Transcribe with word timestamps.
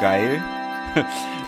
geil. 0.00 0.42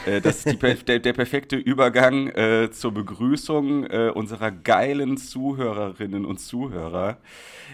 Äh, 0.06 0.22
das 0.22 0.46
ist 0.46 0.62
die, 0.62 0.84
der, 0.84 0.98
der, 0.98 1.12
perfekte 1.12 1.56
Übergang 1.56 2.28
äh, 2.28 2.70
zur 2.70 2.94
Begrüßung 2.94 3.84
äh, 3.84 4.10
unserer 4.14 4.50
geilen 4.50 5.18
Zuhörerinnen 5.18 6.24
und 6.24 6.38
Zuhörer. 6.40 7.18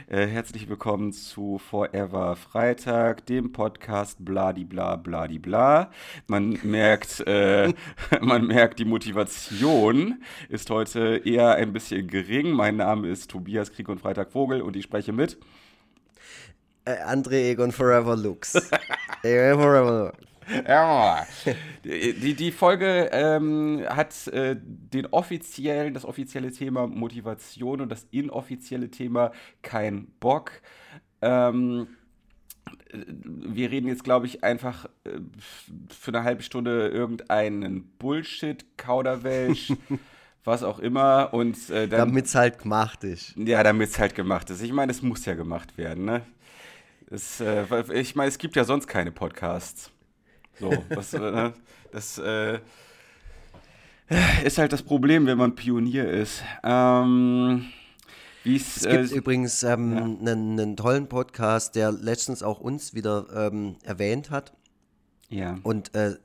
Äh, 0.09 0.27
herzlich 0.27 0.69
willkommen 0.69 1.13
zu 1.13 1.59
Forever 1.59 2.35
Freitag, 2.35 3.27
dem 3.27 3.53
Podcast 3.53 4.25
Bladibla 4.25 4.97
Bladibla. 4.97 5.93
Man 6.27 6.59
merkt, 6.65 7.21
äh, 7.29 7.73
man 8.21 8.49
merkt, 8.49 8.81
die 8.81 8.87
Motivation 8.87 10.21
ist 10.49 10.69
heute 10.71 11.23
eher 11.25 11.55
ein 11.55 11.73
bisschen 11.73 12.09
gering. 12.09 12.51
Mein 12.51 12.77
Name 12.77 13.07
ist 13.07 13.31
Tobias 13.31 13.71
Krieg 13.71 13.89
und 13.89 14.01
Freitag 14.01 14.33
Vogel 14.33 14.63
und 14.63 14.75
ich 14.75 14.83
spreche 14.83 15.13
mit 15.13 15.39
äh, 16.87 16.97
André 17.05 17.51
Egon 17.51 17.71
Forever 17.71 18.17
Lux. 18.17 18.55
Egon 19.23 19.61
Forever 19.61 20.07
Lux. 20.07 20.36
Ja, 20.69 21.27
die, 21.85 22.35
die 22.35 22.53
Folge 22.53 23.11
ähm, 23.13 23.85
hat 23.89 24.27
äh, 24.29 24.57
den 24.59 25.07
offiziellen, 25.07 25.95
das 25.95 26.05
offizielle 26.05 26.53
Thema 26.53 26.87
Motivation 26.87 27.81
und 27.81 27.89
das 27.91 28.07
inoffizielle 28.11 28.91
Thema 28.91 29.33
kein 29.63 30.07
Bock. 30.21 30.53
Ähm, 31.21 31.89
wir 32.93 33.71
reden 33.71 33.89
jetzt, 33.89 34.05
glaube 34.05 34.27
ich, 34.27 34.45
einfach 34.45 34.87
äh, 35.05 35.11
für 35.89 36.11
eine 36.11 36.25
halbe 36.25 36.43
Stunde 36.43 36.89
irgendeinen 36.89 37.85
Bullshit, 37.99 38.65
Kauderwelsch, 38.77 39.73
was 40.45 40.63
auch 40.63 40.79
immer. 40.79 41.31
Und 41.33 41.71
äh, 41.71 41.89
damit 41.89 42.27
es 42.27 42.35
halt 42.35 42.59
gemacht 42.59 43.05
ist. 43.05 43.35
Ja, 43.37 43.63
damit 43.63 43.91
es 43.91 43.99
halt 43.99 44.15
gemacht 44.15 44.51
ist. 44.51 44.63
Ich 44.63 44.73
meine, 44.73 44.93
es 44.93 45.03
muss 45.03 45.25
ja 45.27 45.35
gemacht 45.35 45.77
werden, 45.79 46.05
ne? 46.05 46.23
Es, 47.09 47.41
äh, 47.41 47.65
ich 47.93 48.17
meine, 48.17 48.29
es 48.29 48.39
gibt 48.39 48.57
ja 48.57 48.65
sonst 48.65 48.89
keine 48.89 49.13
Podcasts. 49.13 49.93
So, 50.59 50.73
was, 50.91 51.15
äh, 51.15 51.51
das 51.93 52.19
äh, 52.19 52.59
ist 54.45 54.59
halt 54.59 54.73
das 54.73 54.83
Problem, 54.83 55.27
wenn 55.27 55.39
man 55.39 55.55
Pionier 55.55 56.09
ist. 56.09 56.43
Ähm, 56.63 57.67
es 58.45 58.83
gibt 58.83 59.13
äh, 59.13 59.15
übrigens 59.15 59.63
ähm, 59.65 59.93
ja. 59.93 60.05
einen, 60.05 60.59
einen, 60.61 60.77
tollen 60.77 61.09
Podcast, 61.09 61.75
der 61.75 61.91
letztens 61.91 62.43
auch 62.43 62.61
uns 62.61 62.95
wieder 62.95 63.27
ähm, 63.35 63.77
erwähnt 63.83 64.31
hat. 64.31 64.53
Ja. 65.29 65.59
Und 65.63 65.95
äh, 65.95 66.17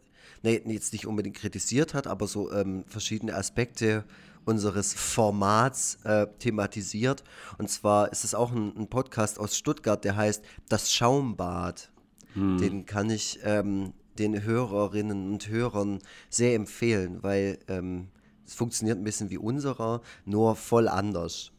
nee, 0.44 0.62
jetzt 0.68 0.94
nicht 0.94 1.08
unbedingt 1.08 1.36
kritisiert 1.36 1.94
hat, 1.94 2.06
aber 2.06 2.28
so 2.28 2.52
ähm, 2.52 2.84
verschiedene 2.88 3.36
Aspekte 3.36 4.04
unseres 4.46 4.94
Formats 4.94 6.00
äh, 6.04 6.28
thematisiert. 6.40 7.24
Und 7.58 7.70
zwar 7.70 8.12
ist 8.12 8.24
es 8.24 8.36
auch 8.36 8.52
ein, 8.52 8.76
ein, 8.76 8.88
Podcast 8.88 9.40
aus 9.40 9.58
Stuttgart, 9.58 10.04
der 10.04 10.16
heißt 10.16 10.44
Das 10.70 10.94
Schaumbad. 10.94 11.92
Hm. 12.34 12.58
Den 12.58 12.86
kann 12.86 13.10
ich 13.10 13.40
ähm, 13.44 13.94
den 14.22 14.44
Hörerinnen 14.44 15.32
und 15.32 15.50
Hörern 15.50 16.00
sehr 16.30 16.56
empfehlen, 16.56 17.22
weil 17.22 17.60
ähm, 17.68 18.10
es 18.46 18.54
funktioniert 18.54 18.98
ein 18.98 19.04
bisschen 19.04 19.30
wie 19.30 19.38
unserer, 19.38 20.02
nur 20.26 20.56
voll 20.56 20.88
anders. 20.88 21.52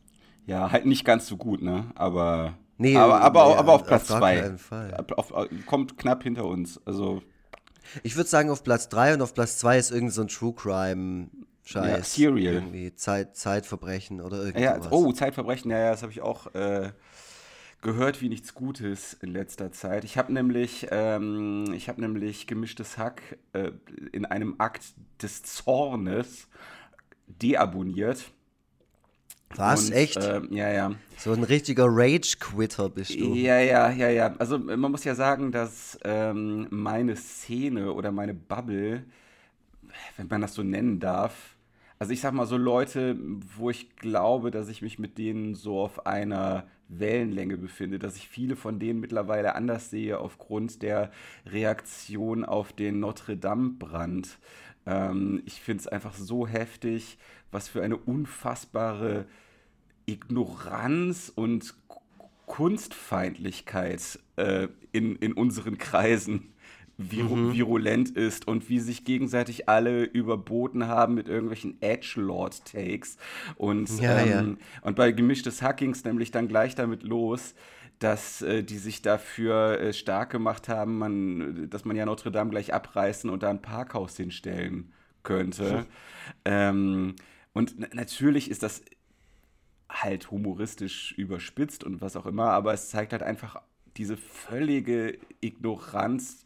Ja, 0.47 0.71
halt 0.71 0.87
nicht 0.87 1.05
ganz 1.05 1.27
so 1.27 1.37
gut, 1.37 1.63
ne? 1.63 1.87
Aber, 1.95 2.55
nee, 2.79 2.97
aber, 2.97 3.21
aber, 3.21 3.49
nee, 3.49 3.55
aber 3.55 3.73
auf 3.75 3.87
Platz 3.87 4.11
auf 4.11 4.19
zwei. 4.19 4.51
Auf, 5.17 5.33
auf, 5.33 5.49
kommt 5.67 5.99
knapp 5.99 6.23
hinter 6.23 6.45
uns. 6.45 6.81
Also. 6.85 7.23
Ich 8.03 8.17
würde 8.17 8.29
sagen 8.29 8.49
auf 8.51 8.63
Platz 8.63 8.89
3 8.89 9.15
und 9.15 9.23
auf 9.23 9.35
Platz 9.35 9.59
2 9.59 9.79
ist 9.79 9.91
irgend 9.91 10.13
so 10.13 10.23
ein 10.23 10.29
True 10.29 10.55
Crime 10.55 11.29
Scheiß. 11.65 11.91
Ja, 11.91 12.03
Serial. 12.03 12.55
Irgendwie 12.55 12.95
Zeit, 12.95 13.37
Zeitverbrechen 13.37 14.21
oder 14.21 14.39
irgendwas. 14.39 14.63
Ja, 14.63 14.81
oh, 14.91 15.13
Zeitverbrechen, 15.13 15.71
ja, 15.71 15.79
ja, 15.79 15.91
das 15.91 16.03
habe 16.03 16.13
ich 16.13 16.21
auch 16.21 16.53
äh, 16.55 16.91
gehört 17.83 18.23
wie 18.23 18.29
nichts 18.29 18.55
Gutes 18.55 19.13
in 19.15 19.33
letzter 19.33 19.73
Zeit. 19.73 20.05
Ich 20.05 20.17
habe 20.17 20.33
nämlich, 20.33 20.87
ähm, 20.91 21.73
ich 21.75 21.89
habe 21.89 22.01
nämlich 22.01 22.47
gemischtes 22.47 22.97
Hack 22.97 23.39
äh, 23.53 23.73
in 24.13 24.25
einem 24.25 24.55
Akt 24.59 24.95
des 25.20 25.43
Zornes 25.43 26.48
deabonniert. 27.27 28.31
Was? 29.57 29.89
Und, 29.89 29.92
Echt? 29.92 30.17
Äh, 30.17 30.41
ja, 30.51 30.71
ja. 30.71 30.92
So 31.19 31.33
ein 31.33 31.42
richtiger 31.42 31.87
Rage-Quitter 31.89 32.89
bist 32.89 33.15
du. 33.15 33.35
Ja, 33.35 33.59
ja, 33.59 33.91
ja, 33.91 34.09
ja. 34.09 34.35
Also 34.39 34.59
man 34.59 34.91
muss 34.91 35.05
ja 35.05 35.15
sagen, 35.15 35.53
dass 35.53 35.98
ähm, 36.05 36.69
meine 36.71 37.17
Szene 37.17 37.92
oder 37.92 38.13
meine 38.13 38.33
Bubble, 38.33 39.05
wenn 40.17 40.29
man 40.29 40.41
das 40.41 40.55
so 40.55 40.63
nennen 40.63 41.01
darf, 41.01 41.57
also 41.98 42.13
ich 42.13 42.21
sag 42.21 42.33
mal 42.35 42.47
so 42.47 42.57
Leute, 42.57 43.17
wo 43.57 43.71
ich 43.71 43.95
glaube, 43.95 44.51
dass 44.51 44.69
ich 44.69 44.83
mich 44.83 44.98
mit 44.98 45.19
denen 45.19 45.55
so 45.55 45.79
auf 45.79 46.05
einer 46.05 46.67
Wellenlänge 46.98 47.57
befinde, 47.57 47.98
dass 47.98 48.17
ich 48.17 48.29
viele 48.29 48.57
von 48.57 48.79
denen 48.79 49.01
mittlerweile 49.01 49.55
anders 49.55 49.91
sehe 49.91 50.19
aufgrund 50.19 50.83
der 50.83 51.11
Reaktion 51.47 52.45
auf 52.45 52.73
den 52.73 53.01
Notre 53.01 53.36
Dame-Brand. 53.36 54.39
Ähm, 54.86 55.42
ich 55.47 55.61
finde 55.61 55.83
es 55.83 55.89
einfach 55.89 56.14
so 56.14 56.47
heftig, 56.47 57.19
was 57.51 57.69
für 57.69 57.83
eine 57.83 57.97
unfassbare 57.97 59.27
Ignoranz 60.07 61.33
und 61.35 61.75
Kunstfeindlichkeit 62.47 64.19
äh, 64.36 64.69
in, 64.92 65.17
in 65.17 65.33
unseren 65.33 65.79
Kreisen 65.79 66.52
viru 67.11 67.36
mhm. 67.36 67.52
virulent 67.52 68.11
ist 68.11 68.46
und 68.46 68.68
wie 68.68 68.80
sich 68.80 69.05
gegenseitig 69.05 69.68
alle 69.68 70.05
überboten 70.05 70.86
haben 70.86 71.14
mit 71.14 71.29
irgendwelchen 71.29 71.80
Edgelord-Takes. 71.80 73.17
Und, 73.57 74.01
ja, 74.01 74.18
ähm, 74.20 74.58
ja. 74.61 74.83
und 74.83 74.96
bei 74.96 75.12
gemischtes 75.12 75.62
Hackings 75.62 76.05
nämlich 76.05 76.30
dann 76.30 76.48
gleich 76.48 76.74
damit 76.74 77.02
los, 77.02 77.55
dass 77.98 78.42
äh, 78.42 78.62
die 78.62 78.79
sich 78.79 79.02
dafür 79.02 79.80
äh, 79.80 79.92
stark 79.92 80.30
gemacht 80.30 80.68
haben, 80.68 80.98
man, 80.98 81.70
dass 81.70 81.85
man 81.85 81.96
ja 81.96 82.05
Notre 82.05 82.33
Dame 82.33 82.51
gleich 82.51 82.74
abreißen 82.74 83.30
und 83.30 83.42
da 83.42 83.51
ein 83.51 83.62
Parkhaus 83.62 84.17
hinstellen 84.17 84.92
könnte. 85.23 85.86
ähm, 86.45 87.14
und 87.52 87.95
natürlich 87.95 88.51
ist 88.51 88.62
das 88.62 88.83
halt 89.89 90.30
humoristisch 90.30 91.12
überspitzt 91.12 91.85
und 91.85 92.01
was 92.01 92.17
auch 92.17 92.27
immer, 92.27 92.51
aber 92.51 92.73
es 92.73 92.89
zeigt 92.89 93.12
halt 93.12 93.23
einfach 93.23 93.61
diese 93.96 94.17
völlige 94.17 95.18
Ignoranz 95.41 96.45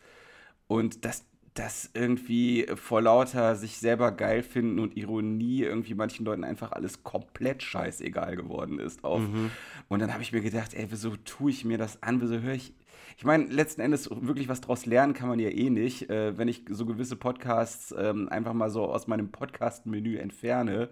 und 0.68 1.04
dass 1.04 1.24
das 1.58 1.90
irgendwie 1.94 2.66
vor 2.74 3.00
lauter 3.00 3.56
sich 3.56 3.78
selber 3.78 4.12
geil 4.12 4.42
finden 4.42 4.78
und 4.78 4.96
Ironie 4.96 5.62
irgendwie 5.62 5.94
manchen 5.94 6.26
Leuten 6.26 6.44
einfach 6.44 6.72
alles 6.72 7.02
komplett 7.02 7.62
scheißegal 7.62 8.36
geworden 8.36 8.78
ist. 8.78 9.04
Auf. 9.04 9.20
Mhm. 9.20 9.50
Und 9.88 10.00
dann 10.00 10.12
habe 10.12 10.22
ich 10.22 10.32
mir 10.32 10.42
gedacht, 10.42 10.74
ey, 10.74 10.86
wieso 10.90 11.16
tue 11.16 11.50
ich 11.50 11.64
mir 11.64 11.78
das 11.78 12.02
an? 12.02 12.20
Wieso 12.20 12.40
höre 12.40 12.54
ich. 12.54 12.74
Ich 13.18 13.24
meine, 13.24 13.44
letzten 13.46 13.80
Endes 13.80 14.10
wirklich 14.10 14.48
was 14.48 14.60
draus 14.60 14.84
lernen 14.84 15.14
kann 15.14 15.28
man 15.28 15.38
ja 15.38 15.48
eh 15.48 15.70
nicht. 15.70 16.10
Äh, 16.10 16.36
wenn 16.36 16.48
ich 16.48 16.64
so 16.68 16.84
gewisse 16.84 17.16
Podcasts 17.16 17.94
ähm, 17.96 18.28
einfach 18.28 18.52
mal 18.52 18.68
so 18.68 18.84
aus 18.84 19.06
meinem 19.06 19.30
Podcast-Menü 19.30 20.18
entferne, 20.18 20.90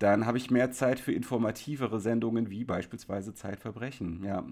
dann 0.00 0.26
habe 0.26 0.38
ich 0.38 0.50
mehr 0.50 0.72
Zeit 0.72 0.98
für 0.98 1.12
informativere 1.12 2.00
Sendungen 2.00 2.50
wie 2.50 2.64
beispielsweise 2.64 3.34
Zeitverbrechen. 3.34 4.24
Ja. 4.24 4.44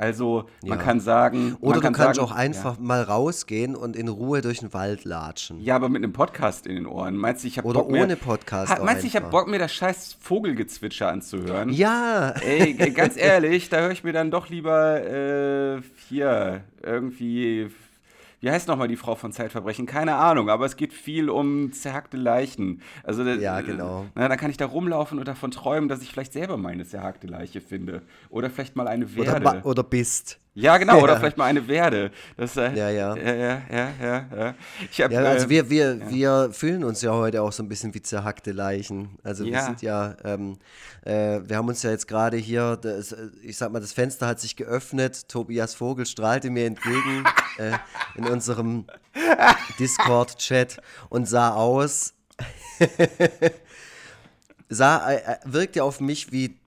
Also 0.00 0.46
man 0.62 0.78
ja. 0.78 0.84
kann 0.84 0.98
sagen. 0.98 1.58
Oder 1.60 1.80
kann 1.80 1.92
du 1.92 1.98
kannst 1.98 2.16
sagen, 2.16 2.26
auch 2.26 2.34
einfach 2.34 2.78
ja. 2.78 2.82
mal 2.82 3.02
rausgehen 3.02 3.76
und 3.76 3.96
in 3.96 4.08
Ruhe 4.08 4.40
durch 4.40 4.60
den 4.60 4.72
Wald 4.72 5.04
latschen. 5.04 5.60
Ja, 5.60 5.76
aber 5.76 5.90
mit 5.90 6.02
einem 6.02 6.14
Podcast 6.14 6.66
in 6.66 6.74
den 6.74 6.86
Ohren. 6.86 7.16
Meinst 7.16 7.44
du, 7.44 7.48
ich 7.48 7.58
habe 7.58 7.68
Oder 7.68 7.80
Bock 7.80 7.90
ohne 7.90 8.06
mir, 8.06 8.16
Podcast. 8.16 8.72
Ha, 8.72 8.82
meinst 8.82 9.02
du, 9.02 9.06
ich 9.08 9.14
habe 9.14 9.28
Bock, 9.28 9.46
mir 9.46 9.58
das 9.58 9.74
scheiß 9.74 10.16
Vogelgezwitscher 10.18 11.08
anzuhören? 11.08 11.68
Ja. 11.68 12.30
Ey, 12.40 12.72
ganz 12.94 13.18
ehrlich, 13.18 13.68
da 13.68 13.80
höre 13.80 13.90
ich 13.90 14.02
mir 14.02 14.14
dann 14.14 14.30
doch 14.30 14.48
lieber 14.48 15.04
äh, 15.04 15.82
hier 16.08 16.64
irgendwie 16.82 17.70
wie 18.40 18.50
heißt 18.50 18.68
nochmal 18.68 18.88
die 18.88 18.96
Frau 18.96 19.14
von 19.14 19.32
Zeitverbrechen? 19.32 19.86
Keine 19.86 20.16
Ahnung, 20.16 20.48
aber 20.48 20.64
es 20.64 20.76
geht 20.76 20.92
viel 20.92 21.28
um 21.28 21.72
zerhackte 21.72 22.16
Leichen. 22.16 22.80
Also, 23.04 23.22
ja, 23.22 23.60
genau. 23.60 24.06
Na, 24.14 24.28
dann 24.28 24.38
kann 24.38 24.50
ich 24.50 24.56
da 24.56 24.66
rumlaufen 24.66 25.18
und 25.18 25.28
davon 25.28 25.50
träumen, 25.50 25.88
dass 25.88 26.02
ich 26.02 26.10
vielleicht 26.10 26.32
selber 26.32 26.56
meine 26.56 26.86
zerhackte 26.86 27.26
Leiche 27.26 27.60
finde. 27.60 28.02
Oder 28.30 28.50
vielleicht 28.50 28.76
mal 28.76 28.88
eine 28.88 29.14
werde. 29.14 29.40
Oder, 29.40 29.66
oder 29.66 29.82
bist. 29.82 30.38
Ja, 30.54 30.78
genau, 30.78 31.00
oder 31.00 31.16
vielleicht 31.16 31.36
mal 31.36 31.44
eine 31.44 31.68
werde. 31.68 32.10
Das, 32.36 32.56
äh, 32.56 32.74
ja, 32.74 32.90
ja. 32.90 33.16
Ja, 33.16 33.34
ja, 33.34 33.62
ja, 33.70 33.92
ja. 34.02 34.26
ja. 34.36 34.54
Ich 34.90 35.00
hab, 35.00 35.12
ja 35.12 35.20
also 35.20 35.46
äh, 35.46 35.48
wir, 35.48 35.70
wir, 35.70 35.94
ja. 35.96 36.10
wir 36.10 36.50
fühlen 36.52 36.82
uns 36.82 37.02
ja 37.02 37.12
heute 37.12 37.42
auch 37.42 37.52
so 37.52 37.62
ein 37.62 37.68
bisschen 37.68 37.94
wie 37.94 38.02
zerhackte 38.02 38.50
Leichen. 38.50 39.16
Also 39.22 39.44
ja. 39.44 39.52
wir 39.52 39.62
sind 39.62 39.82
ja, 39.82 40.16
ähm, 40.24 40.58
äh, 41.02 41.40
wir 41.44 41.56
haben 41.56 41.68
uns 41.68 41.84
ja 41.84 41.90
jetzt 41.90 42.08
gerade 42.08 42.36
hier, 42.36 42.76
das, 42.76 43.14
ich 43.42 43.56
sag 43.56 43.70
mal, 43.70 43.80
das 43.80 43.92
Fenster 43.92 44.26
hat 44.26 44.40
sich 44.40 44.56
geöffnet, 44.56 45.28
Tobias 45.28 45.74
Vogel 45.74 46.04
strahlte 46.04 46.50
mir 46.50 46.66
entgegen 46.66 47.24
äh, 47.58 47.70
in 48.16 48.26
unserem 48.26 48.86
Discord-Chat 49.78 50.78
und 51.10 51.28
sah 51.28 51.54
aus, 51.54 52.14
sah, 54.68 55.10
äh, 55.10 55.16
äh, 55.16 55.36
wirkte 55.44 55.84
auf 55.84 56.00
mich 56.00 56.32
wie 56.32 56.58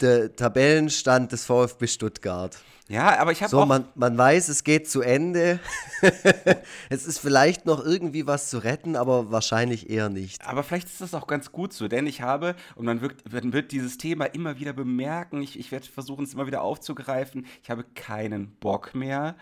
der 0.00 0.34
Tabellenstand 0.34 1.32
des 1.32 1.44
VfB 1.44 1.86
Stuttgart. 1.86 2.56
Ja, 2.88 3.18
aber 3.18 3.32
ich 3.32 3.42
habe 3.42 3.50
so, 3.50 3.66
man, 3.66 3.84
man 3.94 4.16
weiß, 4.16 4.48
es 4.48 4.64
geht 4.64 4.88
zu 4.88 5.02
Ende. 5.02 5.60
es 6.88 7.06
ist 7.06 7.18
vielleicht 7.18 7.66
noch 7.66 7.84
irgendwie 7.84 8.26
was 8.26 8.48
zu 8.48 8.64
retten, 8.64 8.96
aber 8.96 9.30
wahrscheinlich 9.30 9.90
eher 9.90 10.08
nicht. 10.08 10.42
Aber 10.46 10.62
vielleicht 10.62 10.86
ist 10.88 11.02
das 11.02 11.12
auch 11.12 11.26
ganz 11.26 11.52
gut 11.52 11.74
so, 11.74 11.86
denn 11.86 12.06
ich 12.06 12.22
habe, 12.22 12.56
und 12.76 12.86
man 12.86 13.02
wird, 13.02 13.30
man 13.30 13.52
wird 13.52 13.72
dieses 13.72 13.98
Thema 13.98 14.24
immer 14.24 14.58
wieder 14.58 14.72
bemerken, 14.72 15.42
ich, 15.42 15.58
ich 15.58 15.70
werde 15.70 15.86
versuchen, 15.86 16.24
es 16.24 16.32
immer 16.32 16.46
wieder 16.46 16.62
aufzugreifen, 16.62 17.46
ich 17.62 17.68
habe 17.68 17.84
keinen 17.94 18.52
Bock 18.52 18.94
mehr, 18.94 19.36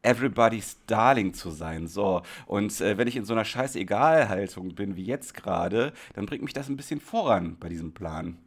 everybody's 0.00 0.78
Darling 0.86 1.34
zu 1.34 1.50
sein. 1.50 1.88
So. 1.88 2.22
Und 2.46 2.80
äh, 2.80 2.96
wenn 2.96 3.08
ich 3.08 3.16
in 3.16 3.26
so 3.26 3.34
einer 3.34 3.44
Scheißegal-Haltung 3.44 4.74
bin 4.74 4.96
wie 4.96 5.04
jetzt 5.04 5.34
gerade, 5.34 5.92
dann 6.14 6.24
bringt 6.24 6.44
mich 6.44 6.54
das 6.54 6.70
ein 6.70 6.76
bisschen 6.76 7.00
voran 7.00 7.58
bei 7.60 7.68
diesem 7.68 7.92
Plan. 7.92 8.38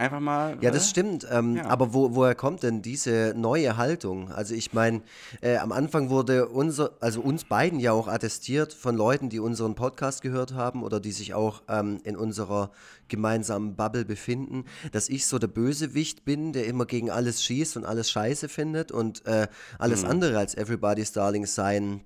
Einfach 0.00 0.20
mal. 0.20 0.56
Ja, 0.62 0.70
das 0.70 0.86
äh? 0.86 0.88
stimmt. 0.88 1.26
Ähm, 1.30 1.56
ja. 1.56 1.66
Aber 1.66 1.92
wo, 1.92 2.14
woher 2.14 2.34
kommt 2.34 2.62
denn 2.62 2.80
diese 2.80 3.34
neue 3.36 3.76
Haltung? 3.76 4.32
Also 4.32 4.54
ich 4.54 4.72
meine, 4.72 5.02
äh, 5.42 5.58
am 5.58 5.72
Anfang 5.72 6.08
wurde 6.08 6.48
unser, 6.48 6.92
also 7.00 7.20
uns 7.20 7.44
beiden 7.44 7.78
ja 7.80 7.92
auch 7.92 8.08
attestiert 8.08 8.72
von 8.72 8.96
Leuten, 8.96 9.28
die 9.28 9.40
unseren 9.40 9.74
Podcast 9.74 10.22
gehört 10.22 10.54
haben 10.54 10.84
oder 10.84 11.00
die 11.00 11.12
sich 11.12 11.34
auch 11.34 11.62
ähm, 11.68 12.00
in 12.04 12.16
unserer 12.16 12.70
gemeinsamen 13.08 13.76
Bubble 13.76 14.06
befinden, 14.06 14.64
dass 14.90 15.10
ich 15.10 15.26
so 15.26 15.38
der 15.38 15.48
Bösewicht 15.48 16.24
bin, 16.24 16.54
der 16.54 16.66
immer 16.66 16.86
gegen 16.86 17.10
alles 17.10 17.44
schießt 17.44 17.76
und 17.76 17.84
alles 17.84 18.10
scheiße 18.10 18.48
findet 18.48 18.92
und 18.92 19.26
äh, 19.26 19.48
alles 19.78 20.04
mhm. 20.04 20.10
andere 20.12 20.38
als 20.38 20.54
Everybody's 20.54 21.12
Darling 21.12 21.44
sein 21.44 22.04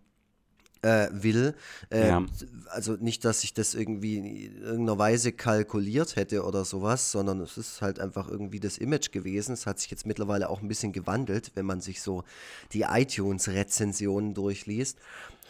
äh, 0.85 1.09
will. 1.11 1.55
Äh, 1.91 2.09
ja. 2.09 2.25
Also 2.69 2.93
nicht, 2.93 3.25
dass 3.25 3.43
ich 3.43 3.55
das 3.55 3.75
irgendwie 3.75 4.19
in 4.19 4.63
irgendeiner 4.63 4.99
Weise 4.99 5.33
kalkuliert 5.33 6.17
hätte 6.17 6.45
oder 6.45 6.65
sowas, 6.65 7.11
sondern 7.11 7.41
es 7.41 7.57
ist 7.57 7.81
halt 7.81 7.99
einfach 7.99 8.29
irgendwie 8.29 8.61
das 8.61 8.79
Image 8.79 9.11
gewesen. 9.11 9.53
Es 9.53 9.67
hat 9.67 9.81
sich 9.81 9.91
jetzt 9.91 10.07
mittlerweile 10.07 10.51
auch 10.51 10.61
ein 10.61 10.69
bisschen 10.69 10.93
gewandelt, 10.93 11.53
wenn 11.55 11.65
man 11.65 11.81
sich 11.81 12.03
so 12.03 12.25
die 12.73 12.83
iTunes-Rezensionen 12.83 14.35
durchliest. 14.35 14.99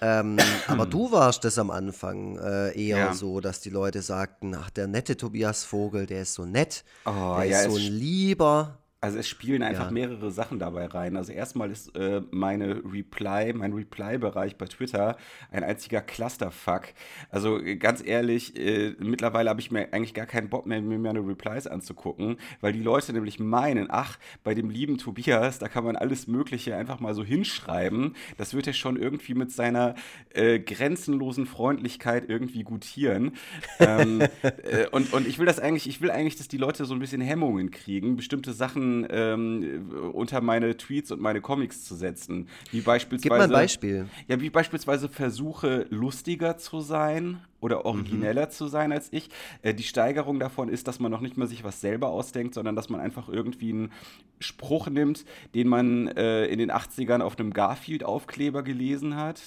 Ähm, 0.00 0.36
aber 0.68 0.86
du 0.86 1.10
warst 1.10 1.44
das 1.44 1.58
am 1.58 1.70
Anfang 1.70 2.38
äh, 2.38 2.80
eher 2.80 2.98
ja. 2.98 3.14
so, 3.14 3.40
dass 3.40 3.60
die 3.60 3.70
Leute 3.70 4.02
sagten, 4.02 4.54
ach, 4.54 4.70
der 4.70 4.86
nette 4.86 5.16
Tobias 5.16 5.64
Vogel, 5.64 6.06
der 6.06 6.22
ist 6.22 6.34
so 6.34 6.44
nett, 6.44 6.84
oh, 7.06 7.36
der 7.38 7.44
ja, 7.46 7.60
ist 7.60 7.70
so 7.70 7.76
ein 7.76 7.92
lieber. 7.92 8.78
Also 9.04 9.18
es 9.18 9.28
spielen 9.28 9.62
einfach 9.62 9.88
ja. 9.88 9.90
mehrere 9.90 10.30
Sachen 10.30 10.58
dabei 10.58 10.86
rein. 10.86 11.18
Also 11.18 11.30
erstmal 11.30 11.70
ist 11.70 11.94
äh, 11.94 12.22
meine 12.30 12.82
Reply, 12.90 13.52
mein 13.52 13.74
Reply-Bereich 13.74 14.56
bei 14.56 14.64
Twitter 14.64 15.18
ein 15.50 15.62
einziger 15.62 16.00
Clusterfuck. 16.00 16.84
Also 17.28 17.60
äh, 17.60 17.76
ganz 17.76 18.02
ehrlich, 18.02 18.58
äh, 18.58 18.94
mittlerweile 18.98 19.50
habe 19.50 19.60
ich 19.60 19.70
mir 19.70 19.92
eigentlich 19.92 20.14
gar 20.14 20.24
keinen 20.24 20.48
Bock 20.48 20.64
mehr, 20.64 20.80
mir 20.80 20.98
meine 20.98 21.18
Replies 21.18 21.66
anzugucken, 21.66 22.38
weil 22.62 22.72
die 22.72 22.80
Leute 22.80 23.12
nämlich 23.12 23.38
meinen, 23.38 23.88
ach, 23.90 24.18
bei 24.42 24.54
dem 24.54 24.70
lieben 24.70 24.96
Tobias, 24.96 25.58
da 25.58 25.68
kann 25.68 25.84
man 25.84 25.96
alles 25.96 26.26
Mögliche 26.26 26.74
einfach 26.74 26.98
mal 26.98 27.14
so 27.14 27.22
hinschreiben. 27.22 28.16
Das 28.38 28.54
wird 28.54 28.68
er 28.68 28.72
schon 28.72 28.96
irgendwie 28.96 29.34
mit 29.34 29.52
seiner 29.52 29.96
äh, 30.30 30.60
grenzenlosen 30.60 31.44
Freundlichkeit 31.44 32.30
irgendwie 32.30 32.62
gutieren. 32.62 33.32
ähm, 33.80 34.22
äh, 34.42 34.88
und, 34.92 35.12
und 35.12 35.28
ich 35.28 35.38
will 35.38 35.44
das 35.44 35.60
eigentlich, 35.60 35.86
ich 35.90 36.00
will 36.00 36.10
eigentlich, 36.10 36.36
dass 36.36 36.48
die 36.48 36.56
Leute 36.56 36.86
so 36.86 36.94
ein 36.94 37.00
bisschen 37.00 37.20
Hemmungen 37.20 37.70
kriegen, 37.70 38.16
bestimmte 38.16 38.54
Sachen 38.54 38.93
ähm, 39.10 39.90
unter 40.12 40.40
meine 40.40 40.76
Tweets 40.76 41.10
und 41.10 41.20
meine 41.20 41.40
Comics 41.40 41.84
zu 41.84 41.94
setzen. 41.94 42.48
Wie 42.70 42.80
beispielsweise. 42.80 43.22
Gib 43.22 43.30
mal 43.38 43.42
ein 43.42 43.50
Beispiel. 43.50 44.06
Ja, 44.28 44.40
wie 44.40 44.50
beispielsweise 44.50 45.08
Versuche, 45.08 45.86
lustiger 45.90 46.56
zu 46.56 46.80
sein 46.80 47.40
oder 47.60 47.84
origineller 47.86 48.46
mhm. 48.46 48.50
zu 48.50 48.68
sein 48.68 48.92
als 48.92 49.08
ich. 49.10 49.30
Äh, 49.62 49.74
die 49.74 49.82
Steigerung 49.82 50.38
davon 50.38 50.68
ist, 50.68 50.86
dass 50.86 51.00
man 51.00 51.10
noch 51.10 51.20
nicht 51.20 51.36
mal 51.36 51.46
sich 51.48 51.64
was 51.64 51.80
selber 51.80 52.08
ausdenkt, 52.08 52.54
sondern 52.54 52.76
dass 52.76 52.88
man 52.88 53.00
einfach 53.00 53.28
irgendwie 53.28 53.70
einen 53.70 53.92
Spruch 54.38 54.88
nimmt, 54.88 55.24
den 55.54 55.68
man 55.68 56.08
äh, 56.08 56.46
in 56.46 56.58
den 56.58 56.70
80ern 56.70 57.20
auf 57.20 57.38
einem 57.38 57.52
Garfield-Aufkleber 57.52 58.62
gelesen 58.62 59.16
hat. 59.16 59.40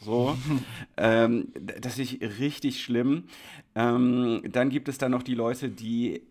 So, 0.00 0.36
ähm, 0.96 1.48
das 1.80 1.98
ist 1.98 2.20
richtig 2.38 2.82
schlimm. 2.82 3.24
Ähm, 3.74 4.42
dann 4.50 4.70
gibt 4.70 4.88
es 4.88 4.98
da 4.98 5.08
noch 5.08 5.22
die 5.22 5.34
Leute, 5.34 5.68
die 5.68 6.22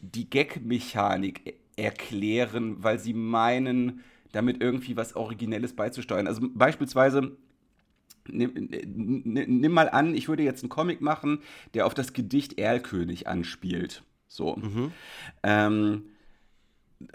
die 0.00 0.30
Gag-Mechanik 0.30 1.54
erklären, 1.78 2.82
weil 2.82 2.98
sie 2.98 3.14
meinen, 3.14 4.04
damit 4.32 4.62
irgendwie 4.62 4.96
was 4.96 5.16
Originelles 5.16 5.74
beizusteuern. 5.74 6.26
Also 6.26 6.42
beispielsweise, 6.52 7.36
nimm, 8.28 8.52
nimm, 8.54 9.72
mal 9.72 9.88
an, 9.88 10.14
ich 10.14 10.28
würde 10.28 10.42
jetzt 10.42 10.62
einen 10.62 10.70
Comic 10.70 11.00
machen, 11.00 11.40
der 11.74 11.86
auf 11.86 11.94
das 11.94 12.12
Gedicht 12.12 12.58
Erlkönig 12.58 13.26
anspielt. 13.26 14.02
So. 14.26 14.56
Mhm. 14.56 14.92
Ähm, 15.42 16.04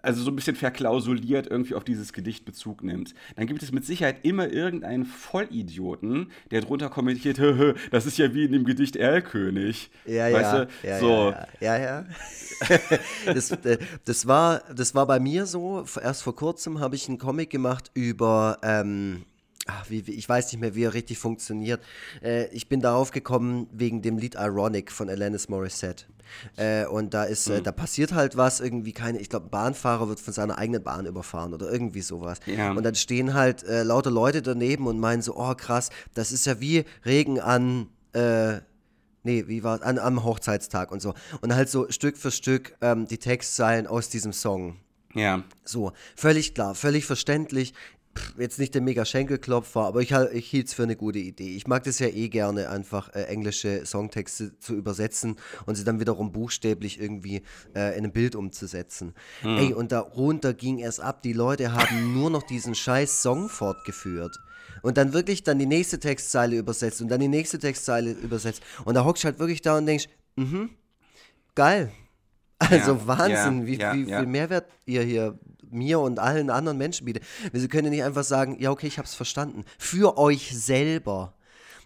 also 0.02 0.24
so 0.24 0.32
ein 0.32 0.36
bisschen 0.36 0.56
verklausuliert 0.56 1.48
irgendwie 1.48 1.76
auf 1.76 1.84
dieses 1.84 2.14
Gedicht 2.14 2.46
Bezug 2.46 2.84
nimmt, 2.84 3.14
dann 3.36 3.48
gibt 3.48 3.64
es 3.64 3.72
mit 3.72 3.86
Sicherheit 3.86 4.24
immer 4.24 4.52
irgendeinen 4.52 5.06
Vollidioten, 5.06 6.32
der 6.52 6.62
drunter 6.62 6.90
kommentiert, 6.90 7.40
das 7.92 8.06
ist 8.06 8.18
ja 8.18 8.34
wie 8.34 8.46
in 8.46 8.52
dem 8.52 8.66
Gedicht 8.66 8.96
Erlkönig. 8.96 9.92
Ja, 10.06 10.32
weißt 10.32 10.36
ja, 10.36 10.66
du? 10.66 10.88
ja, 10.88 11.00
so. 11.00 11.34
ja, 11.60 11.78
ja, 11.78 11.78
ja. 11.78 12.06
das, 13.34 13.52
äh, 13.52 13.78
das, 14.06 14.28
war, 14.28 14.64
das 14.74 14.96
war 14.96 15.06
bei 15.06 15.20
mir 15.20 15.46
so, 15.46 15.86
erst 16.02 16.24
vor 16.24 16.36
kurzem 16.36 16.80
habe 16.80 16.96
ich 16.96 17.08
einen 17.08 17.18
Comic 17.18 17.50
gemacht 17.50 17.92
über 17.94 18.60
ähm, 18.64 19.24
ach, 19.68 19.90
wie, 19.90 20.00
ich 20.00 20.28
weiß 20.28 20.52
nicht 20.52 20.62
mehr, 20.62 20.76
wie 20.76 20.84
er 20.84 20.94
richtig 20.94 21.18
funktioniert. 21.18 21.82
Äh, 22.22 22.48
ich 22.48 22.68
bin 22.68 22.82
darauf 22.82 23.12
gekommen 23.12 23.68
wegen 23.72 24.02
dem 24.02 24.18
Lied 24.18 24.36
Ironic 24.36 24.92
von 24.92 25.10
Alanis 25.10 25.50
Morissette. 25.50 26.06
Äh, 26.56 26.86
und 26.86 27.14
da 27.14 27.24
ist, 27.24 27.48
äh, 27.48 27.60
mhm. 27.60 27.64
da 27.64 27.72
passiert 27.72 28.14
halt 28.14 28.38
was, 28.38 28.60
irgendwie 28.60 28.94
keine, 28.94 29.20
ich 29.20 29.30
glaube, 29.30 29.48
ein 29.48 29.52
Bahnfahrer 29.52 30.08
wird 30.10 30.20
von 30.20 30.34
seiner 30.34 30.58
eigenen 30.58 30.84
Bahn 30.84 31.06
überfahren 31.06 31.54
oder 31.54 31.72
irgendwie 31.72 32.02
sowas. 32.02 32.40
Ja. 32.46 32.72
Und 32.72 32.84
dann 32.84 32.96
stehen 32.96 33.34
halt 33.34 33.64
äh, 33.64 33.84
lauter 33.84 34.12
Leute 34.12 34.42
daneben 34.42 34.88
und 34.88 35.00
meinen 35.00 35.22
so, 35.22 35.38
oh 35.38 35.56
krass, 35.56 35.90
das 36.14 36.32
ist 36.32 36.46
ja 36.46 36.60
wie 36.60 36.86
Regen 37.06 37.40
an, 37.40 37.88
äh, 38.14 38.60
nee, 39.24 39.46
wie 39.48 39.64
war 39.64 39.82
an, 39.84 40.00
am 40.00 40.24
Hochzeitstag 40.24 40.92
und 40.92 41.02
so. 41.02 41.14
Und 41.42 41.56
halt 41.56 41.70
so 41.70 41.90
Stück 41.90 42.18
für 42.18 42.32
Stück 42.32 42.76
ähm, 42.82 43.08
die 43.08 43.18
Textzeilen 43.18 43.88
aus 43.88 44.10
diesem 44.10 44.34
Song. 44.34 44.78
Ja. 45.14 45.44
So, 45.64 45.92
völlig 46.16 46.56
klar, 46.56 46.74
völlig 46.74 47.06
verständlich 47.06 47.74
jetzt 48.38 48.60
nicht 48.60 48.74
der 48.74 48.82
mega 48.82 49.06
Schenkelklopfer, 49.06 49.82
aber 49.82 50.02
ich, 50.02 50.12
ich 50.12 50.50
hielt 50.50 50.68
es 50.68 50.74
für 50.74 50.84
eine 50.84 50.96
gute 50.96 51.20
Idee. 51.20 51.56
Ich 51.56 51.68
mag 51.68 51.84
das 51.84 52.00
ja 52.00 52.08
eh 52.08 52.30
gerne, 52.30 52.70
einfach 52.70 53.14
äh, 53.14 53.24
englische 53.24 53.86
Songtexte 53.86 54.58
zu 54.60 54.76
übersetzen 54.76 55.38
und 55.66 55.76
sie 55.76 55.84
dann 55.84 56.00
wiederum 56.00 56.32
buchstäblich 56.32 57.00
irgendwie 57.00 57.44
äh, 57.76 57.98
in 57.98 58.06
ein 58.06 58.12
Bild 58.12 58.36
umzusetzen. 58.36 59.14
Hm. 59.42 59.58
Ey, 59.58 59.74
und 59.74 59.92
darunter 59.92 60.54
ging 60.54 60.82
es 60.82 61.00
ab. 61.00 61.22
Die 61.24 61.34
Leute 61.34 61.74
haben 61.74 62.14
nur 62.14 62.30
noch 62.30 62.44
diesen 62.44 62.76
scheiß 62.76 63.22
Song 63.22 63.50
fortgeführt. 63.50 64.40
Und 64.82 64.98
dann 64.98 65.14
wirklich 65.14 65.44
dann 65.44 65.60
die 65.60 65.66
nächste 65.66 66.00
Textzeile 66.00 66.58
übersetzt 66.58 67.02
und 67.02 67.10
dann 67.10 67.20
die 67.20 67.28
nächste 67.28 67.58
Textzeile 67.58 68.12
übersetzt. 68.12 68.62
Und 68.84 68.96
da 68.96 69.06
hockst 69.06 69.24
du 69.24 69.28
halt 69.28 69.40
wirklich 69.40 69.62
da 69.62 69.78
und 69.78 69.86
denkst, 69.86 70.10
mhm, 70.36 70.72
geil. 71.56 71.92
Also 72.60 72.94
ja, 72.94 73.08
Wahnsinn, 73.08 73.62
ja, 73.62 73.66
wie, 73.68 73.76
ja, 73.78 73.94
wie 73.94 74.06
viel 74.06 74.26
Mehrwert 74.26 74.70
ihr 74.86 75.04
hier 75.04 75.40
mir 75.74 76.00
und 76.00 76.20
allen 76.20 76.50
anderen 76.50 76.78
Menschen 76.78 77.06
bietet. 77.06 77.24
Sie 77.52 77.68
können 77.68 77.90
nicht 77.90 78.04
einfach 78.04 78.24
sagen, 78.24 78.58
ja, 78.60 78.72
okay, 78.72 78.88
ich 78.88 78.98
habe 78.98 79.08
es 79.08 79.16
verstanden. 79.16 79.64
Für 79.78 80.18
euch 80.18 80.56
selber. 80.58 81.34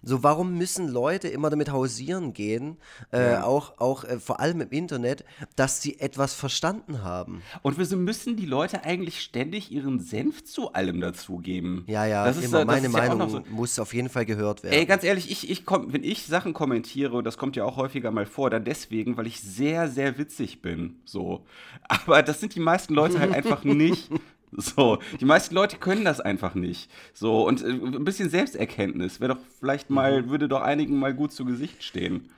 So, 0.04 0.24
warum 0.24 0.58
müssen 0.58 0.88
Leute 0.88 1.28
immer 1.28 1.50
damit 1.50 1.72
hausieren 1.72 2.34
gehen, 2.34 2.78
äh, 3.12 3.32
ja. 3.32 3.44
auch, 3.44 3.80
auch 3.80 4.04
äh, 4.04 4.20
vor 4.20 4.40
allem 4.40 4.62
im 4.62 4.70
Internet, 4.70 5.24
dass 5.56 5.82
sie 5.82 6.00
etwas 6.00 6.34
verstanden 6.34 7.04
haben? 7.04 7.42
Und 7.62 7.78
wieso 7.78 7.98
müssen 7.98 8.36
die 8.36 8.46
Leute 8.46 8.84
eigentlich 8.84 9.22
ständig 9.22 9.72
ihren 9.72 10.00
Senf 10.00 10.44
zu 10.44 10.74
allem 10.74 11.00
dazugeben? 11.00 11.84
Ja, 11.88 12.06
ja, 12.06 12.26
das 12.26 12.38
ist, 12.38 12.46
immer, 12.46 12.60
das 12.60 12.68
meine 12.68 12.88
ist 12.88 12.94
Meinung 12.94 13.20
ja 13.20 13.30
so, 13.30 13.44
muss 13.50 13.80
auf 13.80 13.94
jeden 13.94 14.10
Fall 14.10 14.26
gehört 14.26 14.64
werden. 14.64 14.74
Ey, 14.74 14.86
ganz 14.86 15.04
ehrlich, 15.04 15.32
ich, 15.32 15.50
ich 15.50 15.66
komm, 15.66 15.94
wenn 15.94 16.04
ich 16.04 16.26
Sachen 16.26 16.54
kommentiere, 16.54 17.18
und 17.18 17.24
das 17.24 17.38
kommt 17.38 17.56
ja 17.56 17.66
auch 17.66 17.78
häufiger 17.78 18.12
mal 18.12 18.26
vor, 18.26 18.50
dann 18.50 18.64
deswegen, 18.64 19.18
weil 19.18 19.28
ich 19.28 19.42
sehr, 19.42 19.88
sehr 19.88 20.18
witzig 20.18 20.62
bin. 20.62 21.00
So. 21.06 21.46
Aber 21.88 22.24
das 22.24 22.40
sind 22.40 22.56
die 22.56 22.60
meisten 22.60 22.94
Leute 22.94 23.20
halt 23.20 23.32
einfach 23.34 23.64
nicht. 23.64 24.10
So, 24.52 25.00
die 25.20 25.26
meisten 25.26 25.54
Leute 25.54 25.78
können 25.78 26.06
das 26.06 26.22
einfach 26.22 26.56
nicht. 26.56 26.90
So, 27.14 27.46
und 27.46 27.62
äh, 27.62 27.68
ein 27.68 28.06
bisschen 28.06 28.30
Selbsterkenntnis 28.30 29.20
wäre 29.20 29.36
doch 29.36 29.42
vielleicht 29.60 29.90
mal, 29.90 30.22
mhm. 30.22 30.30
würde 30.30 30.48
doch 30.48 30.62
einigen 30.62 30.98
mal 30.98 31.14
gut 31.14 31.34
zu 31.34 31.46
Gesicht 31.46 31.84
stehen. 31.84 32.30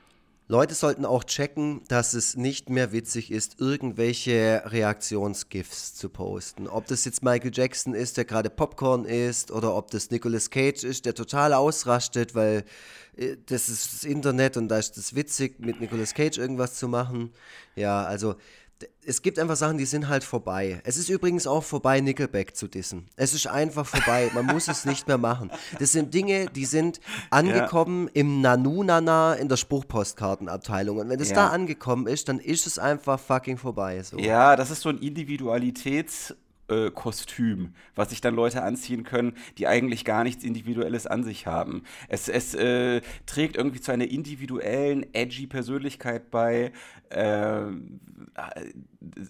Leute 0.52 0.74
sollten 0.74 1.06
auch 1.06 1.24
checken, 1.26 1.82
dass 1.90 2.16
es 2.16 2.36
nicht 2.36 2.72
mehr 2.72 2.92
witzig 2.92 3.30
ist, 3.30 3.62
irgendwelche 3.62 4.64
Reaktionsgifs 4.66 5.94
zu 5.94 6.10
posten. 6.10 6.68
Ob 6.68 6.88
das 6.88 7.06
jetzt 7.06 7.22
Michael 7.22 7.52
Jackson 7.54 7.94
ist, 7.94 8.18
der 8.18 8.26
gerade 8.26 8.50
Popcorn 8.50 9.06
isst, 9.06 9.52
oder 9.52 9.76
ob 9.76 9.92
das 9.92 10.10
Nicolas 10.10 10.50
Cage 10.50 10.84
ist, 10.84 11.06
der 11.06 11.14
total 11.14 11.54
ausrastet, 11.54 12.34
weil 12.34 12.66
äh, 13.16 13.38
das 13.46 13.70
ist 13.70 13.94
das 13.94 14.04
Internet 14.04 14.58
und 14.58 14.70
da 14.70 14.80
ist 14.80 14.98
es 14.98 15.14
witzig, 15.14 15.60
mit 15.60 15.80
Nicolas 15.80 16.16
Cage 16.16 16.40
irgendwas 16.40 16.80
zu 16.80 16.88
machen. 16.88 17.32
Ja, 17.76 18.04
also 18.04 18.34
es 19.06 19.22
gibt 19.22 19.40
einfach 19.40 19.56
Sachen, 19.56 19.78
die 19.78 19.86
sind 19.86 20.08
halt 20.08 20.24
vorbei. 20.24 20.82
Es 20.84 20.98
ist 20.98 21.10
übrigens 21.10 21.48
auch 21.48 21.64
vorbei, 21.64 22.00
Nickelback 22.00 22.56
zu 22.56 22.68
dissen. 22.68 23.08
Es 23.16 23.34
ist 23.34 23.48
einfach 23.48 23.86
vorbei. 23.86 24.30
Man 24.34 24.46
muss 24.46 24.68
es 24.68 24.86
nicht 24.86 25.08
mehr 25.08 25.18
machen. 25.18 25.52
Das 25.80 25.92
sind 25.92 26.14
Dinge, 26.14 26.46
die 26.48 26.66
sind 26.66 27.00
angekommen 27.30 28.08
ja. 28.08 28.22
im 28.22 28.42
Nanu-Nana 28.42 29.34
in 29.34 29.50
der 29.50 29.58
Spruchpostkartenabteilung. 29.58 30.98
Und 30.98 31.10
wenn 31.10 31.20
es 31.20 31.30
ja. 31.30 31.36
da 31.36 31.48
angekommen 31.48 32.08
ist, 32.08 32.30
dann 32.30 32.40
ist 32.40 32.68
es 32.68 32.78
einfach 32.80 33.20
fucking 33.20 33.58
vorbei. 33.58 34.02
So. 34.04 34.18
Ja, 34.18 34.56
das 34.56 34.72
ist 34.72 34.82
so 34.82 34.90
ein 34.90 35.00
Individualitäts- 35.00 36.36
äh, 36.70 36.92
Kostüm, 36.92 37.74
was 37.96 38.10
sich 38.10 38.22
dann 38.22 38.36
Leute 38.36 38.64
anziehen 38.64 39.04
können, 39.04 39.34
die 39.58 39.68
eigentlich 39.68 40.06
gar 40.06 40.24
nichts 40.24 40.44
Individuelles 40.44 41.08
an 41.08 41.24
sich 41.24 41.48
haben. 41.48 41.84
Es, 42.08 42.30
es 42.30 42.54
äh, 42.56 43.02
trägt 43.26 43.58
irgendwie 43.58 43.82
zu 43.82 43.92
einer 43.92 44.10
individuellen, 44.10 45.06
edgy 45.14 45.48
Persönlichkeit 45.48 46.32
bei, 46.32 46.72
äh, 47.10 47.62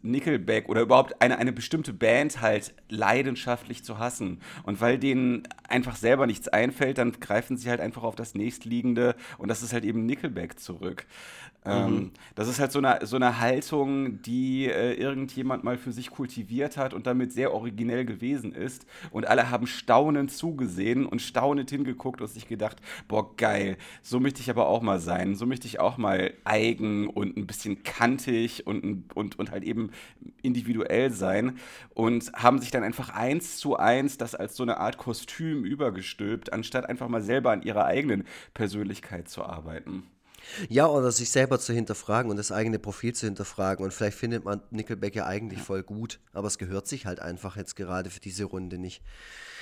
Nickelback 0.01 0.67
oder 0.69 0.81
überhaupt 0.81 1.21
eine, 1.21 1.37
eine 1.37 1.51
bestimmte 1.51 1.93
Band 1.93 2.41
halt 2.41 2.73
leidenschaftlich 2.89 3.83
zu 3.83 3.99
hassen. 3.99 4.41
Und 4.63 4.81
weil 4.81 4.97
denen 4.97 5.43
einfach 5.67 5.95
selber 5.95 6.27
nichts 6.27 6.47
einfällt, 6.47 6.97
dann 6.97 7.13
greifen 7.13 7.57
sie 7.57 7.69
halt 7.69 7.79
einfach 7.79 8.03
auf 8.03 8.15
das 8.15 8.35
nächstliegende 8.35 9.15
und 9.37 9.47
das 9.47 9.61
ist 9.63 9.73
halt 9.73 9.85
eben 9.85 10.05
Nickelback 10.05 10.59
zurück. 10.59 11.05
Ähm, 11.65 11.93
mhm. 11.93 12.11
das 12.35 12.47
ist 12.47 12.59
halt 12.59 12.71
so 12.71 12.79
eine, 12.79 13.05
so 13.05 13.17
eine 13.17 13.39
Haltung, 13.39 14.21
die 14.21 14.67
äh, 14.67 14.93
irgendjemand 14.93 15.65
mal 15.65 15.77
für 15.77 15.91
sich 15.91 16.09
kultiviert 16.09 16.77
hat 16.77 16.93
und 16.93 17.05
damit 17.05 17.33
sehr 17.33 17.53
originell 17.53 18.05
gewesen 18.05 18.53
ist. 18.53 18.85
Und 19.11 19.27
alle 19.27 19.49
haben 19.49 19.67
staunend 19.67 20.31
zugesehen 20.31 21.05
und 21.05 21.21
staunend 21.21 21.69
hingeguckt 21.69 22.21
und 22.21 22.27
sich 22.27 22.47
gedacht, 22.47 22.77
boah, 23.09 23.35
geil, 23.35 23.77
so 24.01 24.21
möchte 24.21 24.39
ich 24.39 24.49
aber 24.49 24.67
auch 24.67 24.81
mal 24.81 24.99
sein. 25.01 25.35
So 25.35 25.45
möchte 25.45 25.67
ich 25.67 25.81
auch 25.81 25.97
mal 25.97 26.33
eigen 26.45 27.07
und 27.07 27.35
ein 27.35 27.45
bisschen 27.45 27.83
kantig 27.83 28.65
und, 28.65 29.13
und, 29.13 29.37
und 29.37 29.51
halt 29.51 29.63
eben 29.63 29.91
individuell 30.41 31.11
sein. 31.11 31.57
Und 31.93 32.31
haben 32.33 32.59
sich 32.59 32.71
dann 32.71 32.83
einfach 32.83 33.09
eins 33.09 33.57
zu 33.57 33.75
eins 33.75 34.17
das 34.17 34.33
als 34.33 34.55
so 34.55 34.63
eine 34.63 34.77
Art 34.77 34.97
Kostüm 34.97 35.65
übergestülpt, 35.65 36.53
anstatt 36.53 36.87
einfach 36.87 37.09
mal 37.09 37.21
selber 37.21 37.51
an 37.51 37.63
ihrer 37.63 37.85
eigenen 37.85 38.23
Persönlichkeit 38.53 39.27
zu 39.27 39.43
arbeiten. 39.43 40.03
Ja, 40.67 40.87
oder 40.87 41.11
sich 41.11 41.29
selber 41.29 41.59
zu 41.59 41.73
hinterfragen 41.73 42.31
und 42.31 42.37
das 42.37 42.51
eigene 42.51 42.79
Profil 42.79 43.13
zu 43.13 43.25
hinterfragen. 43.25 43.83
Und 43.83 43.93
vielleicht 43.93 44.17
findet 44.17 44.45
man 44.45 44.61
Nickelback 44.71 45.15
ja 45.15 45.25
eigentlich 45.25 45.61
voll 45.61 45.83
gut, 45.83 46.19
aber 46.33 46.47
es 46.47 46.57
gehört 46.57 46.87
sich 46.87 47.05
halt 47.05 47.19
einfach 47.19 47.55
jetzt 47.55 47.75
gerade 47.75 48.09
für 48.09 48.19
diese 48.19 48.45
Runde 48.45 48.77
nicht. 48.77 49.01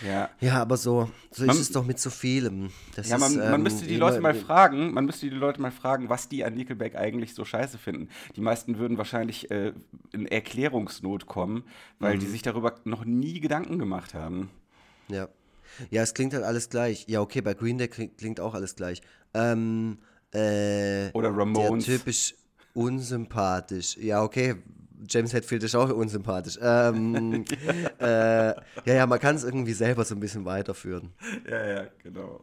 Ja. 0.05 0.29
Ja, 0.39 0.61
aber 0.61 0.77
so, 0.77 1.09
so 1.31 1.45
man, 1.45 1.55
ist 1.55 1.61
es 1.61 1.71
doch 1.71 1.85
mit 1.85 1.99
so 1.99 2.09
vielem. 2.09 2.71
Das 2.95 3.09
ja, 3.09 3.17
man, 3.17 3.31
ist, 3.31 3.37
ähm, 3.37 3.51
man 3.51 3.63
müsste 3.63 3.85
die 3.85 3.95
Leute 3.95 4.21
mal 4.21 4.35
fragen, 4.35 4.93
man 4.93 5.05
müsste 5.05 5.29
die 5.29 5.35
Leute 5.35 5.61
mal 5.61 5.71
fragen, 5.71 6.09
was 6.09 6.29
die 6.29 6.43
an 6.43 6.53
Nickelback 6.53 6.95
eigentlich 6.95 7.33
so 7.33 7.45
scheiße 7.45 7.77
finden. 7.77 8.09
Die 8.35 8.41
meisten 8.41 8.77
würden 8.77 8.97
wahrscheinlich 8.97 9.49
äh, 9.51 9.73
in 10.13 10.27
Erklärungsnot 10.27 11.25
kommen, 11.25 11.63
weil 11.99 12.15
mhm. 12.15 12.19
die 12.19 12.27
sich 12.27 12.41
darüber 12.41 12.75
noch 12.83 13.05
nie 13.05 13.39
Gedanken 13.39 13.79
gemacht 13.79 14.13
haben. 14.13 14.49
Ja. 15.07 15.27
Ja, 15.91 16.01
es 16.01 16.13
klingt 16.13 16.33
halt 16.33 16.43
alles 16.43 16.69
gleich. 16.69 17.05
Ja, 17.07 17.21
okay, 17.21 17.41
bei 17.41 17.53
Green 17.53 17.77
Day 17.77 17.87
klingt, 17.87 18.17
klingt 18.17 18.39
auch 18.39 18.55
alles 18.55 18.75
gleich. 18.75 19.01
Ähm, 19.33 19.99
äh, 20.33 21.09
Oder 21.13 21.29
Ramones. 21.29 21.85
Der 21.85 21.97
typisch 21.97 22.35
unsympathisch. 22.73 23.97
Ja, 23.97 24.23
okay, 24.23 24.55
James 25.07 25.33
Hetfield 25.33 25.63
ist 25.63 25.75
auch 25.75 25.89
unsympathisch. 25.89 26.57
Ähm, 26.61 27.45
ja. 27.49 27.57
Äh, 27.99 28.49
ja, 28.85 28.93
ja, 28.93 29.07
man 29.07 29.19
kann 29.19 29.35
es 29.35 29.43
irgendwie 29.43 29.73
selber 29.73 30.05
so 30.05 30.13
ein 30.13 30.19
bisschen 30.19 30.45
weiterführen. 30.45 31.13
Ja, 31.49 31.65
ja, 31.65 31.83
genau. 32.03 32.39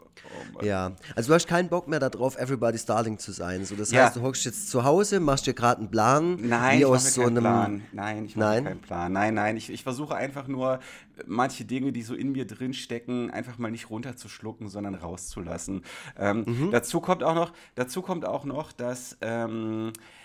Oh, 0.55 0.65
ja, 0.65 0.93
also 1.15 1.29
du 1.29 1.35
hast 1.35 1.47
keinen 1.47 1.69
Bock 1.69 1.87
mehr 1.87 2.01
darauf, 2.01 2.37
Everybody's 2.37 2.85
Darling 2.85 3.19
zu 3.19 3.33
sein. 3.33 3.65
So, 3.65 3.77
das 3.77 3.91
ja. 3.91 4.05
heißt, 4.05 4.17
du 4.17 4.23
hockst 4.23 4.45
jetzt 4.45 4.69
zu 4.69 4.85
Hause, 4.85 5.21
machst 5.21 5.47
dir 5.47 5.55
gerade 5.55 5.81
einen 5.81 5.91
Plan. 5.91 6.39
Nein, 6.41 6.81
ich 6.81 6.89
mache 6.89 6.99
so 6.99 7.23
keinen 7.23 7.37
Plan. 7.37 7.83
Nein, 7.93 8.25
ich 8.25 8.37
mache 8.37 8.63
keinen 8.63 8.81
Plan. 8.81 9.13
Nein, 9.13 9.35
nein, 9.35 9.57
ich, 9.57 9.71
ich 9.71 9.83
versuche 9.83 10.15
einfach 10.17 10.49
nur, 10.49 10.81
manche 11.27 11.65
Dinge, 11.65 11.93
die 11.93 12.03
so 12.03 12.15
in 12.15 12.33
mir 12.33 12.47
drin 12.47 12.75
stecken, 12.75 13.31
einfach 13.31 13.59
mal 13.59 13.71
nicht 13.71 13.91
runterzuschlucken, 13.91 14.69
sondern 14.69 14.95
rauszulassen. 14.95 15.83
Ähm, 16.19 16.45
mhm. 16.47 16.71
Dazu 16.71 17.01
kommt 17.01 17.23
auch 17.23 17.35
noch, 17.35 17.53
dazu 17.75 18.03
kommt 18.03 18.25
auch 18.25 18.45
noch, 18.45 18.73
dass 18.73 19.17
ähm, 19.21 19.93
äh, 19.93 20.24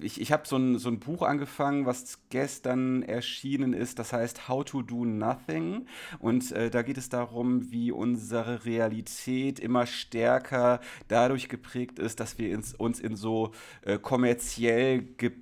ich, 0.00 0.20
ich 0.20 0.32
habe 0.32 0.46
so 0.46 0.56
ein, 0.56 0.78
so 0.78 0.88
ein 0.88 0.98
Buch 0.98 1.22
angefangen, 1.22 1.86
was 1.86 2.18
gestern 2.30 3.02
erschienen 3.02 3.72
ist, 3.72 3.98
das 3.98 4.12
heißt 4.12 4.48
How 4.48 4.64
to 4.64 4.82
Do 4.82 5.04
Nothing. 5.04 5.86
Und 6.18 6.52
äh, 6.52 6.70
da 6.70 6.82
geht 6.82 6.98
es 6.98 7.08
darum, 7.08 7.70
wie 7.70 7.92
unsere 7.92 8.64
Realität 8.64 9.60
immer 9.60 9.86
stärker 9.86 10.80
dadurch 11.08 11.48
geprägt 11.48 11.98
ist, 11.98 12.20
dass 12.20 12.38
wir 12.38 12.52
ins, 12.52 12.74
uns 12.74 13.00
in 13.00 13.16
so 13.16 13.52
äh, 13.82 13.98
kommerziell 13.98 15.02
ge 15.02 15.32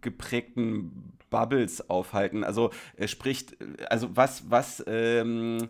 geprägten 0.00 1.12
Bubbles 1.28 1.88
aufhalten. 1.90 2.44
Also 2.44 2.70
er 2.96 3.08
spricht, 3.08 3.56
also 3.88 4.16
was, 4.16 4.50
was 4.50 4.82
ähm, 4.86 5.68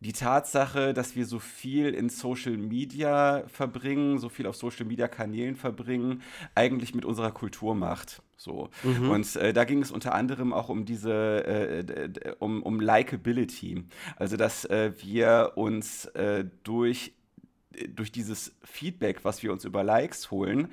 die 0.00 0.12
Tatsache, 0.12 0.92
dass 0.92 1.16
wir 1.16 1.24
so 1.24 1.38
viel 1.38 1.94
in 1.94 2.10
Social 2.10 2.56
Media 2.56 3.44
verbringen, 3.46 4.18
so 4.18 4.28
viel 4.28 4.46
auf 4.46 4.56
Social 4.56 4.84
Media 4.84 5.08
Kanälen 5.08 5.56
verbringen, 5.56 6.22
eigentlich 6.54 6.94
mit 6.94 7.04
unserer 7.04 7.32
Kultur 7.32 7.74
macht. 7.74 8.22
So. 8.36 8.68
Mhm. 8.82 9.10
Und 9.10 9.36
äh, 9.36 9.52
da 9.52 9.64
ging 9.64 9.80
es 9.80 9.90
unter 9.90 10.14
anderem 10.14 10.52
auch 10.52 10.68
um 10.68 10.84
diese, 10.84 11.12
äh, 11.46 12.34
um, 12.38 12.62
um 12.62 12.80
Likability. 12.80 13.84
Also, 14.16 14.36
dass 14.36 14.64
äh, 14.66 14.92
wir 15.00 15.52
uns 15.54 16.06
äh, 16.06 16.44
durch 16.64 17.14
durch 17.94 18.12
dieses 18.12 18.54
Feedback, 18.62 19.24
was 19.24 19.42
wir 19.42 19.52
uns 19.52 19.64
über 19.64 19.82
Likes 19.84 20.30
holen, 20.30 20.68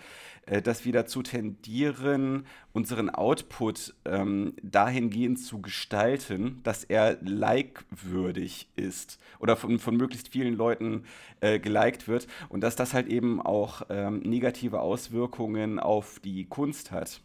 äh, 0.46 0.62
dass 0.62 0.86
wir 0.86 0.94
dazu 0.94 1.22
tendieren, 1.22 2.46
unseren 2.74 3.10
Output 3.10 3.94
ähm, 4.06 4.54
dahingehend 4.64 5.40
zu 5.40 5.62
gestalten, 5.62 6.62
dass 6.64 6.84
er 6.84 7.18
like-würdig 7.22 8.70
ist 8.76 9.20
oder 9.40 9.56
von, 9.56 9.80
von 9.80 9.96
möglichst 9.96 10.30
vielen 10.30 10.56
Leuten 10.56 11.04
äh, 11.42 11.60
geliked 11.60 12.08
wird 12.08 12.28
und 12.50 12.62
dass 12.62 12.76
das 12.76 12.94
halt 12.94 13.08
eben 13.08 13.42
auch 13.42 13.84
ähm, 13.90 14.20
negative 14.20 14.80
Auswirkungen 14.80 15.80
auf 15.80 16.20
die 16.20 16.46
Kunst 16.46 16.92
hat. 16.92 17.22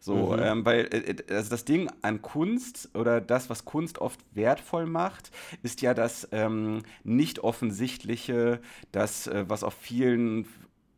So, 0.00 0.32
mhm. 0.32 0.42
ähm, 0.42 0.64
weil 0.64 0.86
äh, 0.92 0.98
äh, 0.98 1.34
also 1.34 1.50
das 1.50 1.64
Ding 1.64 1.90
an 2.02 2.22
Kunst 2.22 2.90
oder 2.94 3.20
das, 3.20 3.50
was 3.50 3.64
Kunst 3.64 3.98
oft 3.98 4.20
wertvoll 4.32 4.86
macht, 4.86 5.30
ist 5.62 5.82
ja 5.82 5.94
das 5.94 6.28
ähm, 6.32 6.82
nicht 7.04 7.40
offensichtliche, 7.40 8.60
das, 8.92 9.26
äh, 9.26 9.44
was 9.48 9.64
auf 9.64 9.74
vielen 9.74 10.46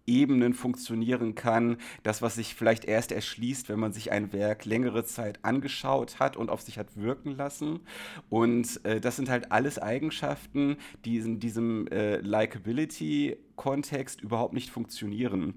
Ebenen 0.08 0.54
funktionieren 0.54 1.34
kann, 1.34 1.76
das, 2.02 2.22
was 2.22 2.36
sich 2.36 2.54
vielleicht 2.54 2.86
erst 2.86 3.12
erschließt, 3.12 3.68
wenn 3.68 3.78
man 3.78 3.92
sich 3.92 4.10
ein 4.10 4.32
Werk 4.32 4.64
längere 4.64 5.04
Zeit 5.04 5.44
angeschaut 5.44 6.18
hat 6.18 6.36
und 6.36 6.48
auf 6.50 6.62
sich 6.62 6.78
hat 6.78 6.96
wirken 6.96 7.36
lassen. 7.36 7.80
Und 8.28 8.84
äh, 8.84 9.00
das 9.00 9.14
sind 9.16 9.28
halt 9.28 9.52
alles 9.52 9.78
Eigenschaften, 9.78 10.78
die 11.04 11.18
in 11.18 11.38
diesem 11.38 11.86
äh, 11.88 12.16
Likability-Kontext 12.16 14.20
überhaupt 14.20 14.54
nicht 14.54 14.70
funktionieren. 14.70 15.54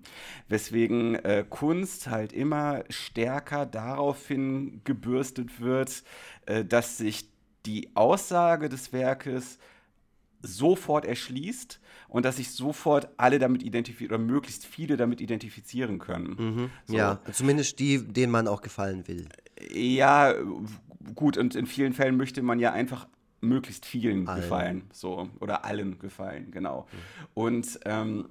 Weswegen 0.48 1.16
äh, 1.16 1.44
Kunst 1.50 2.08
halt 2.08 2.34
immer 2.34 2.84
stärker 2.90 3.66
daraufhin 3.66 4.82
gebürstet 4.84 5.62
wird, 5.62 6.04
äh, 6.46 6.64
dass 6.66 6.98
sich 6.98 7.32
die 7.66 7.96
Aussage 7.96 8.70
des 8.70 8.94
Werkes 8.94 9.58
sofort 10.42 11.06
erschließt 11.06 11.80
und 12.12 12.26
dass 12.26 12.36
sich 12.36 12.52
sofort 12.52 13.08
alle 13.16 13.40
damit 13.40 13.64
identifizieren 13.64 14.14
oder 14.14 14.24
möglichst 14.24 14.66
viele 14.66 14.98
damit 14.98 15.22
identifizieren 15.22 15.98
können. 15.98 16.36
Mhm. 16.38 16.70
So. 16.86 16.98
Ja, 16.98 17.22
zumindest 17.32 17.80
die, 17.80 18.06
denen 18.06 18.32
man 18.34 18.50
auch 18.50 18.62
gefallen 18.62 19.08
will. 19.08 19.30
Ja, 19.74 20.34
gut, 21.16 21.38
und 21.38 21.56
in 21.56 21.66
vielen 21.66 21.94
Fällen 21.94 22.18
möchte 22.18 22.42
man 22.42 22.60
ja 22.60 22.74
einfach 22.74 23.08
möglichst 23.40 23.86
vielen 23.86 24.28
allen. 24.28 24.42
gefallen, 24.42 24.84
so 24.92 25.30
oder 25.40 25.64
allen 25.64 26.00
gefallen, 26.00 26.52
genau. 26.52 26.82
Mhm. 26.92 27.28
Und 27.34 27.80
ähm, 27.86 28.30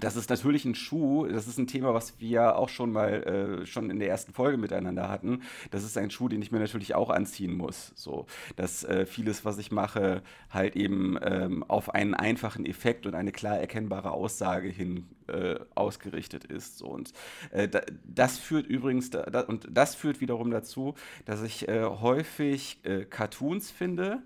das 0.00 0.16
ist 0.16 0.30
natürlich 0.30 0.64
ein 0.64 0.74
Schuh, 0.74 1.26
das 1.26 1.46
ist 1.46 1.58
ein 1.58 1.66
Thema, 1.66 1.94
was 1.94 2.20
wir 2.20 2.56
auch 2.56 2.68
schon 2.68 2.92
mal 2.92 3.62
äh, 3.62 3.66
schon 3.66 3.90
in 3.90 3.98
der 3.98 4.08
ersten 4.08 4.32
Folge 4.32 4.58
miteinander 4.58 5.08
hatten. 5.08 5.42
Das 5.70 5.84
ist 5.84 5.96
ein 5.96 6.10
Schuh, 6.10 6.28
den 6.28 6.42
ich 6.42 6.50
mir 6.50 6.58
natürlich 6.58 6.94
auch 6.94 7.10
anziehen 7.10 7.56
muss. 7.56 7.92
So, 7.94 8.26
dass 8.56 8.84
äh, 8.84 9.06
vieles, 9.06 9.44
was 9.44 9.58
ich 9.58 9.70
mache, 9.70 10.22
halt 10.50 10.76
eben 10.76 11.18
ähm, 11.22 11.64
auf 11.68 11.94
einen 11.94 12.14
einfachen 12.14 12.66
Effekt 12.66 13.06
und 13.06 13.14
eine 13.14 13.32
klar 13.32 13.58
erkennbare 13.58 14.10
Aussage 14.12 14.68
hin 14.68 15.06
äh, 15.28 15.58
ausgerichtet 15.74 16.44
ist. 16.44 16.78
So. 16.78 16.86
Und 16.88 17.12
äh, 17.50 17.68
da, 17.68 17.82
das 18.04 18.38
führt 18.38 18.66
übrigens, 18.66 19.10
da, 19.10 19.40
und 19.42 19.68
das 19.70 19.94
führt 19.94 20.20
wiederum 20.20 20.50
dazu, 20.50 20.94
dass 21.24 21.42
ich 21.42 21.68
äh, 21.68 21.84
häufig 21.84 22.80
äh, 22.84 23.04
Cartoons 23.04 23.70
finde, 23.70 24.22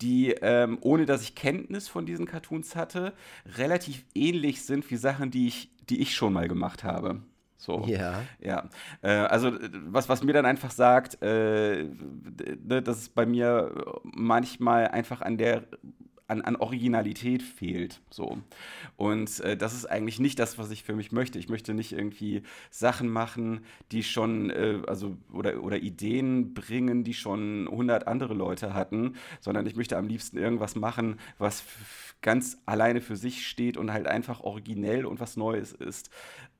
die, 0.00 0.30
ähm, 0.42 0.78
ohne 0.80 1.06
dass 1.06 1.22
ich 1.22 1.34
Kenntnis 1.34 1.88
von 1.88 2.06
diesen 2.06 2.26
Cartoons 2.26 2.76
hatte, 2.76 3.12
relativ 3.56 4.04
ähnlich 4.14 4.62
sind 4.62 4.90
wie 4.90 4.96
Sachen, 4.96 5.30
die 5.30 5.46
ich, 5.46 5.70
die 5.88 6.00
ich 6.00 6.14
schon 6.14 6.32
mal 6.32 6.48
gemacht 6.48 6.84
habe. 6.84 7.22
So. 7.60 7.84
Ja. 7.86 8.22
Ja. 8.40 8.70
Äh, 9.02 9.10
also, 9.10 9.52
was, 9.84 10.08
was 10.08 10.22
mir 10.22 10.32
dann 10.32 10.46
einfach 10.46 10.70
sagt, 10.70 11.22
äh, 11.22 11.86
dass 12.66 12.98
es 12.98 13.08
bei 13.10 13.26
mir 13.26 13.74
manchmal 14.02 14.88
einfach 14.88 15.20
an 15.20 15.36
der 15.36 15.64
an, 16.30 16.42
an 16.42 16.56
Originalität 16.56 17.42
fehlt. 17.42 18.00
So. 18.10 18.38
Und 18.96 19.40
äh, 19.40 19.56
das 19.56 19.74
ist 19.74 19.86
eigentlich 19.86 20.20
nicht 20.20 20.38
das, 20.38 20.58
was 20.58 20.70
ich 20.70 20.84
für 20.84 20.94
mich 20.94 21.12
möchte. 21.12 21.38
Ich 21.38 21.48
möchte 21.48 21.74
nicht 21.74 21.92
irgendwie 21.92 22.42
Sachen 22.70 23.08
machen, 23.08 23.60
die 23.92 24.02
schon, 24.02 24.50
äh, 24.50 24.78
also, 24.86 25.16
oder, 25.32 25.62
oder 25.62 25.78
Ideen 25.78 26.54
bringen, 26.54 27.04
die 27.04 27.14
schon 27.14 27.68
100 27.68 28.06
andere 28.06 28.34
Leute 28.34 28.72
hatten, 28.74 29.14
sondern 29.40 29.66
ich 29.66 29.76
möchte 29.76 29.96
am 29.96 30.06
liebsten 30.06 30.38
irgendwas 30.38 30.76
machen, 30.76 31.18
was 31.38 31.64
ganz 32.22 32.58
alleine 32.66 33.00
für 33.00 33.16
sich 33.16 33.46
steht 33.46 33.76
und 33.76 33.92
halt 33.92 34.06
einfach 34.06 34.40
originell 34.40 35.06
und 35.06 35.20
was 35.20 35.36
Neues 35.36 35.72
ist. 35.72 36.10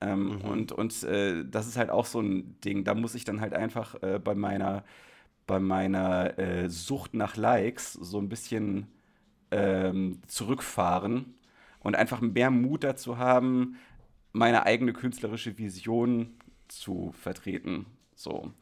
Ähm, 0.01 0.25
mhm. 0.25 0.41
Und, 0.41 0.73
und 0.73 1.03
äh, 1.05 1.45
das 1.49 1.67
ist 1.67 1.77
halt 1.77 1.91
auch 1.91 2.07
so 2.07 2.21
ein 2.21 2.61
Ding. 2.65 2.85
Da 2.85 2.95
muss 2.95 3.15
ich 3.15 3.25
dann 3.25 3.41
halt 3.41 3.55
einfach 3.55 4.03
äh, 4.03 4.19
bei 4.19 4.35
meiner 4.35 4.85
bei 5.47 5.59
meiner 5.59 6.39
äh, 6.39 6.71
Sucht 6.71 7.13
nach 7.13 7.37
Likes 7.37 7.95
so 7.95 8.19
ein 8.21 8.29
bisschen 8.29 8.87
ähm, 9.51 10.21
zurückfahren 10.27 11.35
und 11.81 11.97
einfach 11.97 12.21
mehr 12.21 12.51
Mut 12.51 12.85
dazu 12.85 13.19
haben, 13.19 13.77
meine 14.33 14.65
eigene 14.65 14.93
künstlerische 14.93 15.59
Vision 15.59 16.35
zu 16.69 17.13
vertreten. 17.13 17.87
So. 18.15 18.53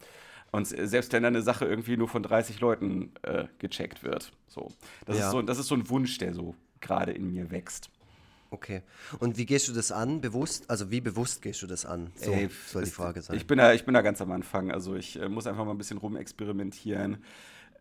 Und 0.51 0.65
selbst 0.65 1.13
wenn 1.13 1.25
eine 1.25 1.41
Sache 1.41 1.65
irgendwie 1.65 1.95
nur 1.95 2.07
von 2.07 2.23
30 2.23 2.59
Leuten 2.59 3.11
äh, 3.21 3.45
gecheckt 3.59 4.03
wird. 4.03 4.31
So. 4.47 4.71
Das, 5.05 5.17
ja. 5.17 5.25
ist 5.25 5.31
so. 5.31 5.41
das 5.41 5.59
ist 5.59 5.67
so 5.67 5.75
ein 5.75 5.89
Wunsch, 5.89 6.17
der 6.17 6.33
so 6.33 6.55
gerade 6.81 7.11
in 7.11 7.31
mir 7.31 7.51
wächst. 7.51 7.91
Okay. 8.51 8.81
Und 9.19 9.37
wie 9.37 9.45
gehst 9.45 9.67
du 9.67 9.73
das 9.73 9.91
an? 9.91 10.21
Bewusst? 10.21 10.69
Also 10.69 10.89
wie 10.89 11.01
bewusst 11.01 11.43
gehst 11.43 11.61
du 11.61 11.67
das 11.67 11.85
an? 11.85 12.11
So 12.15 12.31
Ey, 12.31 12.49
soll 12.67 12.83
die 12.83 12.89
Frage 12.89 13.21
sein. 13.21 13.37
Ich 13.37 13.45
bin, 13.45 13.59
da, 13.59 13.73
ich 13.73 13.85
bin 13.85 13.93
da 13.93 14.01
ganz 14.01 14.21
am 14.21 14.31
Anfang. 14.31 14.71
Also 14.71 14.95
ich 14.95 15.21
äh, 15.21 15.29
muss 15.29 15.45
einfach 15.45 15.65
mal 15.65 15.71
ein 15.71 15.77
bisschen 15.77 15.99
rumexperimentieren. 15.99 17.17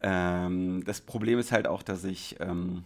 Ähm, 0.03 0.83
das 0.85 1.01
Problem 1.01 1.39
ist 1.39 1.53
halt 1.53 1.67
auch, 1.67 1.83
dass 1.83 2.05
ich, 2.05 2.37
ähm, 2.41 2.85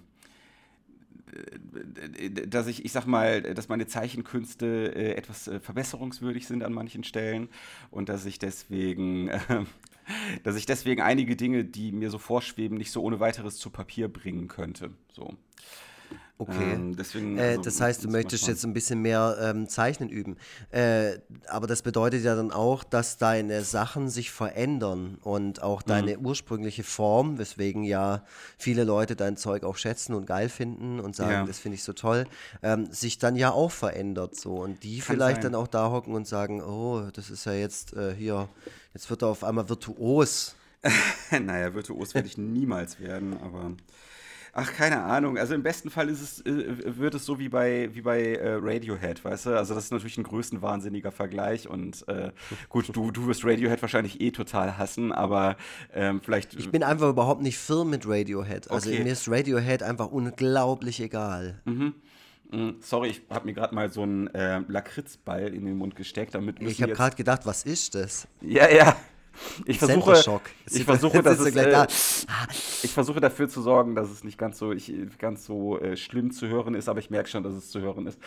dass 2.46 2.66
ich, 2.66 2.84
ich 2.84 2.92
sag 2.92 3.06
mal, 3.06 3.42
dass 3.42 3.68
meine 3.68 3.86
Zeichenkünste 3.86 4.94
äh, 4.94 5.14
etwas 5.14 5.48
äh, 5.48 5.60
verbesserungswürdig 5.60 6.46
sind 6.46 6.62
an 6.62 6.72
manchen 6.72 7.04
Stellen 7.04 7.48
und 7.90 8.08
dass 8.08 8.26
ich 8.26 8.38
deswegen, 8.38 9.28
äh, 9.28 9.38
dass 10.44 10.56
ich 10.56 10.66
deswegen 10.66 11.00
einige 11.00 11.36
Dinge, 11.36 11.64
die 11.64 11.92
mir 11.92 12.10
so 12.10 12.18
vorschweben, 12.18 12.76
nicht 12.78 12.90
so 12.90 13.02
ohne 13.02 13.20
weiteres 13.20 13.56
zu 13.56 13.70
Papier 13.70 14.08
bringen 14.08 14.48
könnte. 14.48 14.90
So. 15.12 15.36
Okay. 16.38 16.72
Ähm, 16.72 16.96
deswegen, 16.96 17.38
äh, 17.38 17.42
also, 17.42 17.62
das 17.62 17.80
heißt, 17.80 18.04
du 18.04 18.08
möchtest 18.08 18.48
jetzt 18.48 18.64
ein 18.64 18.72
bisschen 18.72 19.00
mehr 19.00 19.36
ähm, 19.40 19.68
Zeichnen 19.68 20.08
üben. 20.08 20.36
Äh, 20.70 21.18
aber 21.46 21.68
das 21.68 21.82
bedeutet 21.82 22.24
ja 22.24 22.34
dann 22.34 22.50
auch, 22.50 22.82
dass 22.82 23.16
deine 23.16 23.62
Sachen 23.62 24.08
sich 24.08 24.32
verändern 24.32 25.18
und 25.22 25.62
auch 25.62 25.82
deine 25.82 26.16
mhm. 26.16 26.26
ursprüngliche 26.26 26.82
Form, 26.82 27.38
weswegen 27.38 27.84
ja 27.84 28.24
viele 28.58 28.82
Leute 28.82 29.14
dein 29.14 29.36
Zeug 29.36 29.62
auch 29.62 29.76
schätzen 29.76 30.14
und 30.14 30.26
geil 30.26 30.48
finden 30.48 30.98
und 30.98 31.14
sagen, 31.14 31.32
ja. 31.32 31.44
das 31.44 31.60
finde 31.60 31.76
ich 31.76 31.84
so 31.84 31.92
toll, 31.92 32.26
ähm, 32.62 32.90
sich 32.90 33.18
dann 33.18 33.36
ja 33.36 33.52
auch 33.52 33.70
verändert 33.70 34.34
so. 34.34 34.56
Und 34.56 34.82
die 34.82 34.98
Kann 34.98 35.14
vielleicht 35.14 35.42
sein. 35.42 35.52
dann 35.52 35.60
auch 35.60 35.68
da 35.68 35.90
hocken 35.90 36.14
und 36.14 36.26
sagen, 36.26 36.60
oh, 36.60 37.08
das 37.12 37.30
ist 37.30 37.46
ja 37.46 37.52
jetzt 37.52 37.94
äh, 37.94 38.14
hier, 38.14 38.48
jetzt 38.94 39.08
wird 39.10 39.22
er 39.22 39.28
auf 39.28 39.44
einmal 39.44 39.68
virtuos. 39.68 40.56
naja, 41.30 41.72
virtuos 41.72 42.14
werde 42.14 42.26
ich 42.26 42.36
niemals 42.36 42.98
werden, 42.98 43.36
aber 43.40 43.76
Ach, 44.54 44.70
keine 44.70 45.02
Ahnung. 45.02 45.38
Also 45.38 45.54
im 45.54 45.62
besten 45.62 45.88
Fall 45.88 46.10
ist 46.10 46.20
es, 46.20 46.40
äh, 46.44 46.98
wird 46.98 47.14
es 47.14 47.24
so 47.24 47.38
wie 47.38 47.48
bei, 47.48 47.88
wie 47.94 48.02
bei 48.02 48.34
äh, 48.34 48.58
Radiohead, 48.60 49.24
weißt 49.24 49.46
du? 49.46 49.56
Also 49.56 49.74
das 49.74 49.84
ist 49.84 49.92
natürlich 49.92 50.18
ein 50.18 50.24
größenwahnsinniger 50.24 51.10
Vergleich 51.10 51.68
und 51.68 52.06
äh, 52.06 52.32
gut, 52.68 52.94
du, 52.94 53.10
du 53.10 53.26
wirst 53.26 53.46
Radiohead 53.46 53.80
wahrscheinlich 53.80 54.20
eh 54.20 54.30
total 54.30 54.76
hassen, 54.76 55.10
aber 55.10 55.56
ähm, 55.94 56.20
vielleicht. 56.22 56.52
Ich 56.54 56.70
bin 56.70 56.82
einfach 56.82 57.08
überhaupt 57.08 57.40
nicht 57.40 57.56
firm 57.56 57.88
mit 57.88 58.06
Radiohead. 58.06 58.70
Also 58.70 58.90
okay. 58.90 59.02
mir 59.02 59.12
ist 59.12 59.26
Radiohead 59.26 59.82
einfach 59.82 60.08
unglaublich 60.08 61.00
egal. 61.00 61.62
Mhm. 61.64 61.94
mhm. 62.50 62.76
Sorry, 62.80 63.08
ich 63.08 63.22
habe 63.30 63.46
mir 63.46 63.54
gerade 63.54 63.74
mal 63.74 63.90
so 63.90 64.02
einen 64.02 64.26
äh, 64.34 64.60
Lakritzball 64.68 65.54
in 65.54 65.64
den 65.64 65.78
Mund 65.78 65.96
gesteckt, 65.96 66.34
damit 66.34 66.60
Ich 66.60 66.82
habe 66.82 66.92
gerade 66.92 67.16
gedacht, 67.16 67.46
was 67.46 67.64
ist 67.64 67.94
das? 67.94 68.28
Ja, 68.42 68.68
ja. 68.68 68.96
Ich 69.64 69.78
versuche, 69.78 70.40
ich 70.70 70.84
versuche, 70.84 71.22
dass 71.22 71.38
es, 71.38 71.54
äh, 71.56 71.86
ich 72.82 72.92
versuche 72.92 73.20
dafür 73.20 73.48
zu 73.48 73.62
sorgen, 73.62 73.94
dass 73.94 74.10
es 74.10 74.24
nicht 74.24 74.38
ganz 74.38 74.58
so, 74.58 74.72
ich, 74.72 74.92
ganz 75.18 75.44
so 75.44 75.78
äh, 75.78 75.96
schlimm 75.96 76.30
zu 76.32 76.48
hören 76.48 76.74
ist, 76.74 76.88
aber 76.88 76.98
ich 76.98 77.10
merke 77.10 77.28
schon, 77.28 77.42
dass 77.42 77.54
es 77.54 77.70
zu 77.70 77.80
hören 77.80 78.06
ist. 78.06 78.18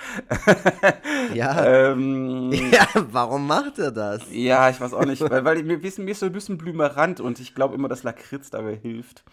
ja. 1.34 1.92
ähm, 1.92 2.52
ja, 2.72 2.88
warum 3.12 3.48
macht 3.48 3.80
er 3.80 3.92
das? 3.92 4.24
Ja, 4.32 4.70
ich 4.70 4.80
weiß 4.80 4.94
auch 4.94 5.06
nicht, 5.06 5.22
weil, 5.22 5.46
weil 5.46 5.64
mir, 5.64 5.78
mir 5.78 6.12
ist 6.12 6.20
so 6.20 6.26
ein 6.26 6.32
bisschen 6.32 6.58
blümerant 6.58 7.20
und 7.20 7.40
ich 7.40 7.56
glaube 7.56 7.76
immer, 7.76 7.88
dass 7.88 8.04
Lakritz 8.04 8.50
dabei 8.50 8.76
hilft. 8.76 9.24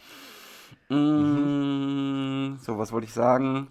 Mm, 0.88 0.94
mhm. 0.94 2.58
So, 2.60 2.78
was 2.78 2.92
wollte 2.92 3.06
ich 3.06 3.12
sagen? 3.12 3.68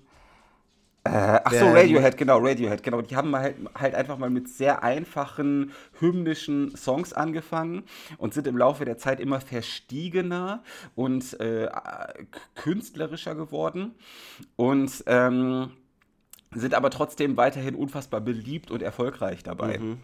Äh, 1.03 1.39
ach 1.43 1.51
so, 1.51 1.65
Radiohead, 1.65 2.15
genau, 2.15 2.37
Radiohead, 2.37 2.83
genau. 2.83 3.01
Die 3.01 3.15
haben 3.15 3.35
halt, 3.35 3.55
halt 3.73 3.95
einfach 3.95 4.19
mal 4.19 4.29
mit 4.29 4.47
sehr 4.47 4.83
einfachen 4.83 5.71
hymnischen 5.99 6.75
Songs 6.77 7.11
angefangen 7.11 7.83
und 8.19 8.35
sind 8.35 8.45
im 8.45 8.55
Laufe 8.55 8.85
der 8.85 8.99
Zeit 8.99 9.19
immer 9.19 9.41
verstiegener 9.41 10.63
und 10.93 11.39
äh, 11.39 11.69
künstlerischer 12.53 13.33
geworden 13.33 13.95
und 14.57 15.03
ähm, 15.07 15.71
sind 16.53 16.75
aber 16.75 16.91
trotzdem 16.91 17.35
weiterhin 17.35 17.73
unfassbar 17.73 18.21
beliebt 18.21 18.69
und 18.69 18.83
erfolgreich 18.83 19.41
dabei. 19.41 19.79
Mhm. 19.79 19.97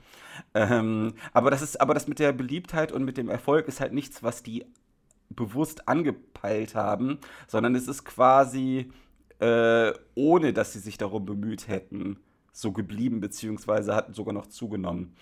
Ähm, 0.55 1.13
aber 1.31 1.51
das 1.51 1.61
ist, 1.61 1.79
aber 1.79 1.93
das 1.93 2.07
mit 2.07 2.17
der 2.17 2.31
Beliebtheit 2.31 2.91
und 2.91 3.03
mit 3.03 3.17
dem 3.17 3.29
Erfolg 3.29 3.67
ist 3.67 3.81
halt 3.81 3.93
nichts, 3.93 4.23
was 4.23 4.41
die 4.41 4.65
bewusst 5.29 5.87
angepeilt 5.87 6.73
haben, 6.73 7.19
sondern 7.47 7.75
es 7.75 7.87
ist 7.87 8.05
quasi 8.05 8.91
äh, 9.39 9.93
ohne 10.15 10.53
dass 10.53 10.73
sie 10.73 10.79
sich 10.79 10.97
darum 10.97 11.25
bemüht 11.25 11.67
hätten, 11.67 12.17
so 12.51 12.71
geblieben, 12.71 13.19
beziehungsweise 13.19 13.95
hatten 13.95 14.13
sogar 14.13 14.33
noch 14.33 14.47
zugenommen. 14.47 15.15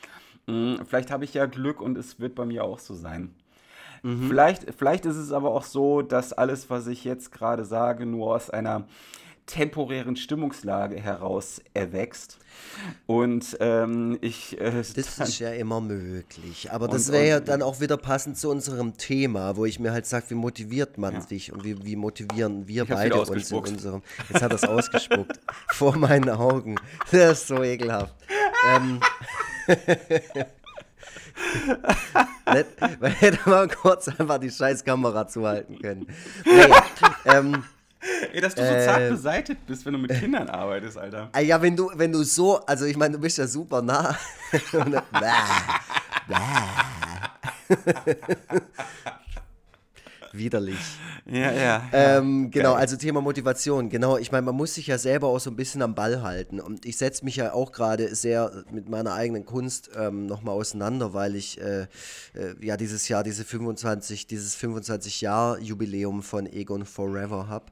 Hm, 0.47 0.79
vielleicht 0.85 1.11
habe 1.11 1.25
ich 1.25 1.33
ja 1.33 1.45
Glück 1.45 1.81
und 1.81 1.97
es 1.97 2.19
wird 2.19 2.35
bei 2.35 2.45
mir 2.45 2.63
auch 2.63 2.79
so 2.79 2.93
sein. 2.93 3.35
Mhm. 4.03 4.27
Vielleicht, 4.27 4.73
vielleicht 4.75 5.05
ist 5.05 5.17
es 5.17 5.31
aber 5.31 5.51
auch 5.51 5.63
so, 5.63 6.01
dass 6.01 6.31
alles, 6.31 6.69
was 6.69 6.87
ich 6.87 7.03
jetzt 7.03 7.31
gerade 7.31 7.65
sage, 7.65 8.05
nur 8.05 8.35
aus 8.35 8.49
einer 8.49 8.87
temporären 9.45 10.15
Stimmungslage 10.15 10.99
heraus 10.99 11.61
erwächst. 11.73 12.39
Und 13.05 13.57
ähm, 13.59 14.17
ich. 14.21 14.59
Äh, 14.59 14.71
das 14.71 15.19
ist 15.19 15.39
ja 15.39 15.51
immer 15.51 15.81
möglich. 15.81 16.71
Aber 16.71 16.87
das 16.87 17.11
wäre 17.11 17.27
ja 17.27 17.39
dann 17.39 17.61
auch 17.61 17.79
wieder 17.79 17.97
passend 17.97 18.37
zu 18.37 18.49
unserem 18.49 18.97
Thema, 18.97 19.55
wo 19.55 19.65
ich 19.65 19.79
mir 19.79 19.91
halt 19.91 20.05
sage, 20.05 20.29
wie 20.29 20.35
motiviert 20.35 20.97
man 20.97 21.15
ja. 21.15 21.21
sich 21.21 21.51
und 21.53 21.63
wie, 21.63 21.83
wie 21.85 21.95
motivieren 21.95 22.67
wir 22.67 22.85
beide 22.85 23.15
uns 23.15 23.51
in 23.51 23.57
unserem. 23.57 24.01
Jetzt 24.29 24.41
hat 24.41 24.51
er 24.51 24.55
es 24.55 24.63
ausgespuckt. 24.63 25.39
vor 25.71 25.95
meinen 25.97 26.29
Augen. 26.29 26.75
Das 27.11 27.41
ist 27.41 27.47
so 27.47 27.61
ekelhaft. 27.63 28.15
ähm, 28.67 28.99
Nicht, 32.53 32.67
weil 32.99 33.11
hätte 33.11 33.49
man 33.49 33.69
kurz 33.69 34.07
einfach 34.07 34.37
die 34.37 34.51
scheiß 34.51 34.83
Kamera 34.83 35.27
zuhalten 35.27 35.79
können. 35.79 36.07
Nee, 36.45 36.73
ähm, 37.25 37.63
Ey, 38.33 38.41
dass 38.41 38.55
du 38.55 38.61
so 38.61 38.85
zart 38.85 39.01
äh, 39.01 39.09
beseitigt 39.09 39.65
bist, 39.65 39.85
wenn 39.85 39.93
du 39.93 39.99
mit 39.99 40.11
Kindern 40.11 40.49
arbeitest, 40.49 40.97
Alter. 40.97 41.29
Ja, 41.39 41.61
wenn 41.61 41.75
du, 41.75 41.91
wenn 41.95 42.11
du 42.11 42.23
so, 42.23 42.59
also 42.65 42.85
ich 42.85 42.97
meine, 42.97 43.13
du 43.13 43.19
bist 43.19 43.37
ja 43.37 43.47
super 43.47 43.81
nah. 43.81 44.17
Widerlich. 50.37 50.77
Ja, 51.25 51.51
ja. 51.51 51.89
Ähm, 51.91 52.51
genau, 52.51 52.73
Geil. 52.73 52.81
also 52.81 52.97
Thema 52.97 53.21
Motivation. 53.21 53.89
Genau, 53.89 54.17
ich 54.17 54.31
meine, 54.31 54.43
man 54.43 54.55
muss 54.55 54.75
sich 54.75 54.87
ja 54.87 54.97
selber 54.97 55.27
auch 55.27 55.39
so 55.39 55.49
ein 55.49 55.55
bisschen 55.55 55.81
am 55.81 55.95
Ball 55.95 56.21
halten. 56.21 56.59
Und 56.59 56.85
ich 56.85 56.97
setze 56.97 57.25
mich 57.25 57.37
ja 57.37 57.53
auch 57.53 57.71
gerade 57.71 58.13
sehr 58.15 58.63
mit 58.71 58.89
meiner 58.89 59.13
eigenen 59.13 59.45
Kunst 59.45 59.89
ähm, 59.97 60.25
nochmal 60.25 60.55
auseinander, 60.55 61.13
weil 61.13 61.35
ich 61.35 61.59
äh, 61.59 61.83
äh, 62.33 62.55
ja 62.61 62.77
dieses 62.77 63.07
Jahr 63.07 63.23
diese 63.23 63.43
25, 63.43 64.27
dieses 64.27 64.55
25 64.55 65.21
Jahr 65.21 65.59
Jubiläum 65.59 66.21
von 66.21 66.45
Egon 66.45 66.85
Forever 66.85 67.47
habe. 67.47 67.65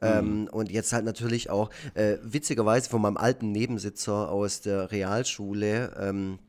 Ähm, 0.00 0.40
mhm. 0.40 0.48
und 0.48 0.70
jetzt 0.70 0.92
halt 0.92 1.04
natürlich 1.04 1.48
auch 1.48 1.70
äh, 1.94 2.16
witzigerweise 2.22 2.90
von 2.90 3.00
meinem 3.00 3.16
alten 3.16 3.52
Nebensitzer 3.52 4.30
aus 4.30 4.60
der 4.60 4.90
Realschule. 4.90 5.92
Ähm, 5.96 6.40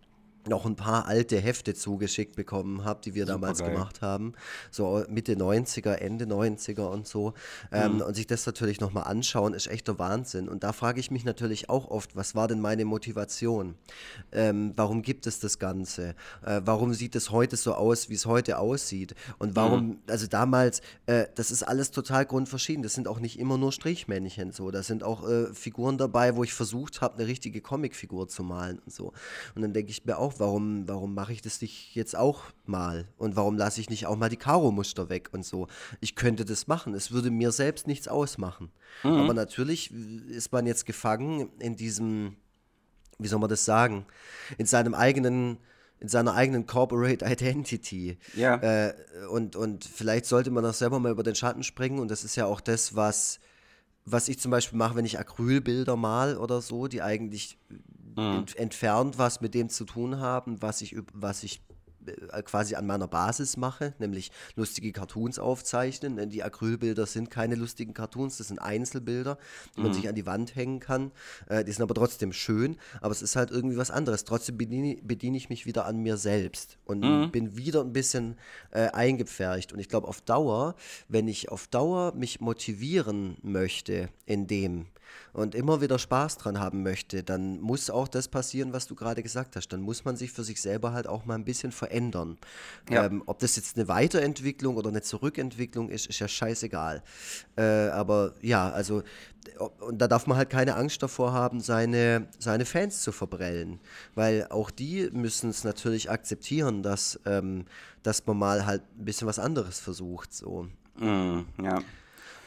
noch 0.48 0.66
ein 0.66 0.76
paar 0.76 1.06
alte 1.08 1.40
Hefte 1.40 1.74
zugeschickt 1.74 2.36
bekommen 2.36 2.84
habe, 2.84 3.02
die 3.04 3.16
wir 3.16 3.26
Super 3.26 3.34
damals 3.34 3.60
geil. 3.60 3.72
gemacht 3.72 4.02
haben. 4.02 4.34
So 4.72 5.04
Mitte 5.10 5.36
90er, 5.36 5.94
Ende 5.94 6.26
90er 6.26 6.88
und 6.88 7.08
so. 7.08 7.34
Ähm, 7.72 7.96
mhm. 7.96 8.02
Und 8.02 8.16
sich 8.16 8.28
das 8.28 8.46
natürlich 8.46 8.80
nochmal 8.82 9.06
anschauen, 9.06 9.54
ist 9.54 9.68
echt 9.68 9.88
der 9.88 10.00
Wahnsinn. 10.00 10.50
Und 10.50 10.64
da 10.64 10.74
frage 10.74 11.00
ich 11.00 11.12
mich 11.12 11.24
natürlich 11.24 11.70
auch 11.70 11.90
oft, 11.90 12.16
was 12.16 12.36
war 12.36 12.48
denn 12.48 12.60
meine 12.60 12.86
Motivation? 12.86 13.76
Ähm, 14.32 14.74
warum 14.76 15.02
gibt 15.02 15.28
es 15.28 15.40
das 15.40 15.60
Ganze? 15.60 16.16
Äh, 16.46 16.62
warum 16.66 16.94
sieht 16.94 17.16
es 17.16 17.32
heute 17.32 17.56
so 17.56 17.74
aus, 17.74 18.10
wie 18.10 18.16
es 18.16 18.26
heute 18.26 18.60
aussieht? 18.60 19.16
Und 19.40 19.56
warum, 19.56 19.88
mhm. 19.88 19.98
also 20.08 20.28
damals, 20.28 20.82
äh, 21.06 21.28
das 21.36 21.52
ist 21.52 21.64
alles 21.64 21.92
total 21.92 22.26
grundverschieden. 22.26 22.84
Das 22.84 22.94
sind 22.94 23.08
auch 23.08 23.20
nicht 23.20 23.40
immer 23.40 23.58
nur 23.58 23.72
Strichmännchen 23.72 24.52
so. 24.52 24.72
Da 24.72 24.84
sind 24.84 25.04
auch 25.04 25.28
äh, 25.28 25.54
Figuren 25.54 25.98
dabei, 25.98 26.36
wo 26.36 26.44
ich 26.44 26.54
versucht 26.54 27.02
habe, 27.02 27.16
eine 27.16 27.28
richtige 27.28 27.62
Comicfigur 27.62 28.28
zu 28.28 28.44
malen 28.44 28.80
und 28.80 28.94
so. 28.94 29.14
Und 29.56 29.62
dann 29.62 29.74
denke 29.74 29.92
ich 29.92 30.06
mir 30.06 30.18
auch, 30.18 30.33
warum, 30.40 30.88
warum 30.88 31.14
mache 31.14 31.34
ich 31.34 31.42
das 31.42 31.62
nicht 31.62 31.96
jetzt 31.96 32.16
auch 32.16 32.44
mal? 32.66 33.08
Und 33.18 33.36
warum 33.36 33.58
lasse 33.58 33.82
ich 33.82 33.90
nicht 33.90 34.06
auch 34.06 34.16
mal 34.16 34.30
die 34.30 34.38
Karo-Muster 34.38 35.10
weg 35.10 35.30
und 35.32 35.46
so? 35.46 35.68
Ich 36.00 36.16
könnte 36.16 36.46
das 36.46 36.68
machen. 36.68 36.94
Es 36.94 37.12
würde 37.12 37.32
mir 37.32 37.52
selbst 37.52 37.88
nichts 37.88 38.08
ausmachen. 38.08 38.72
Mhm. 39.04 39.12
Aber 39.12 39.34
natürlich 39.34 39.92
ist 40.30 40.52
man 40.52 40.66
jetzt 40.66 40.86
gefangen 40.86 41.52
in 41.60 41.76
diesem, 41.76 42.36
wie 43.20 43.28
soll 43.28 43.40
man 43.40 43.50
das 43.50 43.66
sagen, 43.66 44.06
in 44.58 44.66
seinem 44.66 44.94
eigenen 44.94 45.58
in 46.00 46.10
seiner 46.10 46.34
eigenen 46.34 46.68
Corporate 46.68 47.24
Identity. 47.26 48.18
Ja. 48.36 48.58
Äh, 48.58 48.94
und, 49.30 49.56
und 49.56 49.86
vielleicht 49.86 50.26
sollte 50.26 50.52
man 50.52 50.66
auch 50.66 50.74
selber 50.74 51.00
mal 51.00 51.14
über 51.14 51.24
den 51.24 51.34
Schatten 51.34 51.64
springen. 51.64 52.00
Und 52.00 52.12
das 52.12 52.26
ist 52.26 52.36
ja 52.36 52.46
auch 52.46 52.60
das, 52.60 52.94
was, 52.94 53.40
was 54.06 54.28
ich 54.28 54.40
zum 54.40 54.52
Beispiel 54.52 54.78
mache, 54.78 54.96
wenn 54.96 55.06
ich 55.06 55.20
Acrylbilder 55.20 55.96
mal 55.96 56.38
oder 56.38 56.62
so, 56.62 56.88
die 56.88 57.02
eigentlich 57.02 57.58
mhm. 58.16 58.38
ent 58.38 58.56
entfernt 58.58 59.18
was 59.18 59.42
mit 59.42 59.54
dem 59.54 59.70
zu 59.70 59.86
tun 59.86 60.20
haben, 60.20 60.62
was 60.62 60.82
ich, 60.82 60.96
was 61.14 61.44
ich 61.44 61.62
quasi 62.46 62.76
an 62.76 62.86
meiner 62.86 63.08
Basis 63.08 63.58
mache, 63.58 63.94
nämlich 64.00 64.32
lustige 64.56 64.92
Cartoons 64.92 65.40
aufzeichnen. 65.40 66.16
Denn 66.16 66.30
die 66.30 66.44
Acrylbilder 66.44 67.06
sind 67.06 67.30
keine 67.30 67.56
lustigen 67.56 67.94
Cartoons, 67.94 68.38
das 68.38 68.48
sind 68.48 68.60
Einzelbilder, 68.60 69.38
die 69.76 69.82
man 69.82 69.92
mhm. 69.92 69.96
sich 69.96 70.08
an 70.08 70.16
die 70.16 70.26
Wand 70.26 70.56
hängen 70.56 70.80
kann. 70.80 71.12
Äh, 71.48 71.64
die 71.64 71.72
sind 71.72 71.84
aber 71.84 71.94
trotzdem 71.94 72.34
schön, 72.34 72.78
aber 73.02 73.12
es 73.12 73.22
ist 73.22 73.36
halt 73.36 73.52
irgendwie 73.52 73.78
was 73.78 73.92
anderes. 73.92 74.24
Trotzdem 74.24 74.58
bediene, 74.58 74.98
bediene 75.02 75.38
ich 75.38 75.50
mich 75.50 75.66
wieder 75.66 75.86
an 75.86 76.00
mir 76.00 76.18
selbst 76.18 76.78
und 76.86 77.02
mhm. 77.02 77.32
bin 77.32 77.58
wieder 77.58 77.82
ein 77.82 77.94
bisschen 77.94 78.38
äh, 78.72 78.88
eingepfercht. 78.90 79.74
Und 79.74 79.80
ich 79.80 79.90
glaube, 79.90 80.08
auf 80.08 80.22
Dauer, 80.22 80.76
wenn 81.08 81.28
ich 81.28 81.50
auf 81.50 81.68
Dauer 81.68 82.14
mich 82.16 82.42
motivieren 82.42 83.38
möchte 83.42 84.10
in 84.26 84.48
dem, 84.48 84.88
und 85.34 85.56
immer 85.56 85.82
wieder 85.82 86.00
Spaß 86.00 86.38
dran 86.38 86.60
haben 86.60 86.84
möchte, 86.84 87.24
dann 87.24 87.60
muss 87.60 87.90
auch 87.90 88.08
das 88.08 88.28
passieren, 88.28 88.74
was 88.74 88.88
du 88.88 88.96
gerade 88.96 89.24
gesagt 89.24 89.56
hast. 89.56 89.70
Dann 89.70 89.82
muss 89.82 90.06
man 90.06 90.16
sich 90.16 90.32
für 90.32 90.44
sich 90.44 90.62
selber 90.62 90.94
halt 90.94 91.08
auch 91.08 91.26
mal 91.26 91.36
ein 91.36 91.46
bisschen 91.46 91.72
verändern. 91.72 92.38
Ja. 92.90 93.06
Ähm, 93.06 93.24
ob 93.26 93.40
das 93.40 93.56
jetzt 93.56 93.78
eine 93.78 93.88
Weiterentwicklung 93.88 94.76
oder 94.76 94.90
eine 94.90 95.02
Zurückentwicklung 95.02 95.90
ist, 95.90 96.08
ist 96.08 96.20
ja 96.20 96.28
scheißegal. 96.28 97.04
Äh, 97.56 97.64
aber 97.90 98.34
ja, 98.42 98.70
also 98.70 99.04
und 99.80 100.00
da 100.00 100.08
darf 100.08 100.28
man 100.28 100.38
halt 100.38 100.50
keine 100.50 100.76
Angst 100.76 101.04
davor 101.04 101.34
haben, 101.34 101.60
seine, 101.60 102.28
seine 102.40 102.66
Fans 102.66 103.02
zu 103.02 103.12
verbrellen. 103.12 103.80
Weil 104.16 104.48
auch 104.50 104.72
die 104.72 105.10
müssen 105.12 105.50
es 105.50 105.64
natürlich 105.64 106.10
akzeptieren, 106.10 106.84
dass, 106.84 107.20
ähm, 107.26 107.66
dass 108.04 108.26
man 108.26 108.38
mal 108.38 108.66
halt 108.66 108.84
ein 108.98 109.06
bisschen 109.06 109.28
was 109.28 109.40
anderes 109.40 109.80
versucht. 109.80 110.34
So. 110.34 110.68
Mm, 110.98 111.42
ja. 111.62 111.82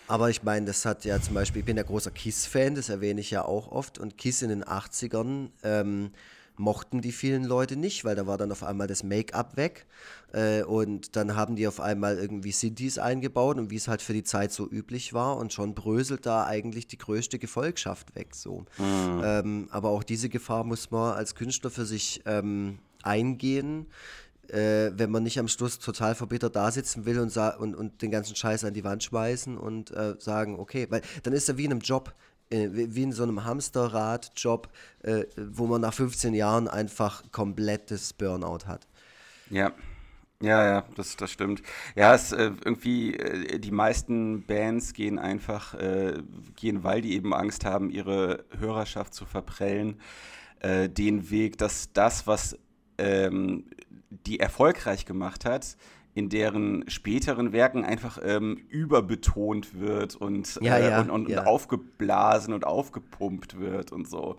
Aber 0.09 0.31
ich 0.31 0.43
meine, 0.43 0.67
das 0.67 0.85
hat 0.85 1.05
ja 1.05 1.21
zum 1.21 1.35
Beispiel, 1.35 1.61
ich 1.61 1.67
bin 1.67 1.77
ja 1.77 1.83
großer 1.83 2.11
Kiss-Fan, 2.11 2.75
das 2.75 2.89
erwähne 2.89 3.21
ich 3.21 3.31
ja 3.31 3.45
auch 3.45 3.69
oft. 3.69 3.99
Und 3.99 4.17
Kiss 4.19 4.43
in 4.43 4.51
den 4.51 4.65
80ern 4.65 5.51
ähm, 5.63 6.11
mochten 6.57 7.01
die 7.01 7.13
vielen 7.13 7.45
Leute 7.45 7.77
nicht, 7.77 8.05
weil 8.05 8.15
da 8.15 8.27
war 8.27 8.39
dann 8.39 8.53
auf 8.53 8.63
einmal 8.63 8.87
das 8.87 9.03
Make-up 9.03 9.57
weg. 9.57 9.87
Äh, 10.33 10.63
und 10.63 11.17
dann 11.17 11.35
haben 11.35 11.57
die 11.57 11.67
auf 11.67 11.81
einmal 11.81 12.19
irgendwie 12.19 12.53
Synthes 12.53 12.99
eingebaut 12.99 13.59
und 13.59 13.71
wie 13.71 13.77
es 13.77 13.89
halt 13.89 14.01
für 14.01 14.13
die 14.13 14.25
Zeit 14.25 14.53
so 14.53 14.69
üblich 14.69 15.13
war. 15.13 15.37
Und 15.37 15.53
schon 15.53 15.75
bröselt 15.75 16.25
da 16.25 16.45
eigentlich 16.47 16.87
die 16.87 16.99
größte 16.99 17.39
Gefolgschaft 17.39 18.15
weg. 18.15 18.35
So. 18.35 18.65
Mhm. 18.79 19.23
Ähm, 19.25 19.69
aber 19.71 19.91
auch 19.91 20.05
diese 20.05 20.29
Gefahr 20.29 20.65
muss 20.65 20.91
man 20.91 21.15
als 21.15 21.35
Künstler 21.35 21.71
für 21.71 21.85
sich 21.85 22.23
ähm, 22.27 22.79
eingehen 23.03 23.87
äh, 24.51 24.93
wenn 24.97 25.11
man 25.11 25.23
nicht 25.23 25.39
am 25.39 25.49
Schluss 25.49 25.79
total 25.79 26.15
verbittert 26.15 26.57
da 26.57 26.71
sitzen 26.71 27.07
will 27.07 27.19
und, 27.19 27.37
und, 27.37 27.75
und 27.75 28.03
den 28.03 28.11
ganzen 28.11 28.37
Scheiß 28.37 28.65
an 28.65 28.75
die 28.75 28.85
Wand 28.85 29.03
schmeißen 29.03 29.57
und 29.59 29.91
äh, 29.91 30.15
sagen, 30.19 30.59
okay, 30.59 30.87
weil 30.91 31.03
dann 31.23 31.33
ist 31.33 31.49
er 31.49 31.57
wie 31.57 31.65
in 31.65 31.73
einem 31.73 31.81
Job, 31.81 32.15
äh, 32.51 32.69
wie 32.71 33.03
in 33.03 33.13
so 33.13 33.23
einem 33.23 33.45
Hamsterrad-Job, 33.45 34.69
äh, 35.03 35.25
wo 35.37 35.67
man 35.67 35.81
nach 35.81 35.95
15 35.95 36.35
Jahren 36.35 36.69
einfach 36.69 37.23
komplettes 37.33 38.13
Burnout 38.13 38.67
hat. 38.67 38.87
Ja. 39.51 39.73
Ja, 40.43 40.67
ja, 40.67 40.85
das, 40.95 41.17
das 41.17 41.31
stimmt. 41.31 41.63
Ja, 41.95 42.15
es 42.15 42.31
äh, 42.31 42.53
irgendwie, 42.63 43.15
äh, 43.15 43.59
die 43.59 43.71
meisten 43.71 44.45
Bands 44.45 44.93
gehen 44.93 45.19
einfach, 45.19 45.73
äh, 45.75 46.23
gehen, 46.57 46.85
weil 46.85 47.01
die 47.01 47.15
eben 47.15 47.33
Angst 47.33 47.65
haben, 47.65 47.89
ihre 47.89 48.45
Hörerschaft 48.59 49.15
zu 49.15 49.25
verprellen, 49.25 49.99
äh, 50.61 50.91
den 50.91 51.31
Weg, 51.31 51.57
dass 51.57 51.91
das, 51.95 52.27
was 52.27 52.59
ähm, 52.99 53.65
die 54.11 54.41
erfolgreich 54.41 55.07
gemacht 55.07 55.45
hat, 55.45 55.77
in 56.17 56.31
deren 56.31 56.89
späteren 56.89 57.53
Werken 57.53 57.85
einfach 57.85 58.19
ähm, 58.23 58.57
überbetont 58.71 59.79
wird 59.79 60.17
und, 60.17 60.59
ja, 60.63 60.79
äh, 60.79 60.89
ja, 60.89 61.01
und, 61.03 61.11
und, 61.11 61.29
ja. 61.29 61.41
und, 61.41 61.47
aufgeblasen 61.47 62.55
und 62.55 62.67
aufgepumpt 62.67 63.61
wird 63.61 63.93
und 63.93 64.09
so. 64.09 64.39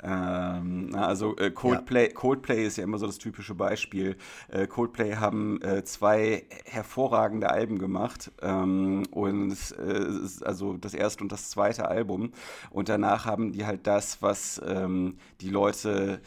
Ähm, 0.00 0.94
also 0.94 1.36
äh, 1.36 1.50
Coldplay, 1.50 2.10
Coldplay 2.10 2.64
ist 2.64 2.76
ja 2.76 2.84
immer 2.84 2.98
so 2.98 3.06
das 3.06 3.18
typische 3.18 3.54
Beispiel. 3.54 4.16
Äh, 4.48 4.68
Coldplay 4.68 5.16
haben 5.16 5.60
äh, 5.62 5.82
zwei 5.82 6.44
hervorragende 6.64 7.50
Alben 7.50 7.78
gemacht 7.78 8.30
ähm, 8.40 9.02
und 9.10 9.56
äh, 9.76 10.44
also 10.44 10.76
das 10.76 10.94
erste 10.94 11.24
und 11.24 11.32
das 11.32 11.50
zweite 11.50 11.88
Album 11.88 12.32
und 12.70 12.88
danach 12.88 13.26
haben 13.26 13.50
die 13.50 13.66
halt 13.66 13.88
das, 13.88 14.22
was 14.22 14.62
ähm, 14.64 15.16
die 15.40 15.50
Leute 15.50 16.20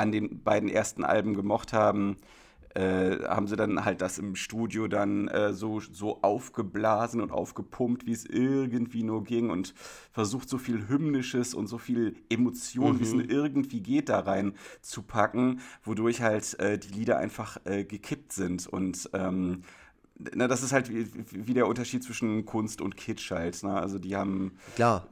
an 0.00 0.12
den 0.12 0.42
beiden 0.42 0.68
ersten 0.68 1.04
Alben 1.04 1.34
gemocht 1.34 1.72
haben, 1.72 2.16
äh, 2.74 3.18
haben 3.24 3.48
sie 3.48 3.56
dann 3.56 3.84
halt 3.84 4.00
das 4.00 4.18
im 4.18 4.36
Studio 4.36 4.86
dann 4.86 5.28
äh, 5.28 5.52
so, 5.52 5.80
so 5.80 6.22
aufgeblasen 6.22 7.20
und 7.20 7.32
aufgepumpt, 7.32 8.06
wie 8.06 8.12
es 8.12 8.24
irgendwie 8.24 9.02
nur 9.02 9.24
ging 9.24 9.50
und 9.50 9.74
versucht 10.12 10.48
so 10.48 10.56
viel 10.56 10.88
Hymnisches 10.88 11.52
und 11.52 11.66
so 11.66 11.78
viel 11.78 12.14
Emotion, 12.28 12.94
mhm. 12.94 13.00
wie 13.00 13.02
es 13.02 13.12
nur 13.12 13.28
irgendwie 13.28 13.80
geht, 13.80 14.08
da 14.08 14.20
rein 14.20 14.54
zu 14.82 15.02
packen, 15.02 15.60
wodurch 15.82 16.22
halt 16.22 16.58
äh, 16.60 16.78
die 16.78 16.94
Lieder 16.94 17.18
einfach 17.18 17.58
äh, 17.64 17.84
gekippt 17.84 18.32
sind 18.32 18.68
und 18.68 19.10
ähm, 19.14 19.62
na, 20.34 20.48
das 20.48 20.62
ist 20.62 20.72
halt 20.72 20.90
wie, 20.90 21.06
wie, 21.30 21.54
der 21.54 21.66
Unterschied 21.66 22.04
zwischen 22.04 22.44
Kunst 22.44 22.80
und 22.80 22.96
Kitsch 22.96 23.30
halt. 23.30 23.62
Ne? 23.62 23.72
Also 23.72 23.98
die 23.98 24.16
haben. 24.16 24.52
Klar. 24.74 25.06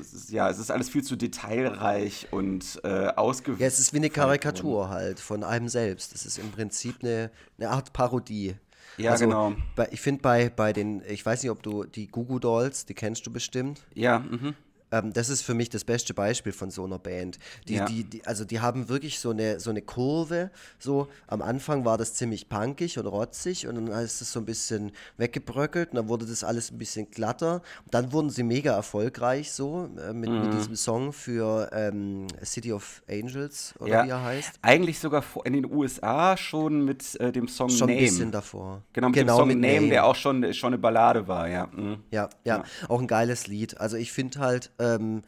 Ist, 0.00 0.30
ja, 0.30 0.48
es 0.48 0.58
ist 0.58 0.70
alles 0.70 0.88
viel 0.88 1.02
zu 1.02 1.16
detailreich 1.16 2.28
und 2.30 2.80
äh, 2.84 3.08
ausgewählt. 3.08 3.60
Ja, 3.60 3.66
es 3.66 3.78
ist 3.78 3.92
wie 3.92 3.98
eine 3.98 4.10
Karikatur 4.10 4.88
halt 4.88 5.20
von 5.20 5.44
einem 5.44 5.68
selbst. 5.68 6.14
Es 6.14 6.26
ist 6.26 6.38
im 6.38 6.50
Prinzip 6.50 6.96
eine, 7.02 7.30
eine 7.58 7.70
Art 7.70 7.92
Parodie. 7.92 8.54
Ja, 8.98 9.12
also, 9.12 9.24
genau. 9.24 9.54
Bei, 9.74 9.88
ich 9.90 10.00
finde 10.00 10.22
bei, 10.22 10.50
bei 10.50 10.72
den, 10.72 11.02
ich 11.08 11.24
weiß 11.24 11.42
nicht, 11.42 11.50
ob 11.50 11.62
du 11.62 11.84
die 11.84 12.08
Gugu 12.08 12.38
Dolls, 12.38 12.86
die 12.86 12.94
kennst 12.94 13.26
du 13.26 13.32
bestimmt. 13.32 13.82
Ja, 13.94 14.18
mhm. 14.18 14.54
Ähm, 14.92 15.12
das 15.12 15.28
ist 15.30 15.42
für 15.42 15.54
mich 15.54 15.70
das 15.70 15.84
beste 15.84 16.14
Beispiel 16.14 16.52
von 16.52 16.70
so 16.70 16.84
einer 16.84 16.98
Band. 16.98 17.38
Die, 17.66 17.74
ja. 17.74 17.86
die, 17.86 18.04
die, 18.04 18.24
also 18.26 18.44
die 18.44 18.60
haben 18.60 18.88
wirklich 18.88 19.18
so 19.18 19.30
eine, 19.30 19.58
so 19.58 19.70
eine 19.70 19.82
Kurve. 19.82 20.50
So, 20.78 21.08
am 21.26 21.42
Anfang 21.42 21.84
war 21.84 21.98
das 21.98 22.14
ziemlich 22.14 22.48
punkig 22.48 22.98
und 22.98 23.06
rotzig 23.06 23.66
und 23.66 23.74
dann 23.74 23.88
ist 24.04 24.20
es 24.20 24.32
so 24.32 24.40
ein 24.40 24.44
bisschen 24.44 24.92
weggebröckelt 25.16 25.90
und 25.90 25.96
dann 25.96 26.08
wurde 26.08 26.26
das 26.26 26.44
alles 26.44 26.70
ein 26.70 26.78
bisschen 26.78 27.10
glatter. 27.10 27.62
Und 27.84 27.94
dann 27.94 28.12
wurden 28.12 28.30
sie 28.30 28.42
mega 28.42 28.74
erfolgreich 28.74 29.50
so 29.50 29.88
äh, 29.98 30.12
mit, 30.12 30.30
mhm. 30.30 30.42
mit 30.42 30.54
diesem 30.54 30.76
Song 30.76 31.12
für 31.12 31.70
ähm, 31.72 32.26
City 32.44 32.72
of 32.72 33.02
Angels 33.08 33.74
oder 33.78 33.90
ja. 33.90 34.04
wie 34.04 34.10
er 34.10 34.22
heißt. 34.22 34.58
Eigentlich 34.60 34.98
sogar 34.98 35.24
in 35.44 35.54
den 35.54 35.72
USA 35.72 36.36
schon 36.36 36.84
mit 36.84 37.18
äh, 37.18 37.32
dem 37.32 37.48
Song 37.48 37.70
schon 37.70 37.88
Name. 37.88 37.92
Schon 37.92 37.98
ein 37.98 38.04
bisschen 38.04 38.30
davor. 38.30 38.82
Genau, 38.92 39.08
mit 39.08 39.16
genau, 39.16 39.32
dem 39.34 39.38
Song 39.38 39.48
mit 39.48 39.58
Name, 39.58 39.74
Name, 39.74 39.88
der 39.88 40.04
auch 40.04 40.16
schon, 40.16 40.52
schon 40.52 40.68
eine 40.68 40.78
Ballade 40.78 41.26
war, 41.26 41.48
ja. 41.48 41.68
Mhm. 41.68 41.98
Ja, 42.10 42.28
ja. 42.44 42.58
ja, 42.58 42.64
auch 42.88 43.00
ein 43.00 43.06
geiles 43.06 43.46
Lied. 43.46 43.80
Also 43.80 43.96
ich 43.96 44.12
finde 44.12 44.40
halt, 44.40 44.70
ähm, 44.82 45.22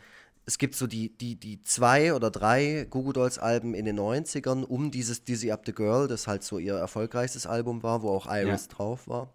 es 0.47 0.59
gibt 0.59 0.75
so 0.75 0.87
die, 0.87 1.17
die, 1.17 1.37
die 1.37 1.63
zwei 1.63 2.13
oder 2.13 2.31
drei 2.31 2.87
Google 2.91 3.15
Dolls 3.15 3.39
Alben 3.39 3.75
in 3.75 3.87
den 3.87 3.99
90ern 3.99 4.65
um 4.65 4.91
dieses 4.91 5.25
Dizzy 5.25 5.51
Up 5.51 5.63
the 5.65 5.73
Girl, 5.73 6.07
das 6.07 6.27
halt 6.27 6.43
so 6.43 6.59
ihr 6.59 6.75
erfolgreichstes 6.75 7.47
Album 7.47 7.83
war, 7.83 8.03
wo 8.03 8.11
auch 8.11 8.27
Iris 8.27 8.67
ja. 8.69 8.77
drauf 8.77 9.09
war. 9.09 9.33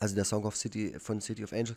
Also 0.00 0.14
der 0.14 0.24
Song 0.24 0.44
of 0.44 0.56
City 0.56 0.96
von 0.98 1.20
City 1.20 1.44
of 1.44 1.52
Angels. 1.52 1.76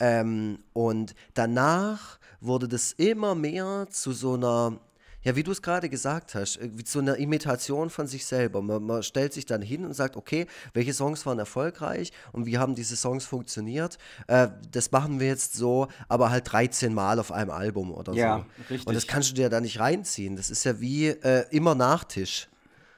Ähm, 0.00 0.58
und 0.72 1.14
danach 1.34 2.18
wurde 2.40 2.68
das 2.68 2.92
immer 2.92 3.34
mehr 3.34 3.86
zu 3.90 4.12
so 4.12 4.34
einer 4.34 4.78
ja, 5.22 5.36
wie 5.36 5.42
du 5.42 5.50
es 5.50 5.62
gerade 5.62 5.88
gesagt 5.88 6.34
hast, 6.34 6.58
wie 6.62 6.84
so 6.86 7.00
eine 7.00 7.14
Imitation 7.14 7.90
von 7.90 8.06
sich 8.06 8.24
selber. 8.24 8.62
Man, 8.62 8.84
man, 8.84 9.02
stellt 9.02 9.32
sich 9.32 9.46
dann 9.46 9.62
hin 9.62 9.84
und 9.84 9.94
sagt, 9.94 10.16
okay, 10.16 10.46
welche 10.74 10.94
Songs 10.94 11.26
waren 11.26 11.38
erfolgreich 11.38 12.12
und 12.32 12.46
wie 12.46 12.58
haben 12.58 12.74
diese 12.74 12.96
Songs 12.96 13.24
funktioniert? 13.24 13.98
Äh, 14.26 14.48
das 14.70 14.90
machen 14.92 15.20
wir 15.20 15.26
jetzt 15.26 15.54
so, 15.54 15.88
aber 16.08 16.30
halt 16.30 16.50
13 16.50 16.94
Mal 16.94 17.18
auf 17.18 17.32
einem 17.32 17.50
Album 17.50 17.92
oder 17.92 18.12
ja, 18.12 18.38
so. 18.38 18.44
Richtig. 18.70 18.86
Und 18.86 18.94
das 18.94 19.06
kannst 19.06 19.30
du 19.30 19.34
dir 19.34 19.48
da 19.48 19.60
nicht 19.60 19.80
reinziehen. 19.80 20.36
Das 20.36 20.50
ist 20.50 20.64
ja 20.64 20.80
wie 20.80 21.08
äh, 21.08 21.44
immer 21.50 21.74
Nachtisch. 21.74 22.48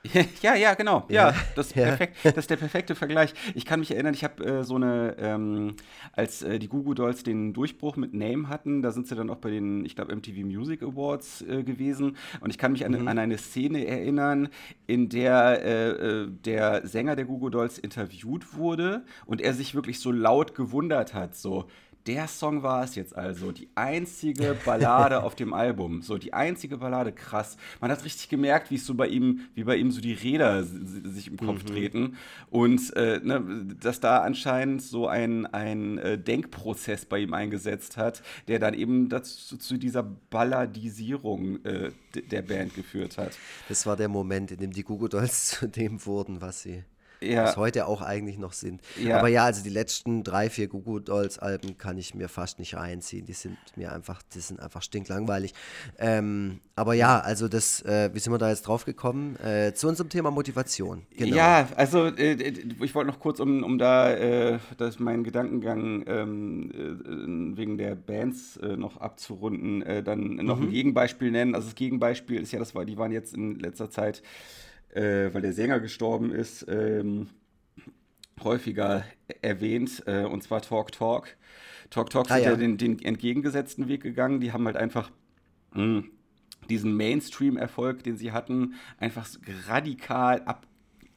Ja, 0.43 0.55
ja, 0.55 0.75
genau. 0.75 1.05
Ja, 1.09 1.35
das, 1.55 1.69
ist 1.69 1.73
perfekt, 1.75 2.17
das 2.23 2.37
ist 2.37 2.51
der 2.51 2.57
perfekte 2.57 2.95
Vergleich. 2.95 3.35
Ich 3.55 3.67
kann 3.67 3.81
mich 3.81 3.91
erinnern, 3.91 4.15
ich 4.15 4.25
habe 4.25 4.45
äh, 4.45 4.65
so 4.65 4.77
eine, 4.77 5.17
ähm, 5.19 5.77
als 6.13 6.43
äh, 6.43 6.59
die 6.59 6.69
Gugu 6.69 6.95
Dolls 6.95 7.23
den 7.23 7.53
Durchbruch 7.53 7.97
mit 7.97 8.15
Name 8.15 8.49
hatten, 8.49 8.83
da 8.83 8.93
sind 8.93 9.07
sie 9.07 9.15
dann 9.15 9.31
auch 9.31 9.37
bei 9.37 9.51
den, 9.51 9.85
ich 9.85 9.97
glaube, 9.97 10.15
MTV 10.15 10.45
Music 10.45 10.83
Awards 10.83 11.43
äh, 11.43 11.63
gewesen. 11.63 12.17
Und 12.41 12.51
ich 12.51 12.59
kann 12.59 12.73
mich 12.73 12.85
an, 12.85 12.93
mhm. 12.93 13.09
an, 13.09 13.19
eine 13.19 13.39
Szene 13.39 13.87
erinnern, 13.87 14.49
in 14.87 15.09
der 15.09 15.63
äh, 15.65 15.91
äh, 15.91 16.29
der 16.31 16.87
Sänger 16.87 17.17
der 17.17 17.27
Gugu 17.27 17.51
Dolls 17.51 17.79
interviewt 17.79 18.55
wurde 18.55 19.05
und 19.27 19.41
er 19.41 19.55
sich 19.55 19.75
wirklich 19.75 20.01
so 20.01 20.11
laut 20.11 20.55
gewundert 20.55 21.15
hat, 21.15 21.35
so 21.35 21.67
der 22.07 22.29
Song 22.29 22.63
war 22.63 22.85
es 22.85 22.95
jetzt 22.95 23.15
also. 23.15 23.53
Die 23.53 23.69
einzige 23.75 24.57
Ballade 24.65 25.23
auf 25.23 25.35
dem 25.35 25.53
Album. 25.53 26.03
So, 26.03 26.19
die 26.19 26.33
einzige 26.33 26.79
Ballade, 26.79 27.13
krass. 27.13 27.57
Man 27.81 27.91
hat 27.91 28.05
richtig 28.05 28.29
gemerkt, 28.29 28.71
wie 28.71 28.77
es 28.77 28.87
so 28.87 28.95
bei 28.95 29.09
ihm, 29.09 29.41
wie 29.55 29.65
bei 29.65 29.77
ihm 29.77 29.91
so 29.91 30.01
die 30.01 30.13
Räder 30.13 30.65
sich 30.65 31.29
im 31.29 31.37
Kopf 31.37 31.65
mhm. 31.65 31.67
treten. 31.67 32.17
Und 32.51 32.95
äh, 32.97 33.21
ne, 33.23 33.67
dass 33.81 34.01
da 34.01 34.19
anscheinend 34.23 34.83
so 34.83 35.09
ein, 35.09 35.47
ein 35.47 35.99
äh, 35.99 36.19
Denkprozess 36.19 37.05
bei 37.05 37.19
ihm 37.19 37.35
eingesetzt 37.35 37.97
hat, 37.97 38.23
der 38.49 38.59
dann 38.59 38.75
eben 38.75 39.09
dazu, 39.09 39.57
zu 39.57 39.77
dieser 39.77 40.03
Balladisierung 40.03 41.65
äh, 41.65 41.91
der 42.15 42.43
Band 42.43 42.75
geführt 42.75 43.19
hat. 43.19 43.39
Das 43.69 43.87
war 43.87 43.97
der 43.97 44.09
Moment, 44.09 44.51
in 44.53 44.59
dem 44.59 44.73
die 44.73 44.83
Google 44.85 45.09
Dolls 45.09 45.47
zu 45.51 45.69
dem 45.69 46.05
wurden, 46.07 46.41
was 46.41 46.63
sie 46.63 46.85
ja. 47.23 47.45
bis 47.45 47.57
heute 47.57 47.87
auch 47.87 48.03
eigentlich 48.03 48.39
noch 48.39 48.53
sind. 48.53 48.81
Ja. 49.01 49.19
Aber 49.19 49.29
ja, 49.29 49.45
also 49.45 49.63
die 49.63 49.71
letzten 49.71 50.25
drei, 50.25 50.51
vier 50.51 50.69
Goo 50.69 50.99
Dolls 50.99 51.39
Alben 51.39 51.79
kann 51.79 51.99
ich 51.99 52.15
mir 52.15 52.29
fast 52.29 52.59
nicht 52.59 52.77
reinziehen. 52.77 53.27
Die 53.27 53.33
sind 53.33 53.57
mir 53.77 53.93
einfach, 53.93 54.23
die 54.35 54.41
sind 54.41 54.61
einfach 54.61 54.83
stinklangweilig. 54.83 55.55
Ähm, 55.99 56.61
aber 56.77 56.95
ja, 56.95 57.21
also 57.21 57.49
das, 57.49 57.83
äh, 57.83 58.11
wie 58.15 58.19
sind 58.19 58.33
wir 58.33 58.39
da 58.39 58.49
jetzt 58.49 58.63
drauf 58.63 58.85
gekommen? 58.85 59.37
Äh, 59.37 59.75
zu 59.75 59.89
unserem 59.89 60.09
Thema 60.09 60.31
Motivation. 60.31 61.03
Genau. 61.17 61.37
Ja, 61.37 61.69
also 61.77 62.07
äh, 62.07 62.33
ich 62.81 62.95
wollte 62.95 63.11
noch 63.11 63.21
kurz, 63.21 63.41
um, 63.41 63.63
um 63.63 63.79
da 63.79 64.11
äh, 64.13 64.59
das 64.79 64.99
meinen 64.99 65.25
Gedankengang 65.25 66.05
ähm, 66.07 66.71
äh, 66.71 67.57
wegen 67.57 67.77
der 67.77 67.95
Bands 67.95 68.57
äh, 68.57 68.77
noch 68.77 68.97
abzurunden, 68.99 69.85
dann 70.05 70.37
noch 70.37 70.59
mhm. 70.59 70.67
ein 70.67 70.71
Gegenbeispiel 70.71 71.31
nennen. 71.31 71.55
Also 71.55 71.69
das 71.69 71.75
Gegenbeispiel 71.75 72.41
ist 72.41 72.53
ja, 72.53 72.59
das 72.59 72.75
war, 72.75 72.85
die 72.85 72.97
waren 72.97 73.13
jetzt 73.13 73.35
in 73.35 73.59
letzter 73.59 73.91
Zeit 73.91 74.23
äh, 74.95 75.33
weil 75.33 75.43
der 75.43 75.53
Sänger 75.53 75.81
gestorben 75.81 76.33
ist, 76.33 76.67
ähm, 76.69 77.29
häufiger 78.43 79.05
erwähnt, 79.43 80.03
äh, 80.07 80.25
und 80.25 80.43
zwar 80.43 80.63
Talk 80.63 80.93
Talk. 80.93 81.37
Talk 81.91 82.11
Talk 82.11 82.31
ah, 82.31 82.35
sind 82.35 82.45
ja, 82.45 82.51
ja 82.51 82.57
den, 82.57 82.79
den, 82.79 83.03
entgegengesetzten 83.03 83.89
Weg 83.89 84.03
gegangen. 84.03 84.41
Die 84.41 84.53
haben 84.53 84.65
halt 84.67 84.77
einfach 84.77 85.11
mh, 85.73 85.83
hm, 85.83 86.11
diesen 86.69 86.97
Mainstream-Erfolg, 86.97 88.03
den 88.05 88.17
sie 88.17 88.33
hatten, 88.33 88.75
einfach 88.99 89.29
radikal 89.69 90.43
ab, 90.43 90.67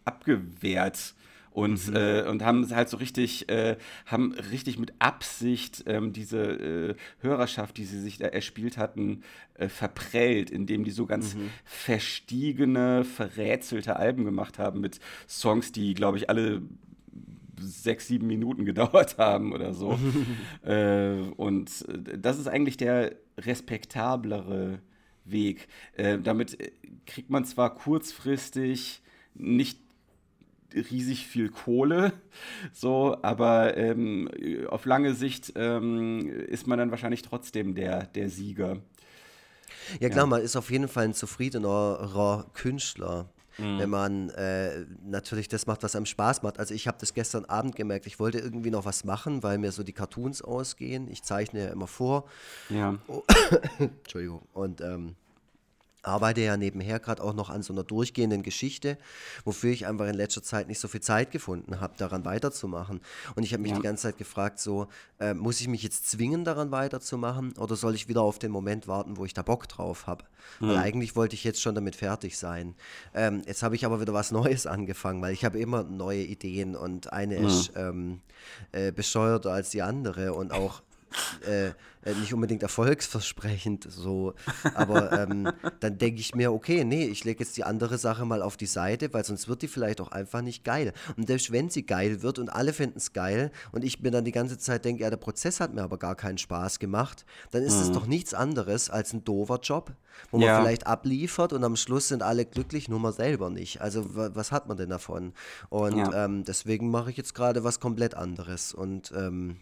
abgewehrt 0.05 1.13
und, 1.53 1.89
mhm. 1.89 1.95
äh, 1.95 2.23
und 2.23 2.43
haben 2.43 2.67
halt 2.75 2.89
so 2.89 2.97
richtig, 2.97 3.47
äh, 3.49 3.77
haben 4.05 4.33
richtig 4.51 4.79
mit 4.79 4.93
Absicht 4.99 5.83
ähm, 5.87 6.11
diese 6.11 6.39
äh, 6.39 6.95
Hörerschaft, 7.19 7.77
die 7.77 7.85
sie 7.85 8.01
sich 8.01 8.17
da 8.17 8.25
erspielt 8.25 8.77
hatten, 8.77 9.21
äh, 9.53 9.69
verprellt, 9.69 10.49
indem 10.49 10.83
die 10.83 10.91
so 10.91 11.05
ganz 11.05 11.35
mhm. 11.35 11.51
verstiegene, 11.63 13.03
verrätselte 13.05 13.97
Alben 13.97 14.25
gemacht 14.25 14.57
haben 14.57 14.81
mit 14.81 14.99
Songs, 15.27 15.71
die, 15.71 15.93
glaube 15.93 16.17
ich, 16.17 16.27
alle 16.29 16.63
sechs, 17.59 18.07
sieben 18.07 18.25
Minuten 18.25 18.65
gedauert 18.65 19.19
haben 19.19 19.53
oder 19.53 19.73
so. 19.73 19.99
äh, 20.63 21.19
und 21.37 21.69
äh, 21.87 22.17
das 22.17 22.39
ist 22.39 22.47
eigentlich 22.47 22.77
der 22.77 23.15
respektablere 23.37 24.79
Weg. 25.23 25.67
Äh, 25.95 26.17
damit 26.17 26.57
kriegt 27.05 27.29
man 27.29 27.45
zwar 27.45 27.75
kurzfristig 27.75 29.01
nicht 29.35 29.82
riesig 30.73 31.27
viel 31.27 31.49
Kohle, 31.49 32.13
so, 32.73 33.17
aber 33.21 33.77
ähm, 33.77 34.29
auf 34.69 34.85
lange 34.85 35.13
Sicht 35.13 35.53
ähm, 35.55 36.27
ist 36.29 36.67
man 36.67 36.79
dann 36.79 36.91
wahrscheinlich 36.91 37.21
trotzdem 37.21 37.75
der, 37.75 38.05
der 38.07 38.29
Sieger. 38.29 38.77
Ja 39.99 40.09
klar, 40.09 40.23
ja. 40.23 40.27
man 40.27 40.41
ist 40.41 40.55
auf 40.55 40.71
jeden 40.71 40.87
Fall 40.87 41.05
ein 41.05 41.13
zufriedenerer 41.13 42.45
Künstler. 42.53 43.29
Mhm. 43.57 43.79
Wenn 43.79 43.89
man 43.89 44.29
äh, 44.31 44.85
natürlich 45.05 45.47
das 45.47 45.67
macht, 45.67 45.83
was 45.83 45.95
einem 45.95 46.07
Spaß 46.07 46.41
macht. 46.41 46.57
Also 46.57 46.73
ich 46.73 46.87
habe 46.87 46.97
das 46.99 47.13
gestern 47.13 47.45
Abend 47.45 47.75
gemerkt, 47.75 48.07
ich 48.07 48.19
wollte 48.19 48.39
irgendwie 48.39 48.71
noch 48.71 48.85
was 48.85 49.03
machen, 49.03 49.43
weil 49.43 49.59
mir 49.59 49.71
so 49.71 49.83
die 49.83 49.93
Cartoons 49.93 50.41
ausgehen. 50.41 51.07
Ich 51.07 51.23
zeichne 51.23 51.65
ja 51.65 51.67
immer 51.67 51.87
vor. 51.87 52.25
Ja. 52.69 52.97
Oh. 53.07 53.21
Entschuldigung. 53.79 54.41
Und 54.53 54.81
ähm, 54.81 55.15
arbeite 56.03 56.41
ja 56.41 56.57
nebenher 56.57 56.99
gerade 56.99 57.23
auch 57.23 57.33
noch 57.33 57.49
an 57.49 57.63
so 57.63 57.73
einer 57.73 57.83
durchgehenden 57.83 58.43
Geschichte, 58.43 58.97
wofür 59.45 59.71
ich 59.71 59.87
einfach 59.87 60.07
in 60.07 60.15
letzter 60.15 60.43
Zeit 60.43 60.67
nicht 60.67 60.79
so 60.79 60.87
viel 60.87 61.01
Zeit 61.01 61.31
gefunden 61.31 61.79
habe, 61.79 61.95
daran 61.97 62.25
weiterzumachen. 62.25 63.01
Und 63.35 63.43
ich 63.43 63.53
habe 63.53 63.63
mich 63.63 63.71
ja. 63.71 63.77
die 63.77 63.83
ganze 63.83 64.03
Zeit 64.03 64.17
gefragt, 64.17 64.59
so, 64.59 64.87
äh, 65.19 65.33
muss 65.33 65.61
ich 65.61 65.67
mich 65.67 65.83
jetzt 65.83 66.09
zwingen, 66.09 66.43
daran 66.43 66.71
weiterzumachen 66.71 67.53
oder 67.57 67.75
soll 67.75 67.95
ich 67.95 68.07
wieder 68.07 68.21
auf 68.21 68.37
den 68.37 68.51
Moment 68.51 68.87
warten, 68.87 69.17
wo 69.17 69.25
ich 69.25 69.33
da 69.33 69.41
Bock 69.41 69.67
drauf 69.67 70.07
habe? 70.07 70.25
Mhm. 70.59 70.67
Weil 70.67 70.77
eigentlich 70.77 71.15
wollte 71.15 71.35
ich 71.35 71.43
jetzt 71.43 71.61
schon 71.61 71.75
damit 71.75 71.95
fertig 71.95 72.37
sein. 72.37 72.75
Ähm, 73.13 73.41
jetzt 73.45 73.63
habe 73.63 73.75
ich 73.75 73.85
aber 73.85 74.01
wieder 74.01 74.13
was 74.13 74.31
Neues 74.33 74.67
angefangen, 74.67 75.21
weil 75.21 75.33
ich 75.33 75.45
habe 75.45 75.59
immer 75.59 75.83
neue 75.83 76.23
Ideen 76.23 76.75
und 76.75 77.13
eine 77.13 77.39
mhm. 77.39 77.45
ist 77.45 77.71
ähm, 77.75 78.21
äh, 78.71 78.91
bescheuerter 78.91 79.51
als 79.51 79.69
die 79.69 79.81
andere 79.81 80.33
und 80.33 80.51
auch 80.51 80.81
äh, 81.47 81.71
äh, 82.05 82.13
nicht 82.15 82.33
unbedingt 82.33 82.63
erfolgsversprechend 82.63 83.87
so, 83.89 84.33
aber 84.73 85.11
ähm, 85.13 85.51
dann 85.79 85.97
denke 85.97 86.19
ich 86.19 86.35
mir, 86.35 86.51
okay, 86.51 86.83
nee, 86.83 87.05
ich 87.05 87.23
lege 87.23 87.43
jetzt 87.43 87.55
die 87.55 87.63
andere 87.63 87.97
Sache 87.97 88.25
mal 88.25 88.41
auf 88.41 88.57
die 88.57 88.65
Seite, 88.65 89.13
weil 89.13 89.23
sonst 89.23 89.47
wird 89.47 89.61
die 89.61 89.67
vielleicht 89.67 90.01
auch 90.01 90.11
einfach 90.11 90.41
nicht 90.41 90.63
geil. 90.63 90.93
Und 91.15 91.27
selbst 91.27 91.51
wenn 91.51 91.69
sie 91.69 91.85
geil 91.85 92.21
wird 92.21 92.39
und 92.39 92.49
alle 92.49 92.73
finden 92.73 92.97
es 92.97 93.13
geil 93.13 93.51
und 93.71 93.83
ich 93.83 94.01
mir 94.01 94.11
dann 94.11 94.25
die 94.25 94.31
ganze 94.31 94.57
Zeit 94.57 94.85
denke, 94.85 95.03
ja, 95.03 95.09
der 95.09 95.17
Prozess 95.17 95.59
hat 95.59 95.73
mir 95.73 95.83
aber 95.83 95.97
gar 95.97 96.15
keinen 96.15 96.37
Spaß 96.37 96.79
gemacht, 96.79 97.25
dann 97.51 97.63
ist 97.63 97.79
es 97.79 97.89
mhm. 97.89 97.93
doch 97.93 98.05
nichts 98.05 98.33
anderes 98.33 98.89
als 98.89 99.13
ein 99.13 99.23
doofer 99.23 99.59
Job, 99.61 99.93
wo 100.31 100.37
man 100.37 100.47
ja. 100.47 100.59
vielleicht 100.59 100.87
abliefert 100.87 101.53
und 101.53 101.63
am 101.63 101.75
Schluss 101.75 102.09
sind 102.09 102.21
alle 102.21 102.45
glücklich, 102.45 102.89
nur 102.89 102.99
man 102.99 103.13
selber 103.13 103.49
nicht. 103.49 103.81
Also 103.81 104.05
was 104.13 104.51
hat 104.51 104.67
man 104.67 104.77
denn 104.77 104.89
davon? 104.89 105.33
Und 105.69 105.97
ja. 105.97 106.25
ähm, 106.25 106.43
deswegen 106.43 106.91
mache 106.91 107.11
ich 107.11 107.17
jetzt 107.17 107.33
gerade 107.33 107.63
was 107.63 107.79
komplett 107.79 108.15
anderes 108.15 108.73
und 108.73 109.13
ähm, 109.15 109.57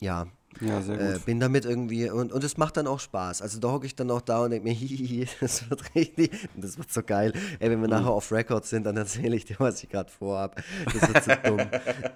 ja, 0.00 0.26
ja, 0.60 0.80
sehr 0.82 0.96
gut. 0.96 1.06
Äh, 1.06 1.18
bin 1.24 1.40
damit 1.40 1.64
irgendwie, 1.64 2.10
und, 2.10 2.32
und 2.32 2.44
es 2.44 2.56
macht 2.56 2.76
dann 2.76 2.86
auch 2.86 3.00
Spaß. 3.00 3.42
Also 3.42 3.58
da 3.58 3.72
hocke 3.72 3.86
ich 3.86 3.94
dann 3.94 4.10
auch 4.10 4.20
da 4.20 4.44
und 4.44 4.50
denke 4.50 4.68
mir, 4.68 4.74
hihihi, 4.74 5.26
das 5.40 5.68
wird 5.70 5.94
richtig, 5.94 6.30
das 6.56 6.78
wird 6.78 6.92
so 6.92 7.02
geil. 7.02 7.32
Ey, 7.58 7.70
wenn 7.70 7.80
wir 7.80 7.88
mhm. 7.88 7.94
nachher 7.94 8.10
auf 8.10 8.30
Record 8.30 8.66
sind, 8.66 8.84
dann 8.84 8.96
erzähle 8.96 9.36
ich 9.36 9.44
dir, 9.44 9.56
was 9.58 9.82
ich 9.82 9.88
gerade 9.88 10.10
vorhab. 10.10 10.62
Das 10.84 11.08
wird 11.08 11.24
so 11.24 11.32
dumm. 11.44 11.66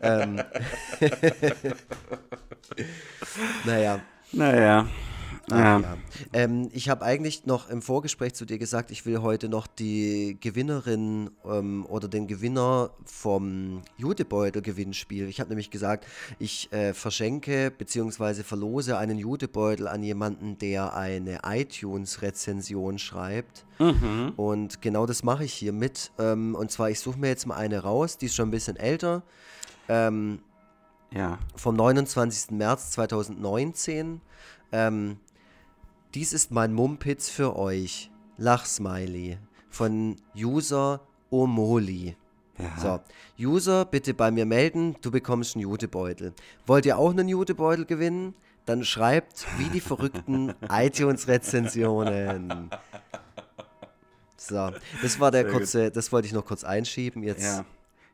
ähm. 0.03 0.43
naja. 3.65 4.01
Naja. 4.33 4.87
Ja. 5.51 5.79
ja. 5.79 5.97
Ähm, 6.33 6.69
ich 6.73 6.89
habe 6.89 7.05
eigentlich 7.05 7.47
noch 7.47 7.71
im 7.71 7.83
Vorgespräch 7.83 8.35
zu 8.35 8.45
dir 8.45 8.59
gesagt, 8.59 8.91
ich 8.91 9.07
will 9.07 9.23
heute 9.23 9.49
noch 9.49 9.67
die 9.67 10.37
Gewinnerin 10.41 11.31
ähm, 11.45 11.87
oder 11.87 12.09
den 12.09 12.27
Gewinner 12.27 12.91
vom 13.05 13.83
Jutebeutel-Gewinnspiel. 13.97 15.29
Ich 15.29 15.39
habe 15.39 15.51
nämlich 15.51 15.71
gesagt, 15.71 16.07
ich 16.39 16.73
äh, 16.73 16.95
verschenke 16.95 17.71
bzw. 17.71 18.43
verlose 18.43 18.99
einen 18.99 19.19
Jutebeutel 19.19 19.87
an 19.87 20.03
jemanden, 20.03 20.59
der 20.59 20.95
eine 20.95 21.41
iTunes-Rezension 21.45 22.99
schreibt. 22.99 23.65
Mhm. 23.79 24.33
Und 24.37 24.83
genau 24.83 25.07
das 25.07 25.23
mache 25.23 25.45
ich 25.45 25.53
hier 25.53 25.73
mit. 25.73 26.11
Ähm, 26.19 26.55
und 26.55 26.71
zwar, 26.73 26.91
ich 26.91 26.99
suche 26.99 27.19
mir 27.19 27.29
jetzt 27.29 27.47
mal 27.47 27.57
eine 27.57 27.81
raus, 27.81 28.19
die 28.19 28.27
ist 28.27 28.35
schon 28.35 28.49
ein 28.49 28.53
bisschen 28.53 28.77
älter. 28.77 29.23
Ähm, 29.89 30.41
ja. 31.13 31.39
Vom 31.55 31.77
29. 31.77 32.51
März 32.51 32.91
2019. 32.93 34.21
Ähm, 34.73 35.19
dies 36.17 36.33
ist 36.33 36.51
mein 36.51 36.73
Mumpitz 36.73 37.29
für 37.29 37.57
euch. 37.57 38.11
Lachsmiley. 38.39 39.37
Von 39.69 40.17
User 40.35 41.03
Omoli. 41.29 42.17
Ja. 42.59 43.03
So, 43.39 43.47
User, 43.47 43.85
bitte 43.85 44.15
bei 44.15 44.31
mir 44.31 44.47
melden, 44.47 44.97
du 45.03 45.11
bekommst 45.11 45.57
einen 45.57 45.65
Jutebeutel. 45.65 46.33
Wollt 46.67 46.87
ihr 46.87 46.97
auch 46.97 47.11
einen 47.11 47.29
Jutebeutel 47.29 47.85
gewinnen? 47.85 48.35
Dann 48.65 48.83
schreibt 48.83 49.47
wie 49.59 49.69
die 49.69 49.83
verrückten 49.83 50.55
iTunes-Rezensionen. 50.71 52.71
So, 54.39 54.71
das 55.03 55.21
war 55.21 55.31
der 55.31 55.47
kurze, 55.47 55.91
das 55.91 56.13
wollte 56.13 56.29
ich 56.29 56.33
noch 56.33 56.47
kurz 56.47 56.65
einschieben. 56.65 57.25
Jetzt 57.25 57.45
ja. 57.45 57.67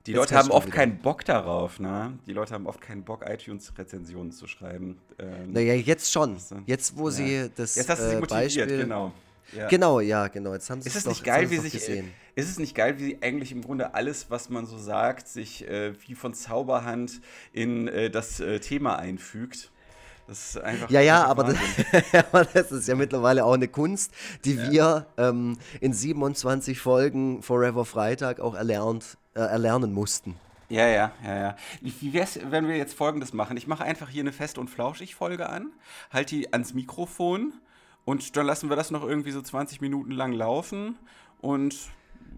Die 0.07 0.15
Leute 0.15 0.35
haben 0.35 0.51
oft 0.51 0.67
wieder. 0.67 0.77
keinen 0.77 0.99
Bock 0.99 1.25
darauf, 1.25 1.79
ne? 1.79 2.19
Die 2.27 2.33
Leute 2.33 2.55
haben 2.55 2.67
oft 2.67 2.81
keinen 2.81 3.05
Bock, 3.05 3.25
iTunes-Rezensionen 3.25 4.33
zu 4.33 4.49
schreiben. 4.49 4.99
Ähm, 5.19 5.53
naja, 5.53 5.75
jetzt 5.75 6.11
schon. 6.11 6.37
Jetzt, 6.67 6.97
wo 6.97 7.09
ja. 7.09 7.11
sie 7.13 7.51
das 7.55 7.77
Jetzt 7.77 7.89
hast 7.89 8.01
du 8.01 8.09
sie 8.09 8.17
äh, 8.17 8.21
motiviert, 8.21 8.29
Beispiel, 8.31 8.79
genau. 8.79 9.13
Ja. 9.57 9.69
Genau, 9.69 10.01
ja, 10.01 10.29
genau. 10.29 10.55
Jetzt 10.55 10.71
haben 10.71 10.81
sie 10.81 10.89
ist 10.89 10.97
es, 10.97 11.05
doch, 11.05 11.11
nicht 11.11 11.25
geil, 11.25 11.51
wie 11.51 11.59
sich, 11.59 11.73
gesehen. 11.73 12.11
Ist 12.35 12.49
es 12.49 12.59
nicht 12.59 12.75
geil, 12.75 12.99
wie 12.99 13.19
eigentlich 13.21 13.53
im 13.53 13.63
Grunde 13.63 13.95
alles, 13.95 14.31
was 14.31 14.49
man 14.49 14.67
so 14.67 14.79
sagt, 14.79 15.29
sich 15.29 15.69
äh, 15.69 15.93
wie 16.07 16.15
von 16.15 16.35
Zauberhand 16.35 17.21
in 17.53 17.87
äh, 17.87 18.11
das 18.11 18.41
äh, 18.41 18.59
Thema 18.61 18.99
einfügt? 18.99 19.71
Das 20.27 20.51
ist 20.51 20.59
einfach. 20.59 20.91
Ja, 20.91 21.01
ja, 21.01 21.25
aber 21.25 21.45
das, 21.45 21.57
aber 22.33 22.45
das, 22.45 22.73
ist 22.73 22.89
ja 22.89 22.95
mittlerweile 22.95 23.45
auch 23.45 23.53
eine 23.53 23.69
Kunst, 23.69 24.13
die 24.45 24.55
ja. 24.55 24.71
wir 24.71 25.07
ähm, 25.19 25.59
in 25.81 25.93
27 25.93 26.81
Folgen 26.81 27.43
Forever 27.43 27.85
Freitag 27.85 28.41
auch 28.41 28.55
erlernt 28.55 29.19
äh, 29.35 29.41
erlernen 29.41 29.93
mussten. 29.93 30.37
Ja, 30.69 30.87
ja, 30.87 31.13
ja, 31.23 31.39
ja. 31.39 31.57
Wie 31.83 32.13
wäre 32.15 32.25
es, 32.25 32.39
wenn 32.51 32.67
wir 32.67 32.77
jetzt 32.77 32.95
Folgendes 32.95 33.35
machen? 33.35 33.57
Ich 33.59 33.67
mache 33.67 33.85
einfach 33.85 34.09
hier 34.09 34.23
eine 34.23 34.33
Fest- 34.33 34.57
und 34.57 34.71
Flauschig-Folge 34.71 35.49
an, 35.49 35.73
halte 36.11 36.37
die 36.37 36.53
ans 36.53 36.73
Mikrofon 36.73 37.53
und 38.07 38.37
dann 38.37 38.47
lassen 38.47 38.71
wir 38.71 38.77
das 38.77 38.91
noch 38.91 39.03
irgendwie 39.03 39.33
so 39.33 39.43
20 39.43 39.83
Minuten 39.83 40.13
lang 40.13 40.33
laufen 40.33 40.97
und 41.43 41.77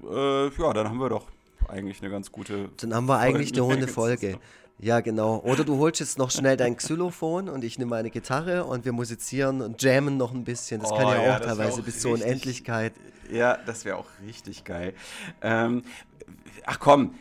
äh, 0.02 0.48
ja, 0.48 0.72
dann 0.72 0.88
haben 0.88 0.98
wir 0.98 1.10
doch 1.10 1.28
eigentlich 1.68 2.02
eine 2.02 2.10
ganz 2.10 2.32
gute. 2.32 2.70
Dann 2.78 2.94
haben 2.94 3.06
wir 3.06 3.18
eigentlich 3.18 3.52
eine 3.52 3.62
runde 3.62 3.88
Folge. 3.88 4.38
Ja, 4.78 5.00
genau. 5.00 5.38
Oder 5.44 5.64
du 5.64 5.78
holst 5.78 6.00
jetzt 6.00 6.18
noch 6.18 6.30
schnell 6.30 6.56
dein 6.56 6.76
Xylophon 6.76 7.48
und 7.48 7.64
ich 7.64 7.78
nehme 7.78 7.90
meine 7.90 8.10
Gitarre 8.10 8.64
und 8.64 8.84
wir 8.84 8.92
musizieren 8.92 9.62
und 9.62 9.82
jammen 9.82 10.16
noch 10.16 10.34
ein 10.34 10.44
bisschen. 10.44 10.80
Das 10.80 10.92
oh, 10.92 10.96
kann 10.96 11.08
ja, 11.08 11.22
ja 11.22 11.36
auch 11.36 11.40
teilweise 11.40 11.80
auch 11.80 11.84
bis 11.84 12.00
zur 12.00 12.12
Unendlichkeit. 12.12 12.92
Ja, 13.30 13.56
das 13.64 13.84
wäre 13.84 13.96
auch 13.96 14.08
richtig 14.26 14.64
geil. 14.64 14.94
Ähm, 15.42 15.82
ach 16.66 16.78
komm, 16.80 17.14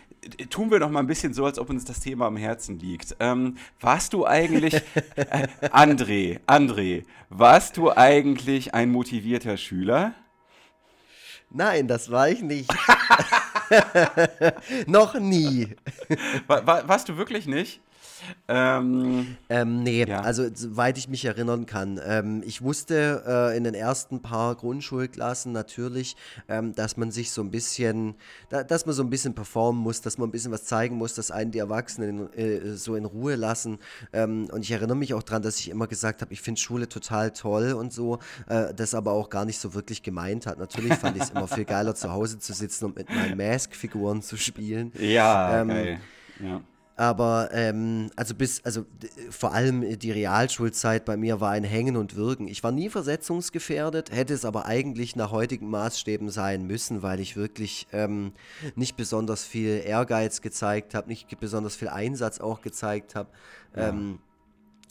tun 0.49 0.71
wir 0.71 0.79
doch 0.79 0.89
mal 0.89 0.99
ein 0.99 1.07
bisschen 1.07 1.33
so, 1.33 1.45
als 1.45 1.59
ob 1.59 1.69
uns 1.69 1.85
das 1.85 1.99
Thema 1.99 2.25
am 2.27 2.37
Herzen 2.37 2.79
liegt. 2.79 3.15
Ähm, 3.19 3.57
warst 3.79 4.13
du 4.13 4.25
eigentlich, 4.25 4.73
äh, 5.15 5.47
André, 5.69 6.39
André, 6.47 7.05
warst 7.29 7.77
du 7.77 7.91
eigentlich 7.91 8.73
ein 8.73 8.91
motivierter 8.91 9.57
Schüler? 9.57 10.13
Nein, 11.53 11.87
das 11.87 12.09
war 12.09 12.29
ich 12.29 12.41
nicht. 12.41 12.69
Noch 14.87 15.13
nie. 15.13 15.69
War, 16.47 16.65
war, 16.65 16.87
warst 16.87 17.09
du 17.09 17.17
wirklich 17.17 17.45
nicht? 17.45 17.79
Ähm, 18.47 19.37
ähm, 19.49 19.83
nee, 19.83 20.05
ja. 20.05 20.21
also 20.21 20.47
soweit 20.53 20.97
ich 20.97 21.07
mich 21.07 21.25
erinnern 21.25 21.65
kann. 21.65 21.99
Ähm, 22.05 22.43
ich 22.45 22.61
wusste 22.61 23.23
äh, 23.25 23.57
in 23.57 23.63
den 23.63 23.73
ersten 23.73 24.21
paar 24.21 24.55
Grundschulklassen 24.55 25.51
natürlich, 25.51 26.15
ähm, 26.47 26.75
dass 26.75 26.97
man 26.97 27.11
sich 27.11 27.31
so 27.31 27.41
ein 27.41 27.51
bisschen, 27.51 28.15
da, 28.49 28.63
dass 28.63 28.85
man 28.85 28.93
so 28.93 29.03
ein 29.03 29.09
bisschen 29.09 29.33
performen 29.33 29.81
muss, 29.81 30.01
dass 30.01 30.17
man 30.17 30.29
ein 30.29 30.31
bisschen 30.31 30.51
was 30.51 30.65
zeigen 30.65 30.97
muss, 30.97 31.15
dass 31.15 31.31
einen 31.31 31.51
die 31.51 31.59
Erwachsenen 31.59 32.31
äh, 32.33 32.75
so 32.75 32.95
in 32.95 33.05
Ruhe 33.05 33.35
lassen. 33.35 33.79
Ähm, 34.11 34.47
und 34.51 34.61
ich 34.61 34.71
erinnere 34.71 34.97
mich 34.97 35.13
auch 35.13 35.23
daran, 35.23 35.41
dass 35.41 35.59
ich 35.59 35.69
immer 35.69 35.87
gesagt 35.87 36.21
habe, 36.21 36.33
ich 36.33 36.41
finde 36.41 36.59
Schule 36.59 36.89
total 36.89 37.31
toll 37.31 37.73
und 37.73 37.93
so, 37.93 38.19
äh, 38.47 38.73
das 38.73 38.93
aber 38.93 39.11
auch 39.11 39.29
gar 39.29 39.45
nicht 39.45 39.59
so 39.59 39.73
wirklich 39.73 40.03
gemeint 40.03 40.45
hat. 40.45 40.57
Natürlich 40.57 40.93
fand 40.95 41.17
ich 41.17 41.23
es 41.23 41.29
immer 41.29 41.47
viel 41.47 41.65
geiler, 41.65 41.95
zu 41.95 42.11
Hause 42.11 42.39
zu 42.39 42.53
sitzen 42.53 42.85
und 42.85 42.95
mit 42.95 43.09
meinen 43.09 43.37
Mask-Figuren 43.37 44.21
zu 44.21 44.37
spielen. 44.37 44.91
Ja, 44.99 45.61
ähm, 45.61 45.67
geil. 45.67 45.99
Ja. 46.39 46.61
Aber 46.95 47.49
ähm, 47.51 48.11
also 48.15 48.35
bis, 48.35 48.63
also 48.63 48.85
vor 49.31 49.51
allem 49.51 49.97
die 49.97 50.11
Realschulzeit 50.11 51.05
bei 51.05 51.17
mir 51.17 51.41
war 51.41 51.49
ein 51.49 51.63
Hängen 51.63 51.97
und 51.97 52.15
Wirken. 52.15 52.47
Ich 52.47 52.63
war 52.63 52.71
nie 52.71 52.89
versetzungsgefährdet, 52.89 54.11
hätte 54.11 54.33
es 54.33 54.45
aber 54.45 54.65
eigentlich 54.67 55.15
nach 55.15 55.31
heutigen 55.31 55.69
Maßstäben 55.71 56.29
sein 56.29 56.67
müssen, 56.67 57.01
weil 57.01 57.19
ich 57.19 57.35
wirklich 57.35 57.87
ähm, 57.91 58.33
nicht 58.75 58.95
besonders 58.95 59.43
viel 59.43 59.81
Ehrgeiz 59.83 60.41
gezeigt 60.41 60.93
habe, 60.93 61.07
nicht 61.07 61.39
besonders 61.39 61.75
viel 61.75 61.89
Einsatz 61.89 62.39
auch 62.39 62.61
gezeigt 62.61 63.15
habe. 63.15 63.29
Ja. 63.75 63.89
Ähm, 63.89 64.19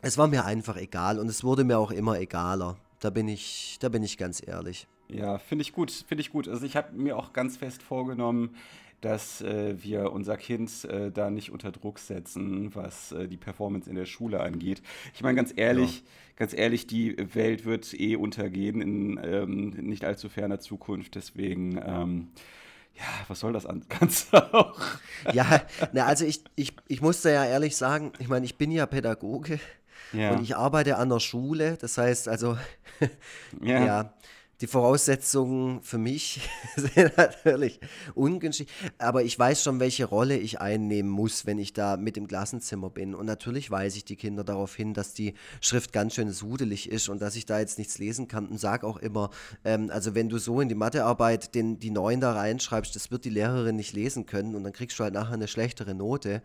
es 0.01 0.19
war 0.19 0.27
mir 0.27 0.45
einfach 0.45 0.77
egal 0.77 1.21
und 1.21 1.29
es 1.29 1.45
wurde 1.45 1.63
mir 1.63 1.79
auch 1.79 1.93
immer 1.93 2.19
egaler. 2.19 2.77
Da 2.99 3.11
bin 3.11 3.29
ich, 3.29 3.79
da 3.81 3.89
bin 3.89 4.03
ich 4.03 4.19
ganz 4.19 4.43
ehrlich. 4.45 4.89
Ja, 5.09 5.39
finde 5.39 5.63
ich 5.63 5.73
gut, 5.73 5.91
finde 5.91 6.23
ich 6.23 6.33
gut. 6.33 6.49
Also 6.49 6.67
ich 6.67 6.77
habe 6.77 6.93
mir 6.97 7.17
auch 7.17 7.33
ganz 7.33 7.57
fest 7.57 7.83
vorgenommen, 7.83 8.57
dass 9.03 9.41
äh, 9.41 9.75
wir 9.83 10.13
unser 10.13 10.37
Kind 10.37 10.85
äh, 10.85 11.11
da 11.11 11.29
nicht 11.29 11.51
unter 11.51 11.73
Druck 11.73 11.99
setzen, 11.99 12.75
was 12.75 13.13
äh, 13.13 13.29
die 13.29 13.37
Performance 13.37 13.91
in 13.91 13.97
der 13.97 14.07
Schule 14.07 14.41
angeht. 14.41 14.81
Ich 15.13 15.23
meine, 15.23 15.35
ganz 15.35 15.53
ehrlich, 15.55 15.99
ja. 15.99 16.03
ganz 16.37 16.55
ehrlich, 16.55 16.87
die 16.87 17.17
Welt 17.35 17.65
wird 17.65 17.93
eh 17.99 18.15
untergehen 18.15 18.81
in 18.81 19.21
ähm, 19.23 19.71
nicht 19.71 20.05
allzu 20.05 20.29
ferner 20.29 20.61
Zukunft. 20.61 21.17
Deswegen, 21.17 21.79
ähm, 21.85 22.29
ja, 22.95 23.05
was 23.27 23.41
soll 23.41 23.53
das 23.53 23.67
an 23.67 23.85
Ganze 23.89 24.55
auch? 24.55 24.81
Ja, 25.33 25.63
na, 25.93 26.07
also 26.07 26.25
ich, 26.25 26.45
ich, 26.55 26.73
ich 26.87 27.03
muss 27.03 27.23
da 27.23 27.31
ja 27.31 27.45
ehrlich 27.45 27.77
sagen, 27.77 28.13
ich 28.21 28.29
meine, 28.29 28.47
ich 28.47 28.57
bin 28.57 28.71
ja 28.71 28.87
Pädagoge. 28.87 29.59
Ja. 30.13 30.33
Und 30.33 30.43
ich 30.43 30.57
arbeite 30.57 30.97
an 30.99 31.09
der 31.09 31.21
Schule, 31.21 31.77
das 31.81 31.99
heißt 31.99 32.29
also, 32.29 32.57
ja. 33.63 33.85
ja 33.85 34.15
die 34.63 34.69
Voraussetzungen 34.69 35.83
für 35.83 35.99
mich 35.99 36.41
sind 36.77 37.17
natürlich 37.17 37.81
ungünstig, 38.15 38.69
aber 38.97 39.25
ich 39.25 39.37
weiß 39.37 39.65
schon, 39.65 39.81
welche 39.81 40.05
Rolle 40.05 40.39
ich 40.39 40.61
einnehmen 40.61 41.11
muss, 41.11 41.47
wenn 41.47 41.59
ich 41.59 41.73
da 41.73 41.97
mit 41.97 42.17
im 42.17 42.29
Klassenzimmer 42.29 42.89
bin. 42.89 43.17
Und 43.17 43.27
natürlich 43.27 43.73
weise 43.73 43.97
ich 43.97 44.05
die 44.05 44.15
Kinder 44.15 44.45
darauf 44.45 44.77
hin, 44.77 44.95
dass 44.95 45.15
die 45.15 45.35
Schrift 45.61 45.93
ganz 45.93 46.15
schön 46.15 46.31
sudelig 46.31 46.89
ist 46.89 47.09
und 47.09 47.21
dass 47.21 47.35
ich 47.35 47.45
da 47.45 47.59
jetzt 47.59 47.77
nichts 47.77 47.99
lesen 47.99 48.29
kann 48.29 48.47
und 48.47 48.59
sage 48.59 48.87
auch 48.87 48.99
immer, 48.99 49.31
ähm, 49.65 49.91
also 49.91 50.15
wenn 50.15 50.29
du 50.29 50.39
so 50.39 50.61
in 50.61 50.69
die 50.69 50.77
Mathearbeit 50.77 51.57
den, 51.57 51.81
die 51.81 51.91
Neuen 51.91 52.21
da 52.21 52.33
reinschreibst, 52.33 52.95
das 52.95 53.11
wird 53.11 53.25
die 53.25 53.31
Lehrerin 53.31 53.75
nicht 53.75 53.93
lesen 53.95 54.27
können 54.27 54.55
und 54.55 54.63
dann 54.63 54.73
kriegst 54.73 54.97
du 54.97 55.03
halt 55.03 55.15
nachher 55.15 55.35
eine 55.35 55.49
schlechtere 55.49 55.93
Note, 55.93 56.41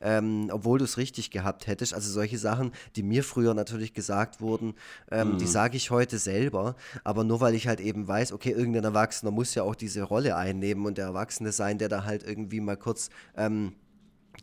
ähm, 0.00 0.48
obwohl 0.50 0.78
du 0.78 0.86
es 0.86 0.96
richtig 0.96 1.30
gehabt 1.30 1.66
hättest. 1.66 1.92
Also 1.92 2.10
solche 2.10 2.38
Sachen, 2.38 2.72
die 2.96 3.02
mir 3.02 3.22
früher 3.22 3.52
natürlich 3.52 3.92
gesagt 3.92 4.40
wurden, 4.40 4.72
ähm, 5.10 5.32
mhm. 5.32 5.38
die 5.38 5.46
sage 5.46 5.76
ich 5.76 5.90
heute 5.90 6.18
selber, 6.18 6.74
aber 7.04 7.24
nur 7.24 7.42
weil 7.42 7.54
ich 7.54 7.57
ich 7.58 7.68
halt 7.68 7.80
eben 7.80 8.08
weiß, 8.08 8.32
okay, 8.32 8.50
irgendein 8.50 8.84
Erwachsener 8.84 9.30
muss 9.30 9.54
ja 9.54 9.62
auch 9.62 9.74
diese 9.74 10.02
Rolle 10.02 10.36
einnehmen 10.36 10.86
und 10.86 10.98
der 10.98 11.06
Erwachsene 11.06 11.52
sein, 11.52 11.78
der 11.78 11.88
da 11.88 12.04
halt 12.04 12.22
irgendwie 12.22 12.60
mal 12.60 12.76
kurz 12.76 13.10
ähm, 13.36 13.72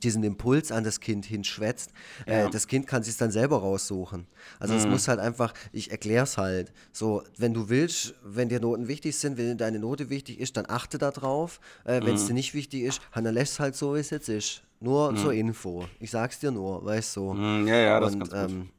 diesen 0.04 0.24
Impuls 0.24 0.72
an 0.72 0.84
das 0.84 1.00
Kind 1.00 1.26
hinschwätzt. 1.26 1.92
Äh, 2.26 2.42
ja. 2.42 2.48
Äh, 2.48 2.50
das 2.50 2.68
Kind 2.68 2.88
kann 2.88 3.04
sich 3.04 3.18
dann 3.18 3.32
selber 3.32 3.58
raussuchen. 3.58 4.28
Also 4.60 4.74
es 4.74 4.86
mhm. 4.86 4.92
muss 4.92 5.08
halt 5.08 5.20
einfach, 5.20 5.54
ich 5.72 5.92
erkläre 5.92 6.24
es 6.24 6.38
halt. 6.38 6.74
So, 6.92 7.24
wenn 7.38 7.54
du 7.54 7.70
willst, 7.70 8.14
wenn 8.24 8.50
dir 8.50 8.60
Noten 8.60 8.88
wichtig 8.88 9.18
sind, 9.18 9.38
wenn 9.38 9.58
deine 9.58 9.80
Note 9.80 10.10
wichtig 10.10 10.40
ist, 10.40 10.58
dann 10.58 10.66
achte 10.68 10.98
da 10.98 11.12
drauf. 11.12 11.60
Äh, 11.86 12.02
wenn 12.04 12.16
es 12.16 12.24
mhm. 12.24 12.28
dir 12.28 12.34
nicht 12.36 12.54
wichtig 12.54 12.84
ist, 12.84 13.02
dann 13.14 13.26
lässt 13.34 13.54
es 13.54 13.60
halt 13.60 13.76
so, 13.76 13.96
wie 13.96 14.00
es 14.00 14.10
jetzt 14.10 14.30
ist. 14.30 14.62
Nur 14.80 15.12
mhm. 15.12 15.18
zur 15.18 15.34
Info. 15.34 15.86
Ich 16.00 16.12
sag's 16.12 16.40
dir 16.40 16.52
nur, 16.52 16.84
weißt 16.84 17.16
du. 17.16 17.34
Mhm, 17.34 17.68
ja, 17.68 17.76
ja, 17.76 18.00
das 18.00 18.14
und, 18.14 18.24
ist 18.24 18.32
ganz 18.32 18.52
gut. 18.52 18.62
Ähm, 18.62 18.70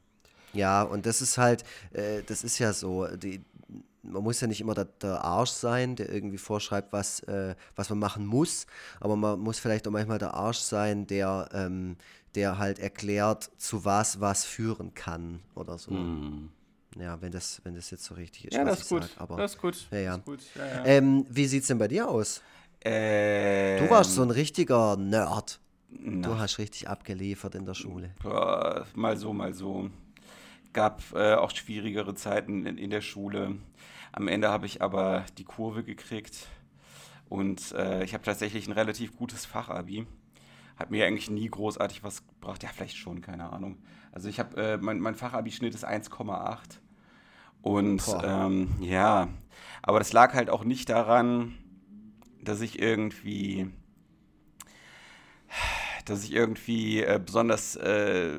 ja, 0.53 0.83
und 0.83 1.05
das 1.05 1.21
ist 1.21 1.37
halt, 1.37 1.63
äh, 1.93 2.23
das 2.25 2.43
ist 2.43 2.59
ja 2.59 2.73
so, 2.73 3.07
die, 3.07 3.41
man 4.07 4.23
muss 4.23 4.41
ja 4.41 4.47
nicht 4.47 4.61
immer 4.61 4.73
der, 4.73 4.85
der, 4.85 5.23
Arsch 5.23 5.51
sein, 5.51 5.95
der 5.95 6.11
irgendwie 6.11 6.37
vorschreibt, 6.37 6.93
was, 6.93 7.21
äh, 7.21 7.55
was 7.75 7.89
man 7.89 7.99
machen 7.99 8.25
muss, 8.25 8.67
aber 8.99 9.15
man 9.15 9.39
muss 9.39 9.59
vielleicht 9.59 9.87
auch 9.87 9.91
manchmal 9.91 10.19
der 10.19 10.33
Arsch 10.33 10.59
sein, 10.59 11.07
der, 11.07 11.49
ähm, 11.53 11.97
der 12.35 12.57
halt 12.57 12.79
erklärt, 12.79 13.49
zu 13.57 13.85
was 13.85 14.19
was 14.21 14.45
führen 14.45 14.93
kann 14.93 15.41
oder 15.55 15.77
so. 15.77 15.91
Mm. 15.91 16.49
Ja, 16.99 17.21
wenn 17.21 17.31
das, 17.31 17.61
wenn 17.63 17.75
das 17.75 17.91
jetzt 17.91 18.05
so 18.05 18.15
richtig 18.15 18.45
ist. 18.45 18.55
Ja, 18.55 18.63
das 18.63 18.81
ist 18.81 18.89
gut. 18.89 19.03
Sag. 19.03 19.21
Aber, 19.21 19.37
das 19.37 19.55
ist 19.55 19.61
gut. 19.61 19.87
Ja, 19.91 19.97
ja. 19.97 20.15
Ist 20.15 20.25
gut. 20.25 20.39
Ja, 20.55 20.65
ja. 20.65 20.85
Ähm, 20.85 21.25
wie 21.29 21.45
sieht 21.45 21.61
es 21.61 21.67
denn 21.67 21.77
bei 21.77 21.87
dir 21.87 22.09
aus? 22.09 22.41
Ähm, 22.81 23.83
du 23.83 23.89
warst 23.89 24.13
so 24.13 24.21
ein 24.21 24.31
richtiger 24.31 24.95
Nerd. 24.97 25.59
Na. 25.89 26.27
Du 26.27 26.37
hast 26.37 26.57
richtig 26.57 26.87
abgeliefert 26.89 27.55
in 27.55 27.65
der 27.65 27.73
Schule. 27.73 28.11
Mal 28.93 29.17
so, 29.17 29.33
mal 29.33 29.53
so. 29.53 29.89
Gab 30.73 31.01
äh, 31.13 31.33
auch 31.35 31.51
schwierigere 31.51 32.13
Zeiten 32.13 32.65
in, 32.65 32.77
in 32.77 32.89
der 32.89 33.01
Schule. 33.01 33.55
Am 34.17 34.27
Ende 34.27 34.49
habe 34.49 34.65
ich 34.65 34.81
aber 34.81 35.25
die 35.37 35.43
Kurve 35.43 35.83
gekriegt 35.83 36.47
und 37.29 37.71
äh, 37.73 38.03
ich 38.03 38.15
habe 38.15 38.23
tatsächlich 38.23 38.67
ein 38.67 38.71
relativ 38.71 39.15
gutes 39.15 39.45
Fachabi. 39.45 40.07
Hat 40.75 40.89
mir 40.89 41.05
eigentlich 41.05 41.29
nie 41.29 41.47
großartig 41.47 42.03
was 42.03 42.25
gebracht. 42.25 42.63
Ja, 42.63 42.69
vielleicht 42.73 42.97
schon, 42.97 43.21
keine 43.21 43.53
Ahnung. 43.53 43.77
Also 44.11 44.27
ich 44.27 44.39
habe, 44.39 44.59
äh, 44.59 44.77
mein, 44.77 44.99
mein 45.01 45.13
Fachabi-Schnitt 45.13 45.75
ist 45.75 45.87
1,8. 45.87 46.79
Und 47.61 48.01
ähm, 48.23 48.73
ja, 48.79 49.27
aber 49.83 49.99
das 49.99 50.13
lag 50.13 50.33
halt 50.33 50.49
auch 50.49 50.63
nicht 50.63 50.89
daran, 50.89 51.53
dass 52.41 52.61
ich 52.61 52.81
irgendwie 52.81 53.69
dass 56.09 56.23
ich 56.23 56.33
irgendwie 56.33 57.03
äh, 57.03 57.19
besonders 57.23 57.75
äh, 57.75 58.31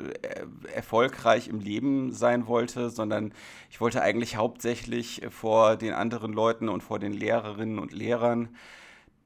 erfolgreich 0.74 1.48
im 1.48 1.60
Leben 1.60 2.12
sein 2.12 2.46
wollte, 2.46 2.90
sondern 2.90 3.32
ich 3.70 3.80
wollte 3.80 4.02
eigentlich 4.02 4.36
hauptsächlich 4.36 5.22
vor 5.30 5.76
den 5.76 5.92
anderen 5.92 6.32
Leuten 6.32 6.68
und 6.68 6.82
vor 6.82 6.98
den 6.98 7.12
Lehrerinnen 7.12 7.78
und 7.78 7.92
Lehrern 7.92 8.48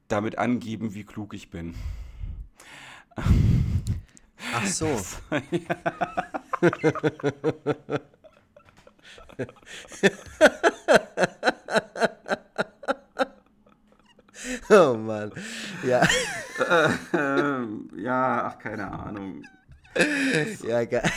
damit 0.07 0.37
angeben, 0.37 0.93
wie 0.93 1.03
klug 1.03 1.33
ich 1.33 1.49
bin. 1.49 1.75
Ach 4.53 4.65
so. 4.65 4.87
oh 14.69 14.93
Mann. 14.95 15.31
Ja. 15.83 16.07
ja, 17.97 18.45
ach, 18.45 18.59
keine 18.59 18.91
Ahnung. 18.91 19.43
Ja, 20.63 20.85
geil. 20.85 21.11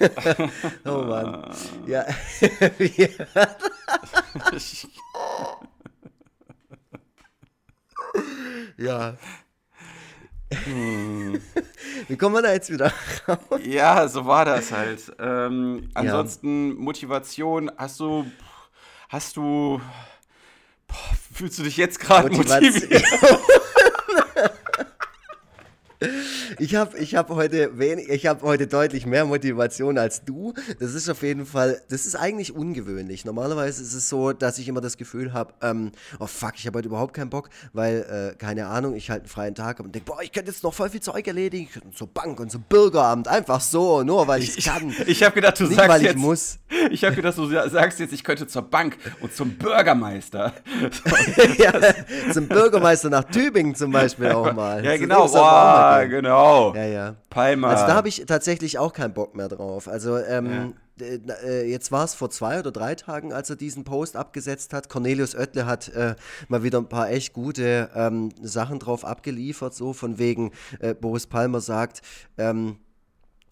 oh 0.84 1.02
Mann. 1.02 1.54
Ja. 1.86 2.04
ja. 8.76 9.16
Hm. 10.64 11.40
Wie 12.08 12.16
kommen 12.16 12.34
wir 12.34 12.42
da 12.42 12.52
jetzt 12.52 12.72
wieder 12.72 12.92
raus? 13.28 13.60
Ja, 13.62 14.08
so 14.08 14.26
war 14.26 14.44
das 14.44 14.72
halt. 14.72 15.12
Ähm, 15.18 15.90
ansonsten 15.94 16.70
ja. 16.70 16.74
Motivation, 16.76 17.70
hast 17.76 18.00
du, 18.00 18.26
hast 19.08 19.36
du, 19.36 19.80
boah, 20.90 21.16
fühlst 21.32 21.58
du 21.58 21.62
dich 21.62 21.76
jetzt 21.76 22.00
gerade 22.00 22.30
motiviert? 22.30 23.04
Ich 26.58 26.74
habe 26.76 26.96
ich 26.96 27.14
hab 27.14 27.28
heute 27.28 27.78
wenig, 27.78 28.08
ich 28.08 28.26
habe 28.26 28.42
heute 28.42 28.66
deutlich 28.66 29.04
mehr 29.04 29.26
Motivation 29.26 29.98
als 29.98 30.24
du. 30.24 30.54
Das 30.78 30.94
ist 30.94 31.10
auf 31.10 31.22
jeden 31.22 31.44
Fall, 31.44 31.82
das 31.90 32.06
ist 32.06 32.16
eigentlich 32.16 32.54
ungewöhnlich. 32.54 33.26
Normalerweise 33.26 33.82
ist 33.82 33.92
es 33.92 34.08
so, 34.08 34.32
dass 34.32 34.58
ich 34.58 34.66
immer 34.68 34.80
das 34.80 34.96
Gefühl 34.96 35.34
habe, 35.34 35.52
ähm, 35.60 35.92
oh 36.18 36.26
fuck, 36.26 36.54
ich 36.56 36.66
habe 36.66 36.78
heute 36.78 36.88
überhaupt 36.88 37.12
keinen 37.12 37.28
Bock, 37.28 37.50
weil, 37.74 38.32
äh, 38.32 38.36
keine 38.36 38.66
Ahnung, 38.68 38.94
ich 38.94 39.10
halt 39.10 39.22
einen 39.22 39.28
freien 39.28 39.54
Tag 39.54 39.78
habe 39.78 39.84
und 39.84 39.94
denke, 39.94 40.10
boah, 40.10 40.22
ich 40.22 40.32
könnte 40.32 40.50
jetzt 40.50 40.62
noch 40.62 40.72
voll 40.72 40.88
viel 40.88 41.00
Zeug 41.02 41.26
erledigen, 41.26 41.68
zur 41.94 42.06
Bank 42.06 42.40
und 42.40 42.50
zum 42.50 42.62
Bürgeramt, 42.62 43.28
einfach 43.28 43.60
so, 43.60 44.02
nur 44.02 44.26
weil 44.26 44.42
ich 44.42 44.64
kann. 44.64 44.90
Ich, 44.90 45.08
ich 45.08 45.22
habe 45.22 45.34
gedacht, 45.34 45.60
du 45.60 45.64
Nicht, 45.64 45.76
sagst 45.76 45.90
weil 45.90 46.02
jetzt, 46.02 46.14
ich 46.14 46.20
muss. 46.20 46.58
Ich 46.90 47.04
habe 47.04 47.14
gedacht, 47.14 47.36
du 47.36 47.46
sagst 47.46 48.00
jetzt, 48.00 48.12
ich 48.12 48.24
könnte 48.24 48.46
zur 48.46 48.62
Bank 48.62 48.96
und 49.20 49.34
zum 49.34 49.50
Bürgermeister. 49.50 50.54
ja, 51.58 51.72
zum 52.32 52.48
Bürgermeister 52.48 53.10
nach 53.10 53.24
Tübingen 53.24 53.74
zum 53.74 53.92
Beispiel 53.92 54.28
auch 54.28 54.52
mal. 54.54 54.84
Ja, 54.84 54.96
genau, 54.96 55.28
boah, 55.28 55.89
genau. 56.04 56.74
Ja, 56.74 56.84
ja. 56.84 57.16
Palma. 57.28 57.68
Also 57.68 57.86
da 57.86 57.94
habe 57.94 58.08
ich 58.08 58.24
tatsächlich 58.26 58.78
auch 58.78 58.92
keinen 58.92 59.14
Bock 59.14 59.34
mehr 59.34 59.48
drauf. 59.48 59.88
Also 59.88 60.16
ähm, 60.18 60.74
ja. 60.98 61.06
äh, 61.06 61.68
jetzt 61.68 61.92
war 61.92 62.04
es 62.04 62.14
vor 62.14 62.30
zwei 62.30 62.58
oder 62.58 62.72
drei 62.72 62.94
Tagen, 62.94 63.32
als 63.32 63.50
er 63.50 63.56
diesen 63.56 63.84
Post 63.84 64.16
abgesetzt 64.16 64.72
hat. 64.72 64.88
Cornelius 64.88 65.34
Oettle 65.34 65.66
hat 65.66 65.88
äh, 65.88 66.14
mal 66.48 66.62
wieder 66.62 66.78
ein 66.78 66.88
paar 66.88 67.10
echt 67.10 67.32
gute 67.32 67.90
ähm, 67.94 68.30
Sachen 68.42 68.78
drauf 68.78 69.04
abgeliefert, 69.04 69.74
so 69.74 69.92
von 69.92 70.18
wegen 70.18 70.52
äh, 70.80 70.94
Boris 70.94 71.26
Palmer 71.26 71.60
sagt, 71.60 72.00
ähm, 72.38 72.78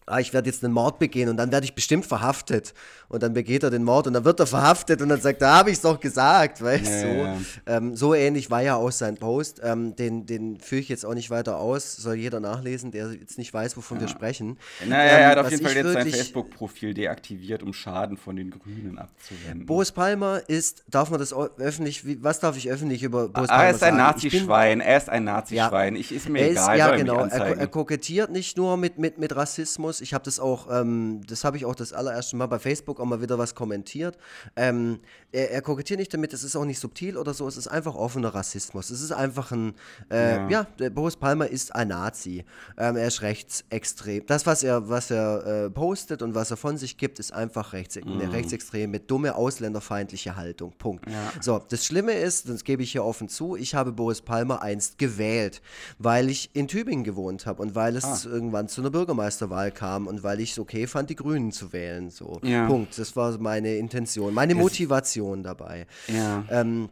ah, 0.08 0.18
ich 0.18 0.32
werde 0.32 0.48
jetzt 0.48 0.64
einen 0.64 0.72
Mord 0.72 0.98
begehen 0.98 1.28
und 1.28 1.36
dann 1.36 1.52
werde 1.52 1.64
ich 1.64 1.74
bestimmt 1.74 2.06
verhaftet. 2.06 2.74
Und 3.08 3.22
dann 3.22 3.32
begeht 3.32 3.62
er 3.62 3.70
den 3.70 3.84
Mord 3.84 4.06
und 4.06 4.12
dann 4.12 4.24
wird 4.24 4.38
er 4.38 4.46
verhaftet 4.46 5.00
und 5.00 5.08
dann 5.08 5.20
sagt, 5.20 5.40
da 5.40 5.56
habe 5.58 5.70
ich 5.70 5.76
es 5.76 5.82
doch 5.82 5.98
gesagt, 5.98 6.62
weißt 6.62 7.04
du. 7.04 7.06
Ja, 7.06 7.36
so. 7.36 7.40
Ja. 7.66 7.76
Ähm, 7.76 7.96
so 7.96 8.14
ähnlich 8.14 8.50
war 8.50 8.62
ja 8.62 8.76
auch 8.76 8.92
sein 8.92 9.16
Post. 9.16 9.60
Ähm, 9.64 9.96
den, 9.96 10.26
den 10.26 10.60
führe 10.60 10.82
ich 10.82 10.88
jetzt 10.90 11.06
auch 11.06 11.14
nicht 11.14 11.30
weiter 11.30 11.58
aus, 11.58 11.96
soll 11.96 12.16
jeder 12.16 12.40
nachlesen, 12.40 12.90
der 12.90 13.12
jetzt 13.12 13.38
nicht 13.38 13.52
weiß, 13.54 13.76
wovon 13.78 13.96
ja. 13.96 14.02
wir 14.02 14.08
sprechen. 14.08 14.58
Naja, 14.86 15.02
ähm, 15.04 15.20
er 15.20 15.28
hat 15.30 15.38
auf 15.38 15.50
jeden 15.50 15.64
Fall 15.64 15.74
jetzt 15.74 15.92
sein 15.92 16.10
Facebook-Profil 16.10 16.92
deaktiviert, 16.92 17.62
um 17.62 17.72
Schaden 17.72 18.16
von 18.16 18.36
den 18.36 18.50
Grünen 18.50 18.98
abzuwenden. 18.98 19.64
Boris 19.64 19.92
Palmer 19.92 20.42
ist, 20.46 20.84
darf 20.88 21.10
man 21.10 21.18
das 21.18 21.32
öffentlich, 21.32 22.04
wie, 22.04 22.22
was 22.22 22.40
darf 22.40 22.56
ich 22.56 22.70
öffentlich 22.70 23.02
über 23.02 23.28
Boris 23.28 23.48
ah, 23.48 23.56
Palmer 23.56 23.72
sagen? 23.72 23.72
Er 23.72 23.74
ist 23.74 23.82
ein 23.82 23.96
Nazi-Schwein, 23.96 24.80
er 24.80 24.96
ist 24.96 25.08
ein 25.08 25.24
Nazi-Schwein. 25.24 25.96
Ich 25.96 26.12
ist 26.12 26.28
mir 26.28 26.40
er 26.40 26.50
egal, 26.50 26.74
ist, 26.74 26.78
ja, 26.78 26.96
genau. 26.96 27.24
Er, 27.24 27.58
er, 27.58 27.66
kokettiert 27.66 28.30
nicht 28.30 28.56
nur 28.56 28.76
mit, 28.76 28.98
mit, 28.98 29.18
mit 29.18 29.34
Rassismus, 29.34 29.97
ich 30.00 30.14
habe 30.14 30.24
das 30.24 30.40
auch, 30.40 30.68
ähm, 30.70 31.20
das 31.26 31.44
habe 31.44 31.56
ich 31.56 31.64
auch 31.64 31.74
das 31.74 31.92
allererste 31.92 32.36
Mal 32.36 32.46
bei 32.46 32.58
Facebook 32.58 33.00
auch 33.00 33.04
mal 33.04 33.20
wieder 33.20 33.38
was 33.38 33.54
kommentiert. 33.54 34.16
Ähm, 34.56 35.00
er, 35.32 35.50
er, 35.50 35.62
kokettiert 35.62 35.98
nicht 35.98 36.12
damit, 36.12 36.32
es 36.32 36.42
ist 36.42 36.56
auch 36.56 36.64
nicht 36.64 36.78
subtil 36.78 37.16
oder 37.16 37.34
so, 37.34 37.46
es 37.46 37.56
ist 37.56 37.68
einfach 37.68 37.94
offener 37.94 38.34
Rassismus. 38.34 38.90
Es 38.90 39.02
ist 39.02 39.12
einfach 39.12 39.52
ein, 39.52 39.74
äh, 40.10 40.50
ja. 40.50 40.66
ja 40.78 40.88
Boris 40.90 41.16
Palmer 41.16 41.48
ist 41.48 41.74
ein 41.74 41.88
Nazi. 41.88 42.44
Ähm, 42.76 42.96
er 42.96 43.08
ist 43.08 43.22
rechtsextrem. 43.22 44.24
Das, 44.26 44.46
was 44.46 44.62
er, 44.62 44.88
was 44.88 45.10
er 45.10 45.64
äh, 45.64 45.70
postet 45.70 46.22
und 46.22 46.34
was 46.34 46.50
er 46.50 46.56
von 46.56 46.76
sich 46.76 46.96
gibt, 46.96 47.18
ist 47.18 47.32
einfach 47.32 47.72
rechts, 47.72 47.96
mhm. 47.96 48.12
eine 48.12 48.32
rechtsextreme, 48.32 49.00
dumme, 49.00 49.34
ausländerfeindliche 49.34 50.36
Haltung. 50.36 50.72
Punkt. 50.78 51.08
Ja. 51.08 51.32
So, 51.40 51.60
das 51.68 51.84
Schlimme 51.84 52.12
ist, 52.12 52.48
das 52.48 52.64
gebe 52.64 52.82
ich 52.82 52.92
hier 52.92 53.04
offen 53.04 53.28
zu, 53.28 53.56
ich 53.56 53.74
habe 53.74 53.92
Boris 53.92 54.22
Palmer 54.22 54.62
einst 54.62 54.98
gewählt, 54.98 55.60
weil 55.98 56.30
ich 56.30 56.50
in 56.54 56.68
Tübingen 56.68 57.04
gewohnt 57.04 57.46
habe 57.46 57.62
und 57.62 57.74
weil 57.74 57.96
es 57.96 58.04
ah. 58.04 58.28
irgendwann 58.28 58.68
zu 58.68 58.80
einer 58.80 58.90
Bürgermeisterwahl 58.90 59.72
kam 59.72 59.87
kam 59.88 60.06
und 60.06 60.22
weil 60.22 60.40
ich 60.40 60.52
es 60.52 60.58
okay 60.58 60.86
fand, 60.86 61.10
die 61.10 61.16
Grünen 61.16 61.52
zu 61.52 61.72
wählen. 61.72 62.10
So. 62.10 62.40
Ja. 62.42 62.66
Punkt. 62.66 62.98
Das 62.98 63.16
war 63.16 63.36
meine 63.38 63.76
Intention, 63.76 64.34
meine 64.34 64.54
das 64.54 64.62
Motivation 64.62 65.42
dabei. 65.42 65.86
Ja. 66.08 66.44
Ähm, 66.50 66.90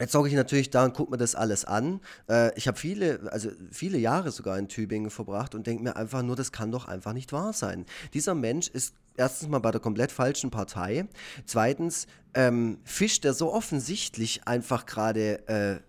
Jetzt 0.00 0.12
sage 0.12 0.28
ich 0.28 0.34
natürlich 0.34 0.70
da 0.70 0.84
und 0.84 0.94
gucke 0.94 1.10
mir 1.10 1.16
das 1.16 1.34
alles 1.34 1.64
an. 1.64 2.00
Äh, 2.28 2.56
ich 2.56 2.68
habe 2.68 2.78
viele, 2.78 3.32
also 3.32 3.50
viele 3.72 3.98
Jahre 3.98 4.30
sogar 4.30 4.56
in 4.56 4.68
Tübingen 4.68 5.10
verbracht 5.10 5.56
und 5.56 5.66
denke 5.66 5.82
mir 5.82 5.96
einfach 5.96 6.22
nur, 6.22 6.36
das 6.36 6.52
kann 6.52 6.70
doch 6.70 6.86
einfach 6.86 7.12
nicht 7.12 7.32
wahr 7.32 7.52
sein. 7.52 7.84
Dieser 8.14 8.36
Mensch 8.36 8.68
ist 8.68 8.94
erstens 9.16 9.48
mal 9.48 9.58
bei 9.58 9.72
der 9.72 9.80
komplett 9.80 10.12
falschen 10.12 10.52
Partei. 10.52 11.08
Zweitens 11.46 12.06
ähm, 12.34 12.78
fischt 12.84 13.24
er 13.24 13.34
so 13.34 13.52
offensichtlich 13.52 14.46
einfach 14.46 14.86
gerade 14.86 15.48
äh, 15.48 15.80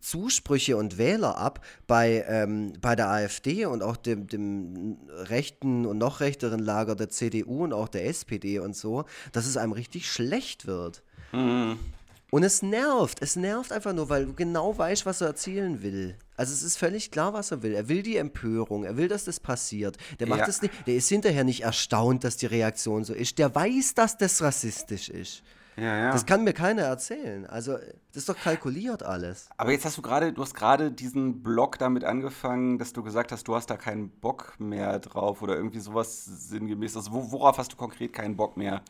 Zusprüche 0.00 0.76
und 0.76 0.98
Wähler 0.98 1.36
ab 1.36 1.64
bei, 1.86 2.24
ähm, 2.28 2.72
bei 2.80 2.96
der 2.96 3.08
AfD 3.08 3.66
und 3.66 3.82
auch 3.82 3.96
dem, 3.96 4.26
dem 4.26 4.98
rechten 5.08 5.86
und 5.86 5.98
noch 5.98 6.20
rechteren 6.20 6.60
Lager 6.60 6.94
der 6.94 7.08
CDU 7.08 7.64
und 7.64 7.72
auch 7.72 7.88
der 7.88 8.06
SPD 8.06 8.58
und 8.58 8.76
so, 8.76 9.04
dass 9.32 9.46
es 9.46 9.56
einem 9.56 9.72
richtig 9.72 10.10
schlecht 10.10 10.66
wird. 10.66 11.02
Mhm. 11.32 11.78
Und 12.34 12.44
es 12.44 12.62
nervt. 12.62 13.20
Es 13.20 13.36
nervt 13.36 13.72
einfach 13.72 13.92
nur, 13.92 14.08
weil 14.08 14.24
du 14.24 14.32
genau 14.32 14.76
weißt, 14.76 15.04
was 15.04 15.20
er 15.20 15.26
erzielen 15.28 15.82
will. 15.82 16.16
Also 16.34 16.54
es 16.54 16.62
ist 16.62 16.78
völlig 16.78 17.10
klar, 17.10 17.34
was 17.34 17.50
er 17.50 17.62
will. 17.62 17.74
Er 17.74 17.90
will 17.90 18.02
die 18.02 18.16
Empörung, 18.16 18.84
er 18.84 18.96
will, 18.96 19.06
dass 19.06 19.24
das 19.24 19.38
passiert. 19.38 19.98
Der 20.18 20.26
macht 20.26 20.40
ja. 20.40 20.46
das 20.46 20.62
nicht, 20.62 20.72
der 20.86 20.94
ist 20.94 21.10
hinterher 21.10 21.44
nicht 21.44 21.60
erstaunt, 21.60 22.24
dass 22.24 22.38
die 22.38 22.46
Reaktion 22.46 23.04
so 23.04 23.12
ist. 23.12 23.36
Der 23.38 23.54
weiß, 23.54 23.92
dass 23.94 24.16
das 24.16 24.40
rassistisch 24.40 25.10
ist. 25.10 25.42
Ja, 25.76 25.98
ja. 25.98 26.12
Das 26.12 26.26
kann 26.26 26.44
mir 26.44 26.52
keiner 26.52 26.82
erzählen. 26.82 27.46
Also, 27.46 27.78
das 27.78 28.16
ist 28.16 28.28
doch 28.28 28.38
kalkuliert 28.38 29.02
alles. 29.02 29.48
Aber 29.56 29.72
jetzt 29.72 29.84
hast 29.84 29.96
du 29.96 30.02
gerade, 30.02 30.32
du 30.32 30.42
hast 30.42 30.54
gerade 30.54 30.92
diesen 30.92 31.42
Blog 31.42 31.78
damit 31.78 32.04
angefangen, 32.04 32.78
dass 32.78 32.92
du 32.92 33.02
gesagt 33.02 33.32
hast, 33.32 33.48
du 33.48 33.54
hast 33.54 33.70
da 33.70 33.76
keinen 33.76 34.10
Bock 34.10 34.54
mehr 34.58 34.98
drauf 34.98 35.40
oder 35.42 35.56
irgendwie 35.56 35.80
sowas 35.80 36.24
sinngemäß. 36.24 36.96
Also, 36.96 37.10
worauf 37.12 37.58
hast 37.58 37.72
du 37.72 37.76
konkret 37.76 38.12
keinen 38.12 38.36
Bock 38.36 38.56
mehr? 38.56 38.82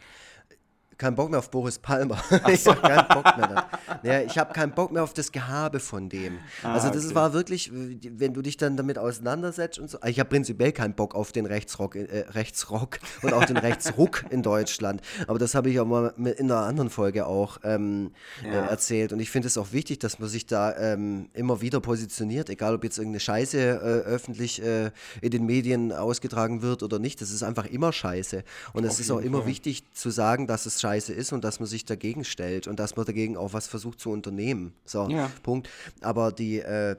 Keinen 1.03 1.17
Bock 1.17 1.31
mehr 1.31 1.41
auf 1.41 1.51
Boris 1.51 1.81
Palmer. 1.81 2.23
ich 2.49 2.65
habe 2.65 2.81
keinen 2.81 3.09
Bock 3.09 3.37
mehr. 3.37 3.67
Ja, 4.05 4.21
ich 4.21 4.39
habe 4.39 4.53
keinen 4.53 4.73
Bock 4.73 4.93
mehr 4.93 5.03
auf 5.03 5.13
das 5.13 5.33
Gehabe 5.33 5.81
von 5.81 6.09
dem. 6.09 6.39
Ah, 6.63 6.75
also 6.75 6.91
das 6.91 7.07
okay. 7.07 7.15
war 7.17 7.33
wirklich, 7.33 7.73
wenn 7.73 8.33
du 8.33 8.41
dich 8.41 8.57
dann 8.57 8.77
damit 8.77 8.99
auseinandersetzt 8.99 9.81
und 9.81 9.91
so. 9.91 9.99
Ich 10.07 10.21
habe 10.21 10.31
prinzipiell 10.31 10.71
keinen 10.71 10.95
Bock 10.95 11.17
auf 11.17 11.33
den 11.33 11.47
Rechtsrock, 11.47 11.97
äh, 11.97 12.27
Rechtsrock 12.31 13.01
und 13.23 13.33
auch 13.33 13.45
den 13.45 13.57
Rechtsruck 13.57 14.25
in 14.31 14.43
Deutschland. 14.43 15.01
Aber 15.27 15.41
das 15.41 15.57
habe 15.57 15.71
ich 15.71 15.81
auch 15.81 15.87
mal 15.87 16.15
in 16.17 16.53
einer 16.53 16.61
anderen 16.61 16.89
Folge 16.89 17.27
auch 17.27 17.59
ähm, 17.65 18.13
ja. 18.45 18.51
äh, 18.51 18.69
erzählt. 18.69 19.13
Und 19.13 19.19
ich 19.19 19.31
finde 19.31 19.49
es 19.49 19.59
auch 19.59 19.73
wichtig, 19.73 19.99
dass 19.99 20.21
man 20.21 20.29
sich 20.29 20.47
da 20.47 20.77
ähm, 20.77 21.31
immer 21.35 21.61
wieder 21.61 21.81
positioniert, 21.81 22.49
egal 22.49 22.77
ob 22.77 22.85
jetzt 22.85 22.99
irgendeine 22.99 23.21
Scheiße 23.21 23.59
äh, 23.59 23.73
öffentlich 24.09 24.63
äh, 24.63 24.93
in 25.21 25.31
den 25.31 25.47
Medien 25.47 25.91
ausgetragen 25.91 26.63
wird 26.63 26.85
oder 26.85 27.01
nicht. 27.01 27.21
Das 27.21 27.33
ist 27.33 27.43
einfach 27.43 27.67
immer 27.67 27.93
Scheiße. 27.93 28.45
Und 28.73 28.85
es 28.85 29.01
ist 29.01 29.11
auch 29.11 29.19
immer 29.19 29.39
Fall. 29.39 29.49
wichtig 29.49 29.83
zu 29.95 30.11
sagen, 30.11 30.47
dass 30.47 30.65
es 30.67 30.81
scheiße 30.81 30.92
ist 30.97 31.33
und 31.33 31.45
dass 31.45 31.61
man 31.61 31.67
sich 31.67 31.85
dagegen 31.85 32.25
stellt 32.25 32.67
und 32.67 32.79
dass 32.79 32.97
man 32.97 33.05
dagegen 33.05 33.37
auch 33.37 33.53
was 33.53 33.67
versucht 33.67 34.01
zu 34.01 34.11
unternehmen. 34.11 34.75
So, 34.85 35.09
ja. 35.09 35.31
Punkt. 35.43 35.69
Aber 36.01 36.33
die, 36.33 36.61
äh, 36.61 36.97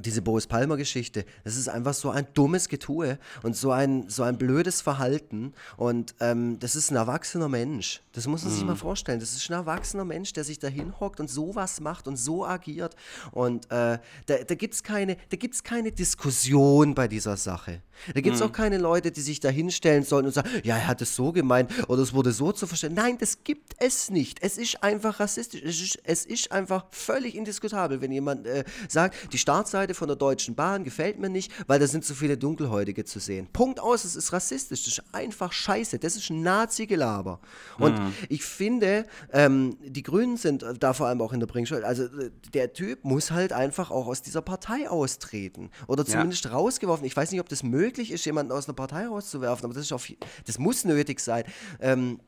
diese 0.00 0.22
Boris 0.22 0.46
Palmer-Geschichte, 0.46 1.24
das 1.44 1.56
ist 1.56 1.68
einfach 1.68 1.94
so 1.94 2.10
ein 2.10 2.26
dummes 2.34 2.68
Getue 2.68 3.18
und 3.42 3.56
so 3.56 3.70
ein, 3.70 4.08
so 4.08 4.22
ein 4.22 4.38
blödes 4.38 4.80
Verhalten. 4.80 5.52
Und 5.76 6.14
ähm, 6.20 6.58
das 6.58 6.76
ist 6.76 6.90
ein 6.90 6.96
erwachsener 6.96 7.48
Mensch. 7.48 8.00
Das 8.12 8.26
muss 8.26 8.42
man 8.42 8.52
mhm. 8.52 8.56
sich 8.56 8.64
mal 8.64 8.76
vorstellen. 8.76 9.20
Das 9.20 9.32
ist 9.32 9.48
ein 9.50 9.54
erwachsener 9.54 10.04
Mensch, 10.04 10.32
der 10.32 10.44
sich 10.44 10.58
da 10.58 10.68
hinhockt 10.68 11.20
und 11.20 11.28
sowas 11.28 11.80
macht 11.80 12.08
und 12.08 12.16
so 12.16 12.44
agiert. 12.44 12.96
Und 13.32 13.66
äh, 13.66 13.98
da, 14.26 14.36
da 14.46 14.54
gibt 14.54 14.74
es 14.74 14.82
keine, 14.82 15.16
keine 15.64 15.92
Diskussion 15.92 16.94
bei 16.94 17.08
dieser 17.08 17.36
Sache. 17.36 17.82
Da 18.14 18.20
gibt 18.20 18.36
es 18.36 18.40
mhm. 18.40 18.48
auch 18.48 18.52
keine 18.52 18.78
Leute, 18.78 19.10
die 19.10 19.20
sich 19.20 19.40
da 19.40 19.48
hinstellen 19.48 20.04
sollen 20.04 20.26
und 20.26 20.32
sagen, 20.32 20.48
ja, 20.62 20.76
er 20.76 20.86
hat 20.86 21.02
es 21.02 21.14
so 21.14 21.32
gemeint 21.32 21.70
oder 21.88 22.02
es 22.02 22.12
wurde 22.12 22.32
so 22.32 22.52
zu 22.52 22.66
verstehen. 22.66 22.94
Nein, 22.94 23.18
das 23.18 23.44
gibt 23.44 23.74
es 23.78 24.10
nicht. 24.10 24.38
Es 24.42 24.58
ist 24.58 24.82
einfach 24.82 25.20
rassistisch. 25.20 25.62
Es 25.62 25.80
ist, 25.80 25.98
es 26.04 26.24
ist 26.24 26.52
einfach 26.52 26.86
völlig 26.90 27.34
indiskutabel, 27.34 28.00
wenn 28.00 28.12
jemand 28.12 28.46
äh, 28.46 28.64
sagt, 28.88 29.32
die 29.32 29.38
Startseite 29.38 29.87
von 29.94 30.08
der 30.08 30.16
Deutschen 30.16 30.54
Bahn 30.54 30.84
gefällt 30.84 31.18
mir 31.18 31.28
nicht, 31.28 31.52
weil 31.66 31.78
da 31.78 31.86
sind 31.86 32.04
so 32.04 32.14
viele 32.14 32.36
Dunkelhäutige 32.36 33.04
zu 33.04 33.18
sehen. 33.18 33.48
Punkt 33.52 33.80
aus, 33.80 34.04
es 34.04 34.16
ist 34.16 34.32
rassistisch. 34.32 34.84
Das 34.84 34.98
ist 34.98 35.02
einfach 35.12 35.52
scheiße. 35.52 35.98
Das 35.98 36.16
ist 36.16 36.30
Nazi-Gelaber. 36.30 37.40
Und 37.78 37.98
mhm. 37.98 38.12
ich 38.28 38.44
finde, 38.44 39.06
ähm, 39.32 39.76
die 39.82 40.02
Grünen 40.02 40.36
sind 40.36 40.64
da 40.80 40.92
vor 40.92 41.08
allem 41.08 41.20
auch 41.20 41.32
in 41.32 41.40
der 41.40 41.46
Bringschuld. 41.46 41.84
Also 41.84 42.04
äh, 42.04 42.30
der 42.54 42.72
Typ 42.72 43.04
muss 43.04 43.30
halt 43.30 43.52
einfach 43.52 43.90
auch 43.90 44.06
aus 44.06 44.22
dieser 44.22 44.42
Partei 44.42 44.88
austreten. 44.88 45.70
Oder 45.86 46.04
zumindest 46.04 46.44
ja. 46.44 46.52
rausgeworfen. 46.52 47.06
Ich 47.06 47.16
weiß 47.16 47.30
nicht, 47.30 47.40
ob 47.40 47.48
das 47.48 47.62
möglich 47.62 47.98
ist 47.98 48.08
möglich 48.08 48.12
ist, 48.12 48.24
jemanden 48.24 48.52
aus 48.52 48.68
einer 48.68 48.74
Partei 48.74 49.06
rauszuwerfen, 49.06 49.64
aber 49.64 49.74
das, 49.74 49.84
ist 49.84 49.92
auf, 49.92 50.06
das 50.46 50.58
muss 50.58 50.84
nötig 50.84 51.20
sein. 51.20 51.44
Ähm, 51.80 52.20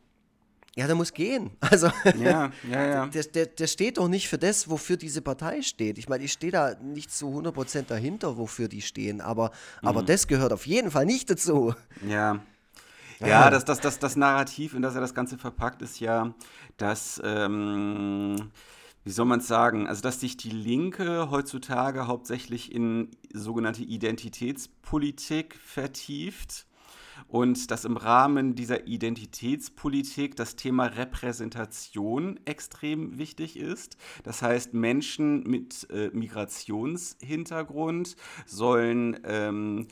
ja, 0.76 0.86
der 0.86 0.94
muss 0.96 1.12
gehen. 1.12 1.50
Also, 1.60 1.90
ja, 2.18 2.50
ja, 2.68 2.86
ja. 2.86 3.06
Der, 3.14 3.22
der, 3.24 3.46
der 3.46 3.66
steht 3.66 3.98
doch 3.98 4.08
nicht 4.08 4.28
für 4.28 4.38
das, 4.38 4.68
wofür 4.68 4.96
diese 4.96 5.22
Partei 5.22 5.62
steht. 5.62 5.98
Ich 5.98 6.08
meine, 6.08 6.24
ich 6.24 6.32
stehe 6.32 6.52
da 6.52 6.74
nicht 6.74 7.12
zu 7.12 7.26
100% 7.26 7.86
dahinter, 7.86 8.36
wofür 8.36 8.68
die 8.68 8.82
stehen, 8.82 9.20
aber, 9.20 9.52
mhm. 9.82 9.88
aber 9.88 10.02
das 10.02 10.26
gehört 10.26 10.52
auf 10.52 10.66
jeden 10.66 10.90
Fall 10.90 11.06
nicht 11.06 11.30
dazu. 11.30 11.74
Ja. 12.06 12.40
Ja, 13.20 13.50
das, 13.50 13.66
das, 13.66 13.80
das, 13.80 13.98
das 13.98 14.16
Narrativ, 14.16 14.72
in 14.72 14.80
das 14.80 14.94
er 14.94 15.02
das 15.02 15.14
Ganze 15.14 15.36
verpackt, 15.36 15.82
ist 15.82 16.00
ja, 16.00 16.34
dass. 16.78 17.20
Ähm, 17.22 18.50
wie 19.04 19.10
soll 19.10 19.24
man 19.24 19.40
es 19.40 19.48
sagen, 19.48 19.86
also 19.86 20.02
dass 20.02 20.20
sich 20.20 20.36
die 20.36 20.50
Linke 20.50 21.30
heutzutage 21.30 22.06
hauptsächlich 22.06 22.72
in 22.72 23.08
sogenannte 23.32 23.82
Identitätspolitik 23.82 25.56
vertieft 25.64 26.66
und 27.28 27.70
dass 27.70 27.84
im 27.84 27.96
Rahmen 27.96 28.54
dieser 28.54 28.86
Identitätspolitik 28.86 30.36
das 30.36 30.56
Thema 30.56 30.86
Repräsentation 30.86 32.40
extrem 32.44 33.18
wichtig 33.18 33.56
ist. 33.56 33.96
Das 34.22 34.42
heißt, 34.42 34.74
Menschen 34.74 35.44
mit 35.44 35.88
äh, 35.90 36.10
Migrationshintergrund 36.12 38.16
sollen 38.46 39.18
ähm, 39.24 39.88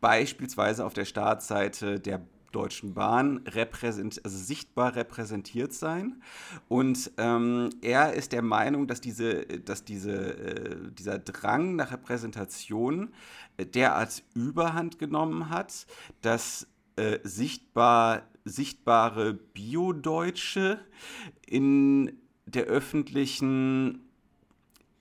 beispielsweise 0.00 0.84
auf 0.84 0.94
der 0.94 1.04
Startseite 1.04 2.00
der 2.00 2.26
Deutschen 2.54 2.94
Bahn 2.94 3.38
repräsent, 3.48 4.20
also 4.24 4.38
sichtbar 4.38 4.94
repräsentiert 4.94 5.72
sein. 5.72 6.22
Und 6.68 7.10
ähm, 7.18 7.70
er 7.82 8.14
ist 8.14 8.32
der 8.32 8.42
Meinung, 8.42 8.86
dass, 8.86 9.00
diese, 9.00 9.44
dass 9.44 9.84
diese, 9.84 10.12
äh, 10.12 10.76
dieser 10.92 11.18
Drang 11.18 11.74
nach 11.74 11.92
Repräsentation 11.92 13.12
derart 13.58 14.22
überhand 14.34 14.98
genommen 14.98 15.50
hat, 15.50 15.86
dass 16.22 16.66
äh, 16.96 17.18
sichtbar, 17.22 18.22
sichtbare 18.44 19.34
Bio-Deutsche 19.34 20.78
in 21.46 22.12
der 22.46 22.64
öffentlichen 22.64 24.00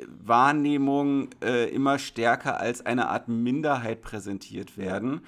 Wahrnehmung 0.07 1.29
äh, 1.43 1.69
immer 1.69 1.99
stärker 1.99 2.59
als 2.59 2.85
eine 2.85 3.09
Art 3.09 3.27
Minderheit 3.27 4.01
präsentiert 4.01 4.77
werden 4.77 5.21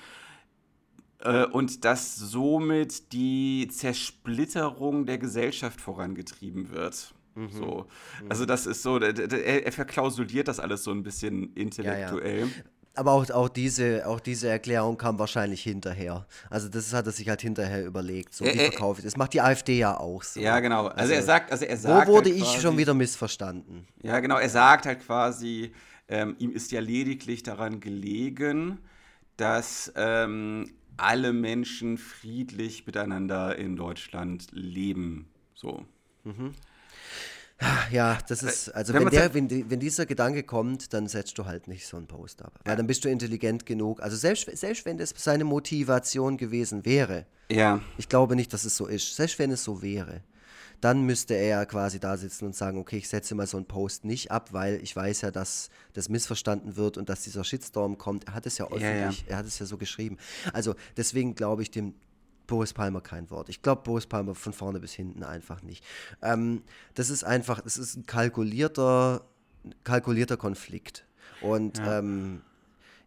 Äh, 1.19 1.45
und 1.45 1.85
dass 1.85 2.15
somit 2.17 3.13
die 3.13 3.67
Zersplitterung 3.71 5.05
der 5.05 5.17
Gesellschaft 5.17 5.81
vorangetrieben 5.81 6.69
wird. 6.71 7.15
Mhm. 7.35 7.49
So. 7.49 7.85
Also 8.29 8.45
das 8.45 8.65
ist 8.65 8.83
so, 8.83 8.99
er, 8.99 9.65
er, 9.65 9.71
verklausuliert 9.71 10.47
das 10.47 10.59
alles 10.59 10.83
so 10.83 10.91
ein 10.91 11.03
bisschen 11.03 11.53
intellektuell. 11.53 12.39
Ja, 12.41 12.45
ja. 12.45 12.51
Aber 12.95 13.11
auch, 13.11 13.29
auch, 13.29 13.49
diese, 13.49 14.07
auch 14.07 14.19
diese 14.19 14.47
Erklärung 14.47 14.97
kam 14.97 15.19
wahrscheinlich 15.19 15.61
hinterher. 15.61 16.25
Also 16.49 16.69
das 16.69 16.93
hat 16.93 17.05
er 17.05 17.11
sich 17.11 17.27
halt 17.27 17.41
hinterher 17.41 17.85
überlegt. 17.85 18.33
So, 18.33 18.45
wie 18.45 18.57
verkaufe 18.57 18.99
ich 19.01 19.05
das? 19.05 19.17
macht 19.17 19.33
die 19.33 19.41
AfD 19.41 19.77
ja 19.77 19.97
auch 19.97 20.23
so. 20.23 20.39
Ja, 20.39 20.59
genau. 20.59 20.87
Also, 20.87 20.99
also 20.99 21.13
er 21.13 21.23
sagt, 21.23 21.51
also 21.51 21.65
er 21.65 21.77
sagt. 21.77 22.07
Wo 22.07 22.13
wurde 22.13 22.29
halt 22.29 22.39
quasi, 22.39 22.55
ich 22.55 22.61
schon 22.61 22.77
wieder 22.77 22.93
missverstanden? 22.93 23.87
Ja, 24.01 24.19
genau. 24.19 24.37
Er 24.37 24.49
sagt 24.49 24.85
halt 24.85 25.05
quasi, 25.05 25.73
ähm, 26.07 26.35
ihm 26.39 26.51
ist 26.51 26.71
ja 26.71 26.79
lediglich 26.79 27.43
daran 27.43 27.79
gelegen, 27.79 28.79
dass 29.37 29.91
ähm, 29.95 30.71
alle 30.97 31.33
Menschen 31.33 31.97
friedlich 31.97 32.85
miteinander 32.85 33.57
in 33.57 33.75
Deutschland 33.75 34.47
leben. 34.51 35.27
So. 35.53 35.85
Mhm. 36.23 36.53
Ja, 37.91 38.17
das 38.27 38.43
ist, 38.43 38.69
also 38.69 38.93
wenn, 38.93 39.05
wenn 39.05 39.11
der, 39.11 39.33
wenn, 39.33 39.69
wenn, 39.69 39.79
dieser 39.79 40.05
Gedanke 40.05 40.43
kommt, 40.43 40.93
dann 40.93 41.07
setzt 41.07 41.37
du 41.37 41.45
halt 41.45 41.67
nicht 41.67 41.87
so 41.87 41.95
einen 41.95 42.07
Post 42.07 42.43
ab. 42.43 42.59
Weil 42.63 42.73
ja. 42.73 42.75
dann 42.75 42.87
bist 42.87 43.05
du 43.05 43.09
intelligent 43.09 43.65
genug. 43.65 44.01
Also 44.01 44.17
selbst, 44.17 44.49
selbst 44.57 44.85
wenn 44.85 44.97
das 44.97 45.13
seine 45.15 45.45
Motivation 45.45 46.37
gewesen 46.37 46.85
wäre, 46.85 47.25
ja. 47.49 47.81
ich 47.97 48.09
glaube 48.09 48.35
nicht, 48.35 48.51
dass 48.51 48.65
es 48.65 48.75
so 48.75 48.87
ist, 48.87 49.15
selbst 49.15 49.39
wenn 49.39 49.51
es 49.51 49.63
so 49.63 49.81
wäre, 49.81 50.21
dann 50.81 51.03
müsste 51.03 51.33
er 51.35 51.65
quasi 51.65 51.99
da 51.99 52.17
sitzen 52.17 52.45
und 52.45 52.55
sagen, 52.55 52.77
okay, 52.77 52.97
ich 52.97 53.07
setze 53.07 53.33
mal 53.35 53.47
so 53.47 53.57
einen 53.57 53.65
Post 53.65 54.03
nicht 54.03 54.31
ab, 54.31 54.51
weil 54.51 54.81
ich 54.83 54.95
weiß 54.95 55.21
ja, 55.21 55.31
dass 55.31 55.69
das 55.93 56.09
missverstanden 56.09 56.75
wird 56.75 56.97
und 56.97 57.07
dass 57.07 57.23
dieser 57.23 57.43
Shitstorm 57.43 57.97
kommt. 57.97 58.27
Er 58.27 58.33
hat 58.33 58.45
es 58.45 58.57
ja 58.57 58.65
öffentlich, 58.65 58.83
ja, 58.83 59.11
ja. 59.11 59.13
er 59.27 59.37
hat 59.37 59.45
es 59.45 59.57
ja 59.59 59.65
so 59.65 59.77
geschrieben. 59.77 60.17
Also 60.51 60.75
deswegen 60.97 61.35
glaube 61.35 61.61
ich 61.61 61.71
dem 61.71 61.95
Boris 62.47 62.73
Palmer 62.73 63.01
kein 63.01 63.29
Wort. 63.29 63.49
Ich 63.49 63.61
glaube 63.61 63.83
Boris 63.83 64.05
Palmer 64.05 64.35
von 64.35 64.53
vorne 64.53 64.79
bis 64.79 64.93
hinten 64.93 65.23
einfach 65.23 65.61
nicht. 65.61 65.83
Ähm, 66.21 66.63
das 66.93 67.09
ist 67.09 67.23
einfach, 67.23 67.61
das 67.61 67.77
ist 67.77 67.95
ein 67.95 68.05
kalkulierter, 68.05 69.25
kalkulierter 69.83 70.37
Konflikt. 70.37 71.05
Und 71.41 71.77
ja. 71.77 71.99
Ähm, 71.99 72.41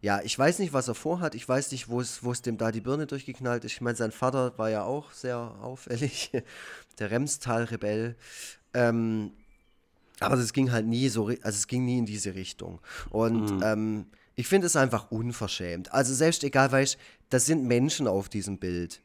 ja, 0.01 0.21
ich 0.23 0.37
weiß 0.37 0.59
nicht, 0.59 0.71
was 0.71 0.87
er 0.87 0.95
vorhat. 0.95 1.35
Ich 1.35 1.47
weiß 1.47 1.71
nicht, 1.73 1.89
wo 1.89 1.99
es, 1.99 2.41
dem 2.41 2.57
da 2.57 2.71
die 2.71 2.79
Birne 2.79 3.05
durchgeknallt 3.05 3.65
ist. 3.65 3.73
Ich 3.73 3.81
meine, 3.81 3.97
sein 3.97 4.11
Vater 4.11 4.57
war 4.57 4.69
ja 4.69 4.83
auch 4.83 5.11
sehr 5.11 5.37
auffällig, 5.37 6.31
der 6.99 7.11
Remstal-Rebell. 7.11 8.15
Ähm, 8.73 9.31
aber 10.21 10.35
es 10.35 10.53
ging 10.53 10.71
halt 10.71 10.85
nie 10.85 11.09
so, 11.09 11.27
also 11.27 11.41
es 11.43 11.67
ging 11.67 11.85
nie 11.85 11.97
in 11.97 12.05
diese 12.05 12.35
Richtung. 12.35 12.79
Und 13.09 13.57
mhm. 13.57 13.63
ähm, 13.63 14.05
ich 14.35 14.47
finde 14.47 14.67
es 14.67 14.77
einfach 14.77 15.11
unverschämt. 15.11 15.93
Also 15.93 16.13
selbst 16.13 16.43
egal, 16.45 16.71
weißt 16.71 16.97
das 17.29 17.45
sind 17.45 17.65
Menschen 17.65 18.07
auf 18.07 18.29
diesem 18.29 18.57
Bild. 18.57 19.01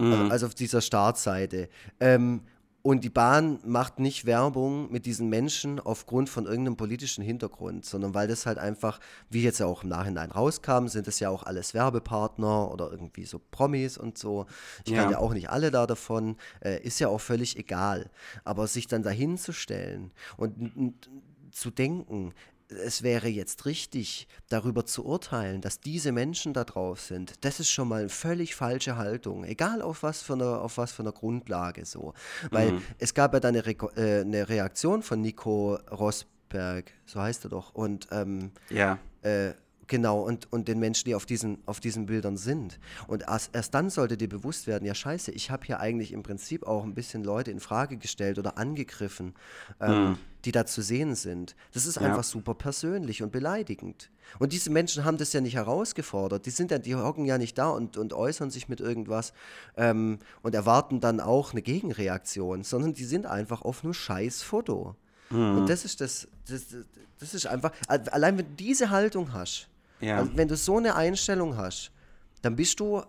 Mhm. 0.00 0.30
Also 0.30 0.46
auf 0.46 0.54
dieser 0.54 0.80
Startseite. 0.80 1.68
Ähm, 2.00 2.42
und 2.82 3.04
die 3.04 3.10
Bahn 3.10 3.58
macht 3.64 3.98
nicht 3.98 4.24
Werbung 4.24 4.90
mit 4.90 5.04
diesen 5.04 5.28
Menschen 5.28 5.80
aufgrund 5.80 6.30
von 6.30 6.46
irgendeinem 6.46 6.76
politischen 6.76 7.22
Hintergrund, 7.22 7.84
sondern 7.84 8.14
weil 8.14 8.26
das 8.26 8.46
halt 8.46 8.56
einfach, 8.56 9.00
wie 9.28 9.42
jetzt 9.42 9.60
ja 9.60 9.66
auch 9.66 9.82
im 9.82 9.90
Nachhinein 9.90 10.30
rauskam, 10.30 10.86
sind 10.86 11.06
das 11.06 11.20
ja 11.20 11.28
auch 11.28 11.42
alles 11.42 11.74
Werbepartner 11.74 12.72
oder 12.72 12.90
irgendwie 12.90 13.26
so 13.26 13.38
Promis 13.50 13.98
und 13.98 14.16
so. 14.16 14.46
Ich 14.86 14.92
ja. 14.92 15.02
kann 15.02 15.12
ja 15.12 15.18
auch 15.18 15.34
nicht 15.34 15.50
alle 15.50 15.70
da 15.70 15.86
davon, 15.86 16.36
äh, 16.60 16.80
ist 16.82 17.00
ja 17.00 17.08
auch 17.08 17.20
völlig 17.20 17.58
egal. 17.58 18.08
Aber 18.44 18.66
sich 18.66 18.86
dann 18.86 19.02
dahin 19.02 19.36
zu 19.36 19.52
stellen 19.52 20.10
und, 20.38 20.74
und 20.74 21.10
zu 21.50 21.70
denken, 21.70 22.32
es 22.70 23.02
wäre 23.02 23.28
jetzt 23.28 23.66
richtig, 23.66 24.28
darüber 24.48 24.86
zu 24.86 25.04
urteilen, 25.04 25.60
dass 25.60 25.80
diese 25.80 26.12
Menschen 26.12 26.52
da 26.52 26.64
drauf 26.64 27.00
sind, 27.00 27.44
das 27.44 27.60
ist 27.60 27.70
schon 27.70 27.88
mal 27.88 28.00
eine 28.00 28.08
völlig 28.08 28.54
falsche 28.54 28.96
Haltung, 28.96 29.44
egal 29.44 29.82
auf 29.82 30.02
was 30.02 30.22
für 30.22 30.34
eine, 30.34 30.58
auf 30.58 30.78
was 30.78 30.92
für 30.92 31.02
eine 31.02 31.12
Grundlage 31.12 31.84
so. 31.84 32.14
Weil 32.50 32.72
mhm. 32.72 32.82
es 32.98 33.14
gab 33.14 33.34
ja 33.34 33.40
dann 33.40 33.56
eine, 33.56 33.66
Re 33.66 33.76
äh, 33.96 34.20
eine, 34.20 34.48
Reaktion 34.48 35.02
von 35.02 35.20
Nico 35.20 35.78
Rosberg, 35.90 36.92
so 37.06 37.20
heißt 37.20 37.44
er 37.44 37.50
doch, 37.50 37.74
und 37.74 38.08
ähm, 38.10 38.52
ja. 38.70 38.98
Äh, 39.22 39.52
Genau, 39.90 40.20
und, 40.20 40.52
und 40.52 40.68
den 40.68 40.78
Menschen, 40.78 41.06
die 41.06 41.16
auf 41.16 41.26
diesen, 41.26 41.58
auf 41.66 41.80
diesen 41.80 42.06
Bildern 42.06 42.36
sind. 42.36 42.78
Und 43.08 43.22
erst, 43.22 43.56
erst 43.56 43.74
dann 43.74 43.90
sollte 43.90 44.16
dir 44.16 44.28
bewusst 44.28 44.68
werden, 44.68 44.86
ja 44.86 44.94
scheiße, 44.94 45.32
ich 45.32 45.50
habe 45.50 45.66
hier 45.66 45.80
eigentlich 45.80 46.12
im 46.12 46.22
Prinzip 46.22 46.64
auch 46.64 46.84
ein 46.84 46.94
bisschen 46.94 47.24
Leute 47.24 47.50
in 47.50 47.58
Frage 47.58 47.96
gestellt 47.96 48.38
oder 48.38 48.56
angegriffen, 48.56 49.34
ähm, 49.80 50.10
mhm. 50.10 50.18
die 50.44 50.52
da 50.52 50.64
zu 50.64 50.80
sehen 50.80 51.16
sind. 51.16 51.56
Das 51.72 51.86
ist 51.86 51.96
ja. 51.96 52.02
einfach 52.02 52.22
super 52.22 52.54
persönlich 52.54 53.20
und 53.20 53.32
beleidigend. 53.32 54.10
Und 54.38 54.52
diese 54.52 54.70
Menschen 54.70 55.04
haben 55.04 55.16
das 55.16 55.32
ja 55.32 55.40
nicht 55.40 55.56
herausgefordert. 55.56 56.46
Die 56.46 56.50
sind 56.50 56.70
ja, 56.70 56.78
die 56.78 56.94
hocken 56.94 57.24
ja 57.24 57.36
nicht 57.36 57.58
da 57.58 57.70
und, 57.70 57.96
und 57.96 58.12
äußern 58.12 58.52
sich 58.52 58.68
mit 58.68 58.78
irgendwas 58.78 59.32
ähm, 59.76 60.20
und 60.42 60.54
erwarten 60.54 61.00
dann 61.00 61.18
auch 61.18 61.50
eine 61.50 61.62
Gegenreaktion, 61.62 62.62
sondern 62.62 62.94
die 62.94 63.04
sind 63.04 63.26
einfach 63.26 63.62
auf 63.62 63.82
einem 63.82 63.92
scheiß 63.92 64.42
Foto. 64.42 64.94
Mhm. 65.30 65.58
Und 65.58 65.68
das 65.68 65.84
ist 65.84 66.00
das, 66.00 66.28
das, 66.48 66.66
das 67.18 67.34
ist 67.34 67.46
einfach, 67.48 67.72
allein 67.88 68.38
wenn 68.38 68.46
du 68.46 68.54
diese 68.54 68.90
Haltung 68.90 69.32
hast, 69.32 69.66
ja. 70.00 70.18
Also 70.18 70.32
wenn 70.36 70.48
du 70.48 70.56
so 70.56 70.78
eine 70.78 70.94
Einstellung 70.96 71.56
hast, 71.56 71.92
dann 72.42 72.56
bist 72.56 72.80
du 72.80 73.02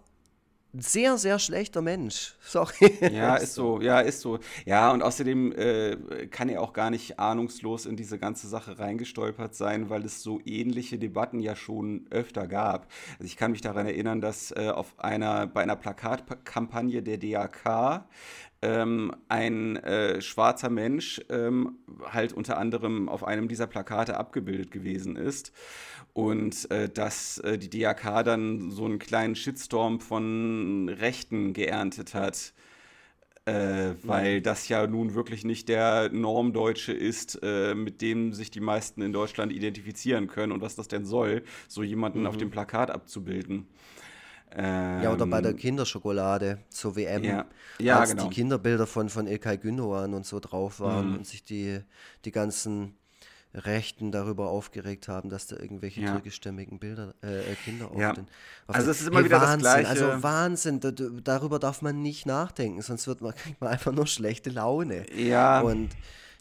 ein 0.73 0.81
sehr, 0.81 1.17
sehr 1.17 1.37
schlechter 1.37 1.81
Mensch. 1.81 2.35
Sorry. 2.41 2.93
Ja, 3.11 3.35
ist 3.35 3.55
so. 3.55 3.81
Ja, 3.81 3.99
ist 3.99 4.21
so. 4.21 4.39
Ja, 4.65 4.91
und 4.91 5.01
außerdem 5.01 5.51
äh, 5.51 6.27
kann 6.27 6.47
er 6.47 6.61
auch 6.61 6.73
gar 6.73 6.89
nicht 6.89 7.19
ahnungslos 7.19 7.85
in 7.85 7.97
diese 7.97 8.17
ganze 8.17 8.47
Sache 8.47 8.79
reingestolpert 8.79 9.53
sein, 9.53 9.89
weil 9.89 10.05
es 10.05 10.23
so 10.23 10.39
ähnliche 10.45 10.97
Debatten 10.97 11.39
ja 11.39 11.55
schon 11.55 12.05
öfter 12.09 12.47
gab. 12.47 12.87
Also 13.13 13.25
ich 13.25 13.35
kann 13.35 13.51
mich 13.51 13.61
daran 13.61 13.85
erinnern, 13.85 14.21
dass 14.21 14.51
äh, 14.51 14.69
auf 14.73 14.97
einer, 14.97 15.47
bei 15.47 15.61
einer 15.61 15.75
Plakatkampagne 15.75 17.03
der 17.03 17.17
DAK 17.17 18.05
ähm, 18.61 19.13
ein 19.27 19.77
äh, 19.77 20.21
schwarzer 20.21 20.69
Mensch 20.69 21.19
ähm, 21.29 21.79
halt 22.11 22.31
unter 22.31 22.57
anderem 22.57 23.09
auf 23.09 23.23
einem 23.23 23.47
dieser 23.47 23.67
Plakate 23.67 24.17
abgebildet 24.17 24.71
gewesen 24.71 25.15
ist 25.15 25.51
und 26.13 26.69
äh, 26.71 26.89
dass 26.89 27.37
äh, 27.39 27.57
die 27.57 27.69
DAK 27.69 28.23
dann 28.23 28.71
so 28.71 28.85
einen 28.85 28.99
kleinen 28.99 29.35
Shitstorm 29.35 29.99
von 29.99 30.89
Rechten 30.89 31.53
geerntet 31.53 32.13
hat. 32.13 32.53
Äh, 33.45 33.95
weil 34.03 34.37
mhm. 34.37 34.43
das 34.43 34.67
ja 34.69 34.85
nun 34.85 35.15
wirklich 35.15 35.43
nicht 35.43 35.67
der 35.67 36.11
Normdeutsche 36.11 36.93
ist, 36.93 37.39
äh, 37.41 37.73
mit 37.73 38.03
dem 38.03 38.33
sich 38.33 38.51
die 38.51 38.59
meisten 38.59 39.01
in 39.01 39.13
Deutschland 39.13 39.51
identifizieren 39.51 40.27
können 40.27 40.51
und 40.51 40.61
was 40.61 40.75
das 40.75 40.87
denn 40.87 41.05
soll, 41.05 41.41
so 41.67 41.81
jemanden 41.81 42.19
mhm. 42.19 42.27
auf 42.27 42.37
dem 42.37 42.51
Plakat 42.51 42.91
abzubilden. 42.91 43.67
Ähm, 44.53 45.01
ja, 45.01 45.11
oder 45.11 45.25
bei 45.25 45.41
der 45.41 45.51
ähm, 45.51 45.57
Kinderschokolade 45.57 46.59
zur 46.69 46.95
WM, 46.95 47.23
ja, 47.23 47.45
ja, 47.79 47.99
als 47.99 48.11
genau. 48.11 48.27
die 48.27 48.35
Kinderbilder 48.35 48.85
von, 48.85 49.09
von 49.09 49.25
Ilkay 49.25 49.57
Gündogan 49.57 50.13
und 50.13 50.25
so 50.25 50.39
drauf 50.39 50.79
waren 50.79 51.09
mhm. 51.09 51.15
und 51.17 51.25
sich 51.25 51.43
die, 51.43 51.79
die 52.25 52.31
ganzen 52.31 52.95
Rechten 53.53 54.11
darüber 54.11 54.49
aufgeregt 54.49 55.07
haben, 55.07 55.29
dass 55.29 55.47
da 55.47 55.57
irgendwelche 55.57 56.01
ja. 56.01 56.13
türkischstämmigen 56.13 56.79
Bilder, 56.79 57.13
äh, 57.21 57.51
äh 57.51 57.55
Kinder 57.55 57.91
auf 57.91 57.97
ja. 57.97 58.13
den. 58.13 58.27
Auf 58.67 58.75
also 58.75 58.91
es 58.91 59.01
ist 59.01 59.07
immer 59.07 59.17
hey, 59.17 59.25
wieder 59.25 59.41
Wahnsinn, 59.41 59.63
das 59.63 59.73
Gleiche. 59.73 59.89
Also 59.89 60.23
Wahnsinn, 60.23 60.79
da, 60.79 60.91
darüber 60.91 61.59
darf 61.59 61.81
man 61.81 62.01
nicht 62.01 62.25
nachdenken, 62.25 62.81
sonst 62.81 63.07
wird 63.07 63.21
man, 63.21 63.35
kriegt 63.35 63.59
man 63.59 63.69
einfach 63.69 63.91
nur 63.91 64.07
schlechte 64.07 64.49
Laune. 64.49 65.05
Ja. 65.13 65.61
Und 65.61 65.89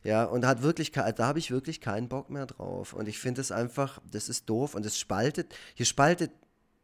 ja, 0.02 0.24
und 0.24 0.46
hat 0.46 0.62
wirklich, 0.62 0.92
da 0.92 1.14
habe 1.18 1.38
ich 1.38 1.50
wirklich 1.50 1.80
keinen 1.80 2.08
Bock 2.08 2.30
mehr 2.30 2.46
drauf. 2.46 2.94
Und 2.94 3.06
ich 3.06 3.18
finde 3.18 3.40
es 3.42 3.52
einfach, 3.52 4.00
das 4.10 4.28
ist 4.28 4.48
doof 4.48 4.74
und 4.74 4.86
es 4.86 4.98
spaltet, 4.98 5.54
hier 5.74 5.84
spaltet, 5.84 6.30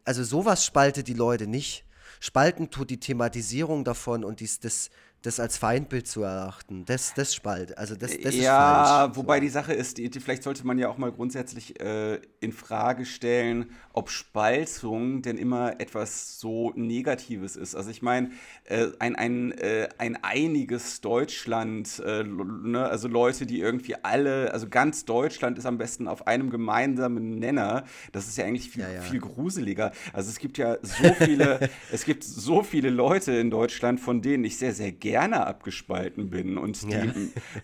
also 0.05 0.23
sowas 0.23 0.65
spaltet 0.65 1.09
die 1.09 1.15
Leute 1.15 1.47
nicht. 1.47 1.85
Spalten 2.21 2.71
tut 2.71 2.91
die 2.91 3.01
Thematisierung 3.01 3.85
davon 3.85 4.25
und 4.25 4.41
dies, 4.41 4.61
das, 4.61 4.91
das 5.27 5.41
als 5.41 5.59
Feindbild 5.59 6.07
zu 6.07 6.23
erachten. 6.23 6.85
Das, 6.87 7.13
das 7.15 7.35
spalt. 7.35 7.77
Also 7.77 7.97
das, 7.97 8.17
das 8.21 8.35
ja, 8.37 9.15
wobei 9.17 9.41
die 9.41 9.49
Sache 9.49 9.73
ist, 9.73 9.99
die, 9.99 10.09
die, 10.09 10.21
vielleicht 10.21 10.45
sollte 10.45 10.65
man 10.65 10.79
ja 10.79 10.89
auch 10.89 10.99
mal 10.99 11.11
grundsätzlich 11.11 11.81
äh, 11.81 12.21
in 12.39 12.53
Frage 12.53 13.05
stellen, 13.05 13.71
ob 13.93 14.09
Spaltung 14.09 15.23
denn 15.23 15.37
immer 15.37 15.81
etwas 15.81 16.39
so 16.39 16.73
Negatives 16.77 17.57
ist. 17.57 17.75
Also 17.75 17.91
ich 17.91 18.03
meine, 18.03 18.31
äh, 18.65 18.87
ein, 19.01 19.17
ein, 19.17 19.51
äh, 19.53 19.89
ein 19.99 20.17
einiges 20.23 21.01
Deutschland, 21.01 22.01
äh, 22.07 22.23
ne, 22.23 22.89
also 22.89 23.09
Leute, 23.09 23.47
die 23.47 23.59
irgendwie 23.59 23.97
alle, 23.97 24.53
also 24.53 24.69
ganz 24.69 25.05
Deutschland 25.07 25.59
ist 25.59 25.67
am 25.67 25.77
besten 25.77 26.07
auf 26.07 26.29
einem 26.29 26.51
gemeinsamen 26.51 27.39
Nenner. 27.39 27.85
Das 28.13 28.29
ist 28.29 28.39
ja 28.39 28.45
eigentlich 28.45 28.71
viel, 28.71 28.83
ja, 28.83 28.93
ja. 28.93 29.01
viel 29.01 29.19
gruseliger. 29.19 29.91
Also 30.13 30.31
es 30.31 30.39
gibt 30.39 30.57
ja 30.57 30.77
so 30.83 31.13
viele, 31.15 31.69
es 31.93 32.05
gibt 32.05 32.23
so 32.23 32.63
viele 32.63 32.91
Leute 32.91 33.33
in 33.33 33.51
Deutschland, 33.51 33.99
von 33.99 34.23
denen 34.23 34.45
ich 34.45 34.57
sehr, 34.57 34.73
sehr 34.73 34.93
gerne 34.93 35.16
abgespalten 35.17 36.31
bin 36.31 36.59
und 36.59 36.83
die, 36.83 36.91
ja. 36.91 37.05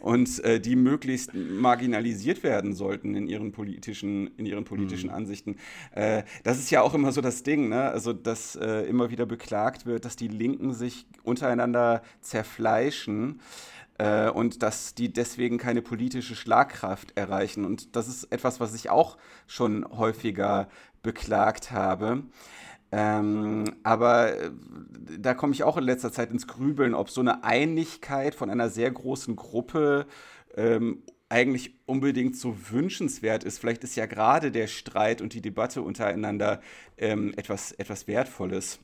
und, 0.00 0.42
äh, 0.44 0.60
die 0.60 0.76
möglichst 0.76 1.34
marginalisiert 1.34 2.42
werden 2.42 2.74
sollten 2.74 3.14
in 3.14 3.26
ihren 3.26 3.52
politischen, 3.52 4.28
in 4.36 4.46
ihren 4.46 4.64
politischen 4.64 5.10
mhm. 5.10 5.16
Ansichten. 5.16 5.56
Äh, 5.92 6.22
das 6.42 6.58
ist 6.58 6.70
ja 6.70 6.82
auch 6.82 6.94
immer 6.94 7.12
so 7.12 7.20
das 7.20 7.42
Ding, 7.42 7.68
ne? 7.68 7.90
Also, 7.90 8.12
dass 8.12 8.56
äh, 8.56 8.82
immer 8.82 9.10
wieder 9.10 9.26
beklagt 9.26 9.86
wird, 9.86 10.04
dass 10.04 10.16
die 10.16 10.28
Linken 10.28 10.72
sich 10.72 11.06
untereinander 11.22 12.02
zerfleischen 12.20 13.40
äh, 13.98 14.28
und 14.30 14.62
dass 14.62 14.94
die 14.94 15.12
deswegen 15.12 15.58
keine 15.58 15.82
politische 15.82 16.34
Schlagkraft 16.34 17.16
erreichen. 17.16 17.64
Und 17.64 17.96
das 17.96 18.08
ist 18.08 18.24
etwas, 18.32 18.60
was 18.60 18.74
ich 18.74 18.90
auch 18.90 19.16
schon 19.46 19.86
häufiger 19.96 20.68
beklagt 21.02 21.70
habe. 21.70 22.22
Ähm, 22.94 23.64
aber 23.82 24.38
äh, 24.38 24.50
da 25.18 25.32
komme 25.32 25.54
ich 25.54 25.64
auch 25.64 25.78
in 25.78 25.84
letzter 25.84 26.12
Zeit 26.12 26.30
ins 26.30 26.46
Grübeln, 26.46 26.94
ob 26.94 27.08
so 27.08 27.22
eine 27.22 27.42
Einigkeit 27.42 28.34
von 28.34 28.50
einer 28.50 28.68
sehr 28.68 28.90
großen 28.90 29.34
Gruppe 29.34 30.06
ähm, 30.56 31.02
eigentlich 31.30 31.80
unbedingt 31.86 32.36
so 32.36 32.54
wünschenswert 32.70 33.44
ist. 33.44 33.58
Vielleicht 33.58 33.82
ist 33.84 33.96
ja 33.96 34.04
gerade 34.04 34.52
der 34.52 34.66
Streit 34.66 35.22
und 35.22 35.32
die 35.32 35.40
Debatte 35.40 35.80
untereinander 35.80 36.60
ähm, 36.98 37.32
etwas, 37.36 37.72
etwas 37.72 38.06
Wertvolles. 38.06 38.78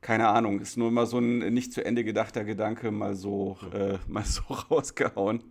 Keine 0.00 0.28
Ahnung, 0.28 0.60
ist 0.60 0.76
nur 0.76 0.90
mal 0.90 1.06
so 1.06 1.18
ein 1.18 1.54
nicht 1.54 1.72
zu 1.72 1.84
Ende 1.84 2.02
gedachter 2.02 2.42
Gedanke, 2.42 2.90
mal 2.90 3.14
so, 3.14 3.56
äh, 3.72 3.98
mal 4.08 4.24
so 4.24 4.42
rausgehauen. 4.42 5.44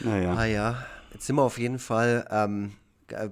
Naja. 0.00 0.34
Ah 0.34 0.44
ja, 0.44 0.86
jetzt 1.14 1.26
sind 1.26 1.36
wir 1.36 1.42
auf 1.42 1.58
jeden 1.58 1.78
Fall 1.78 2.26
ähm, 2.30 2.72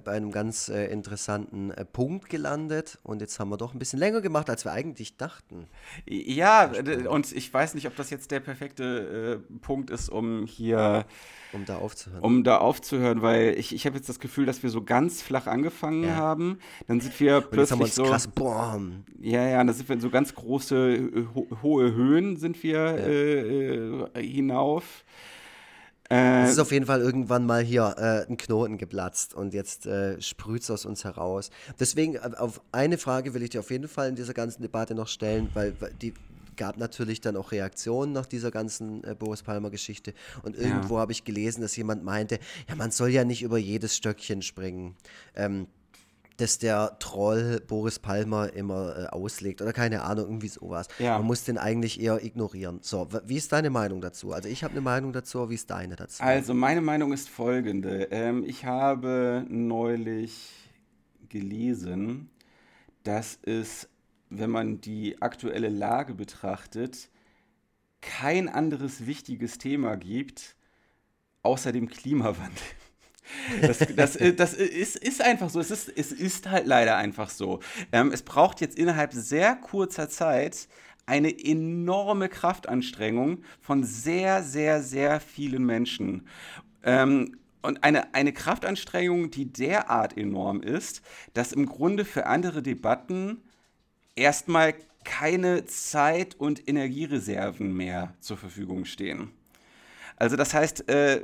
bei 0.03 0.11
einem 0.11 0.31
ganz 0.31 0.69
äh, 0.69 0.85
interessanten 0.87 1.71
äh, 1.71 1.85
Punkt 1.85 2.29
gelandet 2.29 2.99
und 3.03 3.21
jetzt 3.21 3.39
haben 3.39 3.49
wir 3.49 3.57
doch 3.57 3.73
ein 3.73 3.79
bisschen 3.79 3.99
länger 3.99 4.21
gemacht, 4.21 4.49
als 4.49 4.65
wir 4.65 4.71
eigentlich 4.71 5.17
dachten. 5.17 5.67
Ja, 6.05 6.71
und 7.09 7.31
ich 7.31 7.53
weiß 7.53 7.73
nicht, 7.75 7.87
ob 7.87 7.95
das 7.95 8.09
jetzt 8.09 8.31
der 8.31 8.39
perfekte 8.39 9.41
äh, 9.49 9.57
Punkt 9.59 9.89
ist, 9.89 10.09
um 10.09 10.45
hier 10.45 11.05
um 11.51 11.65
da 11.65 11.77
aufzuhören. 11.77 12.23
Um 12.23 12.43
da 12.43 12.57
aufzuhören, 12.57 13.21
weil 13.21 13.57
ich, 13.57 13.73
ich 13.73 13.85
habe 13.85 13.97
jetzt 13.97 14.07
das 14.07 14.19
Gefühl, 14.19 14.45
dass 14.45 14.61
wir 14.61 14.69
so 14.69 14.83
ganz 14.83 15.21
flach 15.21 15.47
angefangen 15.47 16.03
ja. 16.03 16.15
haben. 16.15 16.59
Dann 16.87 17.01
sind 17.01 17.19
wir 17.19 17.41
plötzlich 17.41 17.79
wir 17.79 17.87
so. 17.87 18.03
Krass, 18.03 18.27
boah. 18.27 18.79
Ja, 19.19 19.47
ja, 19.47 19.63
da 19.63 19.73
sind 19.73 19.89
wir 19.89 19.95
in 19.95 20.01
so 20.01 20.09
ganz 20.09 20.35
große, 20.35 21.25
ho 21.33 21.47
hohe 21.61 21.93
Höhen 21.93 22.37
sind 22.37 22.61
wir 22.61 22.77
ja. 22.77 22.95
Äh, 22.95 23.99
äh, 24.13 24.23
hinauf. 24.23 25.03
Äh, 26.09 26.43
es 26.43 26.51
ist 26.51 26.59
auf 26.59 26.71
jeden 26.71 26.85
Fall 26.85 27.01
irgendwann 27.01 27.45
mal 27.45 27.61
hier 27.61 27.95
äh, 27.97 28.31
ein 28.31 28.37
Knoten 28.37 28.77
geplatzt 28.77 29.33
und 29.33 29.53
jetzt 29.53 29.85
äh, 29.85 30.19
sprüht 30.21 30.63
es 30.63 30.71
aus 30.71 30.85
uns 30.85 31.03
heraus. 31.03 31.51
Deswegen, 31.79 32.15
äh, 32.15 32.31
auf 32.37 32.61
eine 32.71 32.97
Frage 32.97 33.33
will 33.33 33.43
ich 33.43 33.51
dir 33.51 33.59
auf 33.59 33.69
jeden 33.69 33.87
Fall 33.87 34.09
in 34.09 34.15
dieser 34.15 34.33
ganzen 34.33 34.61
Debatte 34.63 34.95
noch 34.95 35.07
stellen, 35.07 35.49
weil, 35.53 35.73
weil 35.79 35.93
die 36.01 36.13
gab 36.59 36.77
natürlich 36.77 37.21
dann 37.21 37.37
auch 37.37 37.51
Reaktionen 37.51 38.11
nach 38.11 38.25
dieser 38.25 38.51
ganzen 38.51 39.03
äh, 39.03 39.15
Boris 39.15 39.43
Palmer-Geschichte. 39.43 40.13
Und 40.43 40.57
irgendwo 40.57 40.95
ja. 40.95 41.01
habe 41.01 41.11
ich 41.13 41.23
gelesen, 41.23 41.61
dass 41.61 41.75
jemand 41.75 42.03
meinte, 42.03 42.37
ja, 42.67 42.75
man 42.75 42.91
soll 42.91 43.09
ja 43.09 43.23
nicht 43.23 43.41
über 43.43 43.57
jedes 43.57 43.95
Stöckchen 43.95 44.41
springen. 44.41 44.95
Ähm, 45.35 45.67
dass 46.39 46.57
der 46.57 46.97
Troll 46.99 47.61
Boris 47.67 47.99
Palmer 47.99 48.53
immer 48.53 48.97
äh, 48.97 49.05
auslegt 49.07 49.61
oder 49.61 49.73
keine 49.73 50.03
Ahnung, 50.03 50.25
irgendwie 50.25 50.47
sowas. 50.47 50.87
Ja. 50.99 51.17
Man 51.17 51.27
muss 51.27 51.43
den 51.43 51.57
eigentlich 51.57 51.99
eher 52.01 52.23
ignorieren. 52.23 52.79
So, 52.81 53.07
wie 53.25 53.35
ist 53.35 53.51
deine 53.51 53.69
Meinung 53.69 54.01
dazu? 54.01 54.31
Also 54.31 54.47
ich 54.47 54.63
habe 54.63 54.71
eine 54.71 54.81
Meinung 54.81 55.13
dazu, 55.13 55.49
wie 55.49 55.55
ist 55.55 55.69
deine 55.69 55.95
dazu? 55.95 56.23
Also 56.23 56.53
meine 56.53 56.81
Meinung 56.81 57.13
ist 57.13 57.29
folgende. 57.29 58.07
Ähm, 58.11 58.43
ich 58.45 58.65
habe 58.65 59.45
neulich 59.49 60.51
gelesen, 61.27 62.29
dass 63.03 63.39
es, 63.43 63.89
wenn 64.29 64.49
man 64.49 64.81
die 64.81 65.21
aktuelle 65.21 65.69
Lage 65.69 66.13
betrachtet, 66.13 67.09
kein 68.01 68.47
anderes 68.47 69.05
wichtiges 69.05 69.57
Thema 69.57 69.97
gibt, 69.97 70.55
außer 71.43 71.71
dem 71.71 71.87
Klimawandel. 71.87 72.63
Das, 73.61 73.79
das, 73.95 74.15
äh, 74.15 74.33
das 74.33 74.53
ist, 74.53 74.95
ist 74.95 75.21
einfach 75.21 75.49
so. 75.49 75.59
Es 75.59 75.71
ist, 75.71 75.89
es 75.95 76.11
ist 76.11 76.49
halt 76.49 76.67
leider 76.67 76.97
einfach 76.97 77.29
so. 77.29 77.59
Ähm, 77.91 78.11
es 78.11 78.21
braucht 78.21 78.61
jetzt 78.61 78.77
innerhalb 78.77 79.13
sehr 79.13 79.55
kurzer 79.55 80.09
Zeit 80.09 80.67
eine 81.05 81.33
enorme 81.43 82.29
Kraftanstrengung 82.29 83.43
von 83.61 83.83
sehr, 83.83 84.43
sehr, 84.43 84.83
sehr 84.83 85.19
vielen 85.19 85.65
Menschen. 85.65 86.27
Ähm, 86.83 87.37
und 87.61 87.83
eine, 87.83 88.13
eine 88.13 88.31
Kraftanstrengung, 88.31 89.31
die 89.31 89.51
derart 89.51 90.15
enorm 90.17 90.61
ist, 90.61 91.01
dass 91.33 91.51
im 91.51 91.65
Grunde 91.65 92.05
für 92.05 92.25
andere 92.25 92.61
Debatten 92.61 93.41
erstmal 94.15 94.75
keine 95.03 95.65
Zeit 95.65 96.35
und 96.35 96.67
Energiereserven 96.67 97.75
mehr 97.75 98.13
zur 98.19 98.37
Verfügung 98.37 98.85
stehen. 98.85 99.31
Also 100.15 100.35
das 100.35 100.53
heißt, 100.53 100.89
äh, 100.89 101.21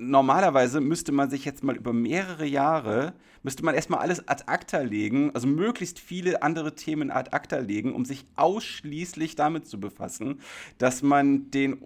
normalerweise 0.00 0.80
müsste 0.80 1.12
man 1.12 1.28
sich 1.28 1.44
jetzt 1.44 1.62
mal 1.62 1.76
über 1.76 1.92
mehrere 1.92 2.46
Jahre, 2.46 3.12
müsste 3.42 3.64
man 3.64 3.74
erstmal 3.74 4.00
alles 4.00 4.26
ad 4.26 4.44
acta 4.46 4.78
legen, 4.80 5.30
also 5.34 5.46
möglichst 5.46 5.98
viele 5.98 6.42
andere 6.42 6.74
Themen 6.74 7.10
ad 7.10 7.30
acta 7.32 7.58
legen, 7.58 7.94
um 7.94 8.06
sich 8.06 8.24
ausschließlich 8.34 9.36
damit 9.36 9.66
zu 9.66 9.78
befassen, 9.78 10.40
dass 10.78 11.02
man 11.02 11.50
den 11.50 11.76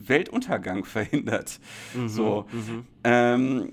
Weltuntergang 0.00 0.84
verhindert. 0.84 1.60
Mhm, 1.94 2.08
so. 2.08 2.46
Mhm. 2.52 2.84
Ähm, 3.04 3.72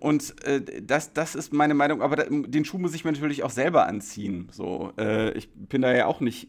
und 0.00 0.44
äh, 0.44 0.82
das, 0.82 1.12
das 1.12 1.34
ist 1.34 1.52
meine 1.52 1.74
Meinung, 1.74 2.00
aber 2.00 2.16
da, 2.16 2.24
den 2.28 2.64
Schuh 2.64 2.78
muss 2.78 2.94
ich 2.94 3.04
mir 3.04 3.12
natürlich 3.12 3.42
auch 3.42 3.50
selber 3.50 3.86
anziehen. 3.86 4.48
So, 4.52 4.92
äh, 4.98 5.32
ich 5.32 5.50
bin 5.52 5.82
da 5.82 5.92
ja 5.92 6.06
auch 6.06 6.20
nicht 6.20 6.48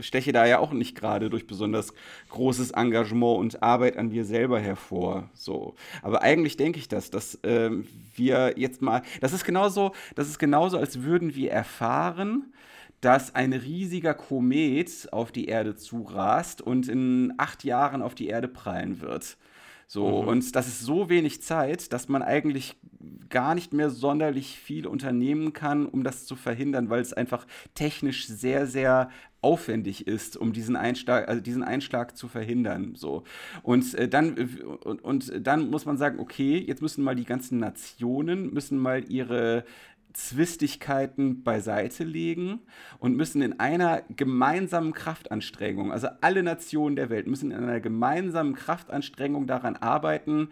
steche 0.00 0.32
da 0.32 0.46
ja 0.46 0.58
auch 0.58 0.72
nicht 0.72 0.94
gerade 0.94 1.30
durch 1.30 1.46
besonders 1.46 1.92
großes 2.28 2.72
Engagement 2.72 3.38
und 3.38 3.62
Arbeit 3.62 3.96
an 3.96 4.08
mir 4.08 4.24
selber 4.24 4.60
hervor. 4.60 5.28
So. 5.34 5.74
Aber 6.02 6.22
eigentlich 6.22 6.56
denke 6.56 6.78
ich 6.78 6.88
das, 6.88 7.10
dass 7.10 7.36
äh, 7.44 7.70
wir 8.14 8.54
jetzt 8.56 8.82
mal, 8.82 9.02
das 9.20 9.32
ist 9.32 9.44
genauso, 9.44 9.92
das 10.14 10.28
ist 10.28 10.38
genauso, 10.38 10.78
als 10.78 11.02
würden 11.02 11.34
wir 11.34 11.50
erfahren, 11.50 12.52
dass 13.00 13.34
ein 13.34 13.52
riesiger 13.52 14.14
Komet 14.14 15.08
auf 15.12 15.30
die 15.30 15.46
Erde 15.46 15.76
zurast 15.76 16.60
und 16.60 16.88
in 16.88 17.32
acht 17.38 17.64
Jahren 17.64 18.02
auf 18.02 18.14
die 18.14 18.26
Erde 18.26 18.48
prallen 18.48 19.00
wird. 19.00 19.36
So, 19.90 20.22
mhm. 20.22 20.28
und 20.28 20.54
das 20.54 20.68
ist 20.68 20.80
so 20.80 21.08
wenig 21.08 21.40
Zeit, 21.42 21.94
dass 21.94 22.08
man 22.08 22.22
eigentlich 22.22 22.76
gar 23.30 23.54
nicht 23.54 23.72
mehr 23.72 23.88
sonderlich 23.88 24.58
viel 24.58 24.86
unternehmen 24.86 25.54
kann, 25.54 25.86
um 25.86 26.04
das 26.04 26.26
zu 26.26 26.36
verhindern, 26.36 26.90
weil 26.90 27.00
es 27.00 27.14
einfach 27.14 27.46
technisch 27.74 28.26
sehr, 28.26 28.66
sehr 28.66 29.08
aufwendig 29.40 30.06
ist, 30.06 30.36
um 30.36 30.52
diesen 30.52 30.76
Einschlag, 30.76 31.26
also 31.26 31.40
diesen 31.40 31.62
Einschlag 31.62 32.18
zu 32.18 32.28
verhindern. 32.28 32.96
So. 32.96 33.24
Und, 33.62 33.94
äh, 33.94 34.08
dann, 34.08 34.34
und, 34.84 35.02
und 35.02 35.46
dann 35.46 35.70
muss 35.70 35.86
man 35.86 35.96
sagen, 35.96 36.18
okay, 36.20 36.58
jetzt 36.58 36.82
müssen 36.82 37.02
mal 37.02 37.16
die 37.16 37.24
ganzen 37.24 37.58
Nationen, 37.58 38.52
müssen 38.52 38.78
mal 38.78 39.10
ihre 39.10 39.64
Zwistigkeiten 40.12 41.42
beiseite 41.42 42.04
legen 42.04 42.60
und 42.98 43.16
müssen 43.16 43.42
in 43.42 43.60
einer 43.60 44.02
gemeinsamen 44.16 44.92
Kraftanstrengung, 44.92 45.92
also 45.92 46.08
alle 46.20 46.42
Nationen 46.42 46.96
der 46.96 47.10
Welt 47.10 47.26
müssen 47.26 47.50
in 47.50 47.58
einer 47.58 47.80
gemeinsamen 47.80 48.54
Kraftanstrengung 48.54 49.46
daran 49.46 49.76
arbeiten, 49.76 50.48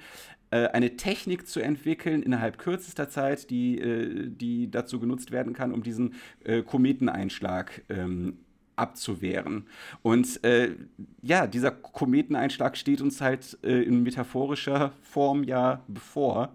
äh, 0.51 0.69
eine 0.69 0.97
Technik 0.97 1.49
zu 1.49 1.61
entwickeln 1.61 2.23
innerhalb 2.23 2.59
kürzester 2.59 3.09
Zeit, 3.09 3.51
die, 3.51 3.79
äh, 3.79 4.29
die 4.29 4.71
dazu 4.71 5.01
genutzt 5.01 5.33
werden 5.33 5.53
kann, 5.53 5.73
um 5.73 5.83
diesen 5.83 6.15
äh, 6.45 6.63
Kometeneinschlag 6.63 7.83
ähm, 7.89 8.39
abzuwehren. 8.77 9.67
Und 10.03 10.45
äh, 10.45 10.77
ja, 11.23 11.47
dieser 11.47 11.71
Kometeneinschlag 11.71 12.77
steht 12.77 13.01
uns 13.01 13.21
halt 13.21 13.59
äh, 13.65 13.83
in 13.83 14.03
metaphorischer 14.03 14.93
Form 15.03 15.43
ja 15.43 15.83
bevor. 15.89 16.55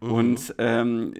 Mhm. 0.00 0.10
Und 0.12 0.54
ähm, 0.58 1.14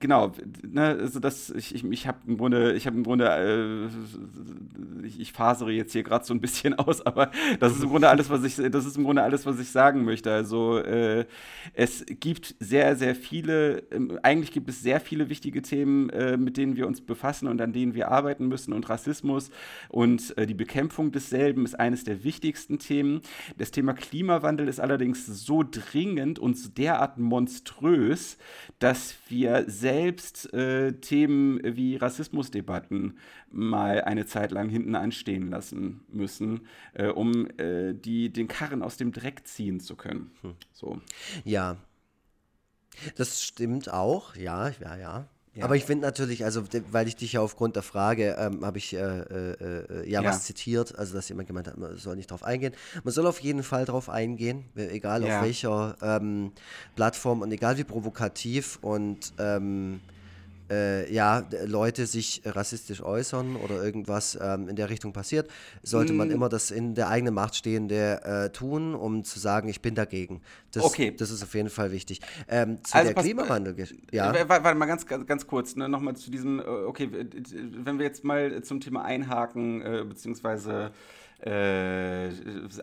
genau, 0.00 0.32
ne, 0.62 0.96
also 1.00 1.20
das, 1.20 1.50
ich, 1.50 1.74
ich, 1.74 1.84
ich 1.84 2.06
habe 2.06 2.18
im 2.26 2.36
Grunde, 2.36 2.74
ich 2.74 2.86
habe 2.86 2.96
im 2.96 3.04
Grunde, 3.04 3.26
äh, 3.28 5.06
ich, 5.06 5.20
ich 5.20 5.32
fasere 5.32 5.70
jetzt 5.72 5.92
hier 5.92 6.02
gerade 6.02 6.24
so 6.24 6.34
ein 6.34 6.40
bisschen 6.40 6.74
aus, 6.78 7.04
aber 7.04 7.30
das 7.60 7.74
ist 7.74 7.82
im 7.82 7.90
Grunde 7.90 8.08
alles, 8.08 8.30
was 8.30 8.44
ich, 8.44 8.56
das 8.70 8.86
ist 8.86 8.96
im 8.96 9.04
Grunde 9.04 9.22
alles, 9.22 9.46
was 9.46 9.58
ich 9.58 9.70
sagen 9.70 10.04
möchte. 10.04 10.32
Also 10.32 10.78
äh, 10.78 11.26
es 11.74 12.04
gibt 12.06 12.54
sehr, 12.60 12.96
sehr 12.96 13.14
viele, 13.14 13.78
äh, 13.90 14.18
eigentlich 14.22 14.52
gibt 14.52 14.68
es 14.68 14.82
sehr 14.82 15.00
viele 15.00 15.28
wichtige 15.28 15.62
Themen, 15.62 16.10
äh, 16.10 16.36
mit 16.36 16.56
denen 16.56 16.76
wir 16.76 16.86
uns 16.86 17.00
befassen 17.00 17.48
und 17.48 17.60
an 17.60 17.72
denen 17.72 17.94
wir 17.94 18.10
arbeiten 18.10 18.48
müssen. 18.48 18.72
Und 18.72 18.88
Rassismus 18.88 19.50
und 19.88 20.36
äh, 20.36 20.46
die 20.46 20.54
Bekämpfung 20.54 21.12
desselben 21.12 21.64
ist 21.64 21.78
eines 21.78 22.04
der 22.04 22.24
wichtigsten 22.24 22.78
Themen. 22.78 23.20
Das 23.56 23.70
Thema 23.70 23.94
Klimawandel 23.94 24.68
ist 24.68 24.80
allerdings 24.80 25.26
so 25.26 25.62
dringend 25.62 26.38
und 26.38 26.78
derart 26.78 27.18
monströs, 27.18 28.38
dass 28.78 29.16
wir 29.28 29.64
sehr 29.68 29.85
selbst 29.86 30.52
äh, 30.52 30.94
Themen 30.94 31.60
wie 31.62 31.94
Rassismusdebatten 31.94 33.18
mal 33.52 34.00
eine 34.02 34.26
Zeit 34.26 34.50
lang 34.50 34.68
hinten 34.68 34.96
anstehen 34.96 35.48
lassen 35.48 36.00
müssen, 36.08 36.66
äh, 36.94 37.06
um 37.06 37.46
äh, 37.56 37.94
die, 37.94 38.32
den 38.32 38.48
Karren 38.48 38.82
aus 38.82 38.96
dem 38.96 39.12
Dreck 39.12 39.46
ziehen 39.46 39.78
zu 39.78 39.94
können. 39.94 40.32
Hm. 40.42 40.54
So. 40.72 41.00
Ja. 41.44 41.76
Das 43.14 43.44
stimmt 43.44 43.92
auch, 43.92 44.34
ja, 44.34 44.70
ja, 44.80 44.96
ja. 44.96 45.28
Ja. 45.56 45.64
Aber 45.64 45.74
ich 45.74 45.84
finde 45.84 46.04
natürlich, 46.04 46.44
also 46.44 46.64
weil 46.90 47.08
ich 47.08 47.16
dich 47.16 47.32
ja 47.32 47.40
aufgrund 47.40 47.76
der 47.76 47.82
Frage 47.82 48.36
ähm, 48.38 48.64
habe 48.64 48.76
ich 48.76 48.92
äh, 48.92 48.98
äh, 48.98 49.52
äh, 49.52 50.10
ja, 50.10 50.20
ja, 50.20 50.28
was 50.28 50.44
zitiert, 50.44 50.96
also 50.98 51.14
dass 51.14 51.30
jemand 51.30 51.48
gemeint 51.48 51.66
hat, 51.66 51.78
man 51.78 51.96
soll 51.96 52.14
nicht 52.16 52.30
drauf 52.30 52.42
eingehen. 52.42 52.74
Man 53.04 53.14
soll 53.14 53.26
auf 53.26 53.40
jeden 53.40 53.62
Fall 53.62 53.86
drauf 53.86 54.10
eingehen, 54.10 54.66
egal 54.76 55.24
ja. 55.24 55.38
auf 55.38 55.44
welcher 55.44 55.96
ähm, 56.02 56.52
Plattform 56.94 57.40
und 57.40 57.50
egal 57.52 57.78
wie 57.78 57.84
provokativ 57.84 58.78
und 58.82 59.32
ähm, 59.38 60.00
äh, 60.70 61.12
ja, 61.12 61.46
Leute 61.64 62.06
sich 62.06 62.42
rassistisch 62.44 63.02
äußern 63.02 63.56
oder 63.56 63.82
irgendwas 63.82 64.38
ähm, 64.40 64.68
in 64.68 64.76
der 64.76 64.90
Richtung 64.90 65.12
passiert, 65.12 65.48
sollte 65.82 66.12
man 66.12 66.28
mm. 66.28 66.32
immer 66.32 66.48
das 66.48 66.70
in 66.70 66.94
der 66.94 67.08
eigenen 67.08 67.34
Macht 67.34 67.56
Stehende 67.56 68.22
äh, 68.24 68.50
tun, 68.50 68.94
um 68.94 69.24
zu 69.24 69.38
sagen, 69.38 69.68
ich 69.68 69.80
bin 69.80 69.94
dagegen. 69.94 70.42
Das, 70.72 70.84
okay. 70.84 71.14
das 71.16 71.30
ist 71.30 71.42
auf 71.42 71.54
jeden 71.54 71.70
Fall 71.70 71.92
wichtig. 71.92 72.20
Ähm, 72.48 72.78
zu 72.84 72.96
also 72.96 73.12
der 73.12 73.22
Klimawandel, 73.22 73.76
ja. 74.12 74.32
Äh, 74.32 74.48
warte 74.48 74.74
mal 74.74 74.86
ganz, 74.86 75.06
ganz, 75.06 75.26
ganz 75.26 75.46
kurz, 75.46 75.76
ne, 75.76 75.88
nochmal 75.88 76.16
zu 76.16 76.30
diesem, 76.30 76.60
äh, 76.60 76.62
okay, 76.62 77.08
wenn 77.12 77.98
wir 77.98 78.06
jetzt 78.06 78.24
mal 78.24 78.62
zum 78.62 78.80
Thema 78.80 79.04
einhaken, 79.04 79.82
äh, 79.82 80.04
beziehungsweise 80.06 80.92
äh, 81.40 82.30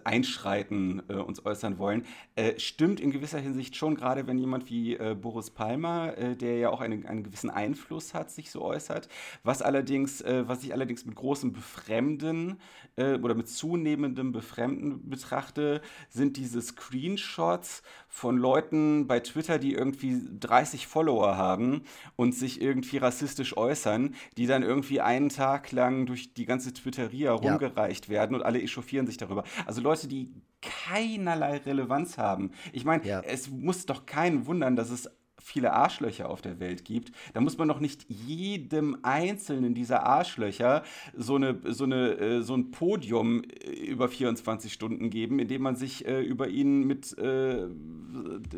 Einschreiten 0.04 1.02
äh, 1.08 1.14
uns 1.14 1.46
äußern 1.46 1.78
wollen. 1.78 2.06
Äh, 2.36 2.60
stimmt 2.60 3.00
in 3.00 3.12
gewisser 3.12 3.40
Hinsicht 3.40 3.76
schon, 3.76 3.96
gerade 3.96 4.28
wenn 4.28 4.38
jemand 4.38 4.70
wie 4.70 4.96
äh, 4.96 5.16
Boris 5.20 5.50
Palmer, 5.50 6.18
äh, 6.18 6.36
der 6.36 6.58
ja 6.58 6.70
auch 6.70 6.82
einen, 6.82 7.06
einen 7.06 7.24
gewissen 7.24 7.50
Einfluss 7.50 8.14
hat, 8.14 8.32
sich 8.32 8.52
so 8.52 8.62
äußert. 8.62 9.10
Was 9.44 9.62
allerdings, 9.62 10.22
äh, 10.22 10.44
was 10.48 10.64
ich 10.64 10.74
allerdings 10.74 11.06
mit 11.06 11.16
großem 11.16 11.54
Befremden 11.54 12.60
oder 12.96 13.34
mit 13.34 13.50
zunehmendem 13.50 14.34
Befremden 14.34 15.10
betrachte, 15.10 15.82
sind 16.10 16.38
diese 16.38 16.62
Screenshots 16.62 17.82
von 18.14 18.38
Leuten 18.38 19.08
bei 19.08 19.22
Twitter, 19.22 19.58
die 19.58 19.74
irgendwie 19.74 20.22
30 20.40 20.86
Follower 20.86 21.36
haben 21.36 21.82
und 22.16 22.36
sich 22.36 22.62
irgendwie 22.62 22.98
rassistisch 22.98 23.58
äußern, 23.58 24.14
die 24.38 24.46
dann 24.46 24.62
irgendwie 24.62 25.02
einen 25.02 25.30
Tag 25.30 25.72
lang 25.72 26.06
durch 26.06 26.32
die 26.32 26.46
ganze 26.46 26.74
Twitteria 26.74 27.32
rumgereicht 27.32 28.06
ja. 28.06 28.12
werden 28.12 28.36
und 28.36 28.44
alle 28.44 28.62
echauffieren 28.62 29.08
sich 29.08 29.18
darüber. 29.18 29.44
Also 29.66 29.82
Leute, 29.82 30.08
die 30.08 30.32
keinerlei 30.62 31.58
Relevanz 31.58 32.20
haben. 32.20 32.52
Ich 32.72 32.86
meine, 32.86 33.04
ja. 33.04 33.22
es 33.22 33.50
muss 33.50 33.88
doch 33.88 34.06
keinen 34.06 34.46
wundern, 34.46 34.76
dass 34.76 34.92
es 34.92 35.10
viele 35.44 35.74
Arschlöcher 35.74 36.30
auf 36.30 36.42
der 36.42 36.60
Welt 36.60 36.86
gibt, 36.86 37.12
da 37.34 37.42
muss 37.42 37.58
man 37.58 37.68
doch 37.68 37.80
nicht 37.80 38.06
jedem 38.08 38.98
einzelnen 39.04 39.74
dieser 39.74 40.06
Arschlöcher 40.06 40.84
so, 41.16 41.36
eine, 41.36 41.60
so, 41.66 41.84
eine, 41.84 42.18
äh, 42.18 42.42
so 42.42 42.56
ein 42.56 42.72
Podium 42.72 43.44
äh, 43.44 43.70
über 43.72 44.08
24 44.08 44.72
Stunden 44.72 45.10
geben, 45.10 45.40
indem 45.40 45.62
man 45.62 45.76
sich 45.76 46.08
äh, 46.08 46.22
über 46.22 46.48
ihn 46.48 46.86
mit 46.86 47.18
äh, 47.18 47.68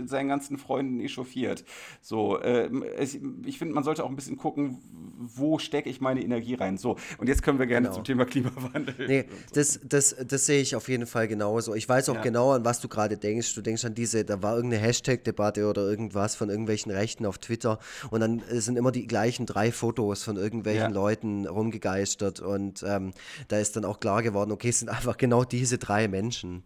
seinen 0.05 0.29
ganzen 0.29 0.57
Freunden 0.57 0.99
echauffiert. 0.99 1.65
So, 2.01 2.39
äh, 2.39 2.69
es, 2.97 3.17
ich 3.45 3.57
finde, 3.57 3.73
man 3.73 3.83
sollte 3.83 4.03
auch 4.03 4.09
ein 4.09 4.15
bisschen 4.15 4.37
gucken, 4.37 4.79
wo 5.17 5.57
stecke 5.59 5.89
ich 5.89 6.01
meine 6.01 6.21
Energie 6.21 6.55
rein. 6.55 6.77
So, 6.77 6.97
und 7.17 7.27
jetzt 7.27 7.41
können 7.41 7.59
wir 7.59 7.65
gerne 7.65 7.87
genau. 7.87 7.95
zum 7.95 8.03
Thema 8.03 8.25
Klimawandel. 8.25 8.95
Nee, 9.07 9.25
das, 9.53 9.79
das, 9.83 10.15
das 10.27 10.45
sehe 10.45 10.61
ich 10.61 10.75
auf 10.75 10.87
jeden 10.89 11.07
Fall 11.07 11.27
genauso. 11.27 11.73
Ich 11.73 11.87
weiß 11.87 12.09
auch 12.09 12.15
ja. 12.15 12.21
genau, 12.21 12.51
an 12.51 12.65
was 12.65 12.79
du 12.79 12.87
gerade 12.87 13.17
denkst. 13.17 13.55
Du 13.55 13.61
denkst 13.61 13.85
an 13.85 13.95
diese, 13.95 14.25
da 14.25 14.41
war 14.43 14.55
irgendeine 14.55 14.83
Hashtag-Debatte 14.83 15.67
oder 15.67 15.81
irgendwas 15.89 16.35
von 16.35 16.49
irgendwelchen 16.49 16.74
irgendwelchen 16.75 16.91
Rechten 16.91 17.25
auf 17.25 17.37
Twitter 17.37 17.79
und 18.09 18.19
dann 18.19 18.43
sind 18.49 18.77
immer 18.77 18.91
die 18.91 19.07
gleichen 19.07 19.45
drei 19.45 19.71
Fotos 19.71 20.23
von 20.23 20.37
irgendwelchen 20.37 20.81
ja. 20.81 20.87
Leuten 20.89 21.47
rumgegeistert 21.47 22.39
und 22.39 22.83
ähm, 22.87 23.13
da 23.47 23.59
ist 23.59 23.75
dann 23.75 23.85
auch 23.85 23.99
klar 23.99 24.23
geworden, 24.23 24.51
okay, 24.51 24.69
es 24.69 24.79
sind 24.79 24.89
einfach 24.89 25.17
genau 25.17 25.43
diese 25.43 25.77
drei 25.77 26.07
Menschen, 26.07 26.63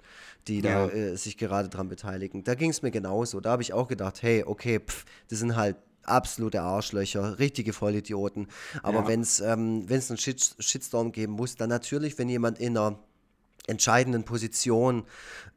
die 0.48 0.62
ja. 0.62 0.88
da 0.88 0.94
äh, 0.94 1.16
sich 1.16 1.38
gerade 1.38 1.70
dran 1.70 1.90
beteiligen. 1.90 2.44
Da 2.44 2.56
ging 2.56 2.72
es 2.72 2.82
mir 2.82 2.92
genauso. 2.92 3.40
Da 3.40 3.52
habe 3.52 3.62
ich 3.62 3.74
auch 3.74 3.88
gedacht, 3.88 4.22
hey, 4.22 4.44
okay, 4.46 4.80
pff, 4.80 5.06
das 5.30 5.40
sind 5.40 5.56
halt 5.56 5.78
absolute 6.04 6.62
Arschlöcher, 6.62 7.38
richtige 7.38 7.74
Vollidioten. 7.74 8.48
Aber 8.82 9.02
ja. 9.02 9.08
wenn 9.08 9.22
es 9.22 9.40
ähm, 9.42 9.86
einen 9.90 10.18
Shit 10.18 10.56
Shitstorm 10.58 11.12
geben 11.12 11.34
muss, 11.34 11.56
dann 11.56 11.70
natürlich, 11.70 12.18
wenn 12.18 12.30
jemand 12.30 12.60
in 12.60 12.78
einer 12.78 12.98
entscheidenden 13.68 14.24
Position 14.24 15.04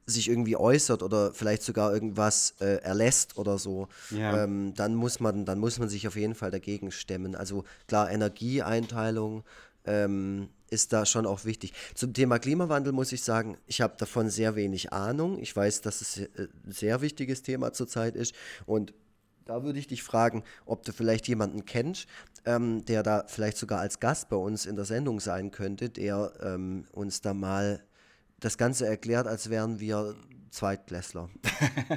sich 0.07 0.29
irgendwie 0.29 0.57
äußert 0.57 1.03
oder 1.03 1.33
vielleicht 1.33 1.63
sogar 1.63 1.93
irgendwas 1.93 2.55
äh, 2.61 2.83
erlässt 2.83 3.39
oder 3.39 3.59
so, 3.59 3.89
ja. 4.11 4.45
ähm, 4.45 4.75
dann 4.75 4.95
muss 4.95 5.21
man, 5.21 5.45
dann 5.45 5.59
muss 5.59 5.79
man 5.79 5.89
sich 5.89 6.09
auf 6.09 6.17
jeden 6.17 6.35
Fall 6.35 6.51
dagegen 6.51 6.91
stemmen. 6.91 7.35
Also 7.35 7.65
klar, 7.87 8.11
Energieeinteilung 8.11 9.45
ähm, 9.85 10.49
ist 10.71 10.93
da 10.93 11.07
schon 11.07 11.27
auch 11.27 11.45
wichtig. 11.45 11.73
Zum 11.95 12.15
Thema 12.15 12.39
Klimawandel 12.39 12.93
muss 12.93 13.13
ich 13.13 13.23
sagen, 13.23 13.59
ich 13.67 13.81
habe 13.81 13.95
davon 13.97 14.31
sehr 14.31 14.57
wenig 14.57 14.93
Ahnung. 14.93 15.39
Ich 15.39 15.55
weiß, 15.55 15.83
dass 15.83 16.01
es 16.01 16.19
äh, 16.19 16.29
ein 16.37 16.73
sehr 16.73 17.01
wichtiges 17.01 17.43
Thema 17.43 17.73
zurzeit 17.73 18.17
ist 18.17 18.35
und 18.67 18.95
da 19.45 19.65
würde 19.65 19.79
ich 19.79 19.89
dich 19.89 20.03
fragen, 20.03 20.45
ob 20.67 20.85
du 20.85 20.93
vielleicht 20.93 21.27
jemanden 21.27 21.65
kennst, 21.65 22.07
ähm, 22.45 22.85
der 22.85 23.03
da 23.03 23.25
vielleicht 23.27 23.57
sogar 23.57 23.81
als 23.81 24.01
Gast 24.01 24.29
bei 24.29 24.37
uns 24.37 24.67
in 24.67 24.77
der 24.77 24.85
Sendung 24.85 25.21
sein 25.21 25.51
könnte, 25.51 25.91
der 25.91 26.33
ähm, 26.41 26.85
uns 26.93 27.21
da 27.21 27.35
mal 27.35 27.83
das 28.43 28.59
Ganze 28.59 28.87
erklärt, 28.87 29.27
als 29.27 29.51
wären 29.51 29.81
wir 29.81 30.15
Zweitklässler. 30.51 31.31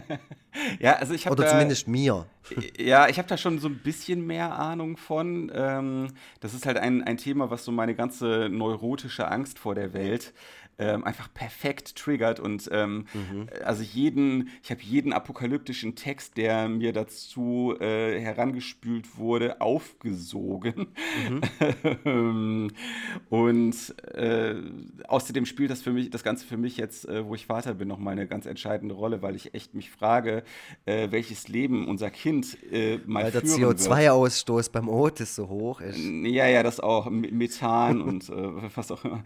ja, 0.79 0.93
also 0.93 1.13
ich 1.13 1.25
habe 1.25 1.33
Oder 1.33 1.43
da, 1.43 1.49
zumindest 1.51 1.89
mir. 1.89 2.25
Ja, 2.77 3.09
ich 3.09 3.17
habe 3.17 3.27
da 3.27 3.37
schon 3.37 3.59
so 3.59 3.67
ein 3.67 3.79
bisschen 3.79 4.25
mehr 4.25 4.57
Ahnung 4.57 4.95
von. 4.95 5.51
Ähm, 5.53 6.13
das 6.39 6.53
ist 6.53 6.65
halt 6.65 6.77
ein, 6.77 7.03
ein 7.03 7.17
Thema, 7.17 7.49
was 7.49 7.65
so 7.65 7.73
meine 7.73 7.95
ganze 7.95 8.47
neurotische 8.49 9.29
Angst 9.29 9.59
vor 9.59 9.75
der 9.75 9.93
Welt 9.93 10.33
ähm, 10.77 11.03
einfach 11.03 11.33
perfekt 11.33 11.95
triggert 11.95 12.39
und 12.39 12.69
ähm, 12.71 13.05
mhm. 13.13 13.47
also 13.63 13.83
jeden, 13.83 14.49
ich 14.63 14.71
habe 14.71 14.81
jeden 14.81 15.13
apokalyptischen 15.13 15.95
Text, 15.95 16.37
der 16.37 16.67
mir 16.67 16.91
dazu 16.93 17.75
äh, 17.79 18.19
herangespült 18.19 19.17
wurde, 19.17 19.61
aufgesogen. 19.61 20.87
Mhm. 22.03 22.71
und 23.29 23.75
äh, 24.13 24.55
außerdem 25.07 25.45
spielt 25.45 25.71
das 25.71 25.81
für 25.81 25.91
mich, 25.91 26.09
das 26.09 26.23
Ganze 26.23 26.45
für 26.45 26.57
mich 26.57 26.77
jetzt, 26.77 27.07
äh, 27.07 27.25
wo 27.25 27.35
ich 27.35 27.45
Vater 27.45 27.73
bin, 27.73 27.87
nochmal 27.87 28.13
eine 28.13 28.27
ganz 28.27 28.45
entscheidende 28.45 28.95
Rolle, 28.95 29.21
weil 29.21 29.35
ich 29.35 29.53
echt 29.53 29.73
mich 29.73 29.91
frage, 29.91 30.43
äh, 30.85 31.11
welches 31.11 31.47
Leben 31.47 31.87
unser 31.87 32.09
Kind 32.09 32.57
äh, 32.71 32.99
mal 33.05 33.23
weil 33.23 33.31
der 33.31 33.43
CO2-Ausstoß 33.43 34.71
beim 34.71 34.89
Otis 34.89 35.35
so 35.35 35.47
hoch 35.47 35.81
ist. 35.81 35.99
Ja, 35.99 36.47
ja, 36.47 36.63
das 36.63 36.79
auch. 36.79 37.09
Methan 37.09 38.01
und 38.01 38.29
äh, 38.29 38.33
was 38.75 38.91
auch 38.91 39.03
immer. 39.05 39.23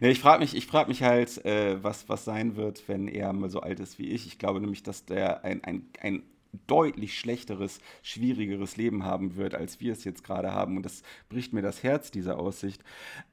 nee, 0.00 0.10
ich 0.10 0.20
frage 0.26 0.40
mich, 0.40 0.66
frag 0.66 0.88
mich 0.88 1.04
halt, 1.04 1.44
äh, 1.44 1.80
was, 1.84 2.08
was 2.08 2.24
sein 2.24 2.56
wird, 2.56 2.88
wenn 2.88 3.06
er 3.06 3.32
mal 3.32 3.48
so 3.48 3.60
alt 3.60 3.78
ist 3.78 4.00
wie 4.00 4.08
ich. 4.08 4.26
Ich 4.26 4.40
glaube 4.40 4.60
nämlich, 4.60 4.82
dass 4.82 5.04
der 5.04 5.44
ein, 5.44 5.62
ein, 5.62 5.88
ein 6.00 6.24
deutlich 6.66 7.16
schlechteres, 7.16 7.78
schwierigeres 8.02 8.76
Leben 8.76 9.04
haben 9.04 9.36
wird, 9.36 9.54
als 9.54 9.78
wir 9.78 9.92
es 9.92 10.02
jetzt 10.02 10.24
gerade 10.24 10.52
haben. 10.52 10.76
Und 10.76 10.82
das 10.82 11.04
bricht 11.28 11.52
mir 11.52 11.62
das 11.62 11.84
Herz, 11.84 12.10
diese 12.10 12.38
Aussicht. 12.38 12.82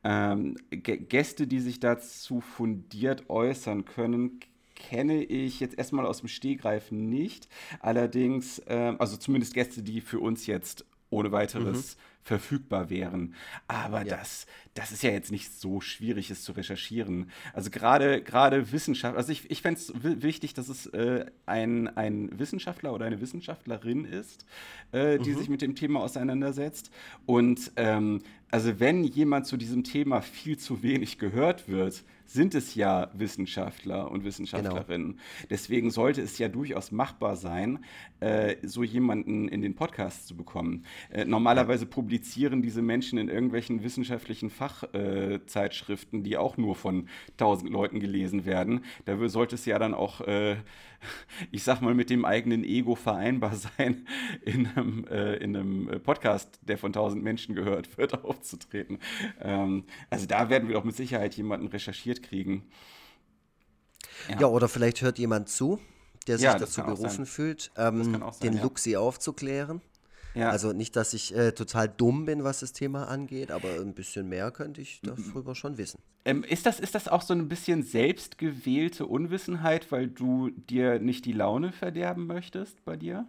Ähm, 0.04 0.56
Gäste, 0.70 1.48
die 1.48 1.62
sich 1.62 1.80
dazu 1.80 2.42
fundiert 2.42 3.28
äußern 3.28 3.86
können, 3.86 4.40
kenne 4.76 5.24
ich 5.24 5.62
jetzt 5.62 5.80
erstmal 5.80 6.06
aus 6.06 6.20
dem 6.20 6.28
Stehgreifen 6.28 7.10
nicht. 7.10 7.48
Allerdings, 7.80 8.60
äh, 8.68 8.94
also 9.00 9.18
zumindest 9.18 9.56
Gäste, 9.56 9.82
die 9.82 10.00
für 10.00 10.20
uns 10.20 10.46
jetzt 10.46 10.86
ohne 11.10 11.32
weiteres 11.32 11.96
mhm 11.96 12.13
verfügbar 12.24 12.90
wären. 12.90 13.36
Aber 13.68 14.06
ja. 14.06 14.18
das, 14.18 14.48
das 14.74 14.92
ist 14.92 15.04
ja 15.04 15.12
jetzt 15.12 15.32
nicht 15.32 15.52
so 15.52 15.82
schwierig, 15.82 16.32
es 16.32 16.44
zu 16.44 16.54
recherchieren. 16.54 17.30
Also 17.54 17.70
gerade 17.70 18.22
gerade 18.22 18.72
Wissenschaft, 18.72 19.18
also 19.18 19.32
ich, 19.32 19.50
ich 19.52 19.62
fände 19.62 19.80
es 19.80 19.94
wichtig, 20.02 20.54
dass 20.54 20.70
es 20.70 20.88
äh, 20.88 21.26
ein, 21.46 21.90
ein 21.96 22.38
Wissenschaftler 22.40 22.94
oder 22.94 23.06
eine 23.06 23.22
Wissenschaftlerin 23.22 24.06
ist, 24.06 24.46
äh, 24.92 25.20
die 25.20 25.32
mhm. 25.32 25.38
sich 25.38 25.50
mit 25.50 25.62
dem 25.62 25.76
Thema 25.76 26.00
auseinandersetzt. 26.00 26.92
Und 27.26 27.72
ähm, 27.76 28.22
also 28.52 28.80
wenn 28.80 29.04
jemand 29.04 29.48
zu 29.48 29.58
diesem 29.58 29.84
Thema 29.84 30.22
viel 30.22 30.58
zu 30.58 30.84
wenig 30.84 31.18
gehört 31.18 31.68
wird, 31.68 32.04
sind 32.26 32.56
es 32.56 32.76
ja 32.76 33.10
Wissenschaftler 33.14 34.10
und 34.10 34.24
Wissenschaftlerinnen. 34.24 35.12
Genau. 35.12 35.22
Deswegen 35.50 35.92
sollte 35.92 36.22
es 36.22 36.38
ja 36.38 36.48
durchaus 36.48 36.92
machbar 36.92 37.36
sein, 37.36 37.84
äh, 38.20 38.56
so 38.64 38.84
jemanden 38.84 39.48
in 39.48 39.62
den 39.62 39.76
Podcast 39.76 40.28
zu 40.28 40.36
bekommen. 40.36 40.86
Äh, 41.12 41.26
normalerweise 41.26 41.86
publizieren 41.86 42.62
diese 42.62 42.82
Menschen 42.82 43.18
in 43.18 43.30
irgendwelchen 43.30 43.84
wissenschaftlichen 43.84 44.50
Fachzeitschriften, 44.50 46.20
äh, 46.20 46.24
die 46.24 46.38
auch 46.38 46.58
nur 46.58 46.76
von 46.76 47.08
tausend 47.38 47.72
Leuten 47.72 48.00
gelesen 48.00 48.46
werden. 48.46 48.86
Da 49.06 49.18
sollte 49.28 49.56
es 49.56 49.66
ja 49.66 49.80
dann 49.80 49.94
auch, 49.94 50.22
äh, 50.22 50.56
ich 51.52 51.64
sag 51.64 51.82
mal, 51.82 51.94
mit 51.94 52.10
dem 52.10 52.26
eigenen 52.26 52.64
Ego 52.64 52.96
vereinbar 52.96 53.56
sein, 53.78 54.08
in 54.46 54.68
einem, 54.68 55.06
äh, 55.08 55.36
in 55.36 55.56
einem 55.56 56.02
Podcast, 56.04 56.60
der 56.62 56.78
von 56.78 56.94
tausend 56.94 57.24
Menschen 57.24 57.56
gehört 57.56 57.98
wird, 57.98 58.14
aufzutreten. 58.24 59.00
Ähm, 59.42 59.84
also 60.10 60.26
da 60.26 60.50
werden 60.50 60.68
wir 60.68 60.76
doch 60.76 60.84
mit 60.84 60.96
Sicherheit 60.96 61.36
jemanden 61.36 61.70
recherchiert 62.14 62.24
kriegen. 62.24 62.64
Ja. 64.30 64.42
ja, 64.42 64.48
oder 64.48 64.70
vielleicht 64.70 65.02
hört 65.02 65.18
jemand 65.18 65.50
zu, 65.50 65.80
der 66.28 66.38
sich 66.38 66.46
ja, 66.46 66.58
dazu 66.58 66.84
berufen 66.84 67.26
fühlt, 67.26 67.72
ähm, 67.78 68.04
sein, 68.04 68.24
den 68.42 68.54
ja. 68.54 68.64
Luxi 68.64 68.96
aufzuklären. 68.96 69.82
Ja. 70.36 70.50
Also 70.50 70.74
nicht, 70.74 70.96
dass 70.96 71.14
ich 71.14 71.36
äh, 71.36 71.52
total 71.52 71.88
dumm 71.88 72.26
bin, 72.26 72.44
was 72.44 72.62
das 72.62 72.74
Thema 72.74 73.08
angeht, 73.08 73.52
aber 73.52 73.80
ein 73.80 73.94
bisschen 73.94 74.30
mehr 74.30 74.50
könnte 74.50 74.82
ich 74.82 75.02
darüber 75.04 75.54
schon 75.54 75.78
wissen. 75.78 76.00
Ähm, 76.26 76.44
ist, 76.44 76.66
das, 76.66 76.80
ist 76.80 76.96
das 76.96 77.08
auch 77.08 77.22
so 77.22 77.34
ein 77.34 77.50
bisschen 77.50 77.84
selbstgewählte 77.84 79.06
Unwissenheit, 79.06 79.92
weil 79.92 80.08
du 80.08 80.50
dir 80.50 81.00
nicht 81.00 81.26
die 81.26 81.34
Laune 81.34 81.72
verderben 81.72 82.26
möchtest 82.26 82.84
bei 82.84 82.96
dir? 82.96 83.28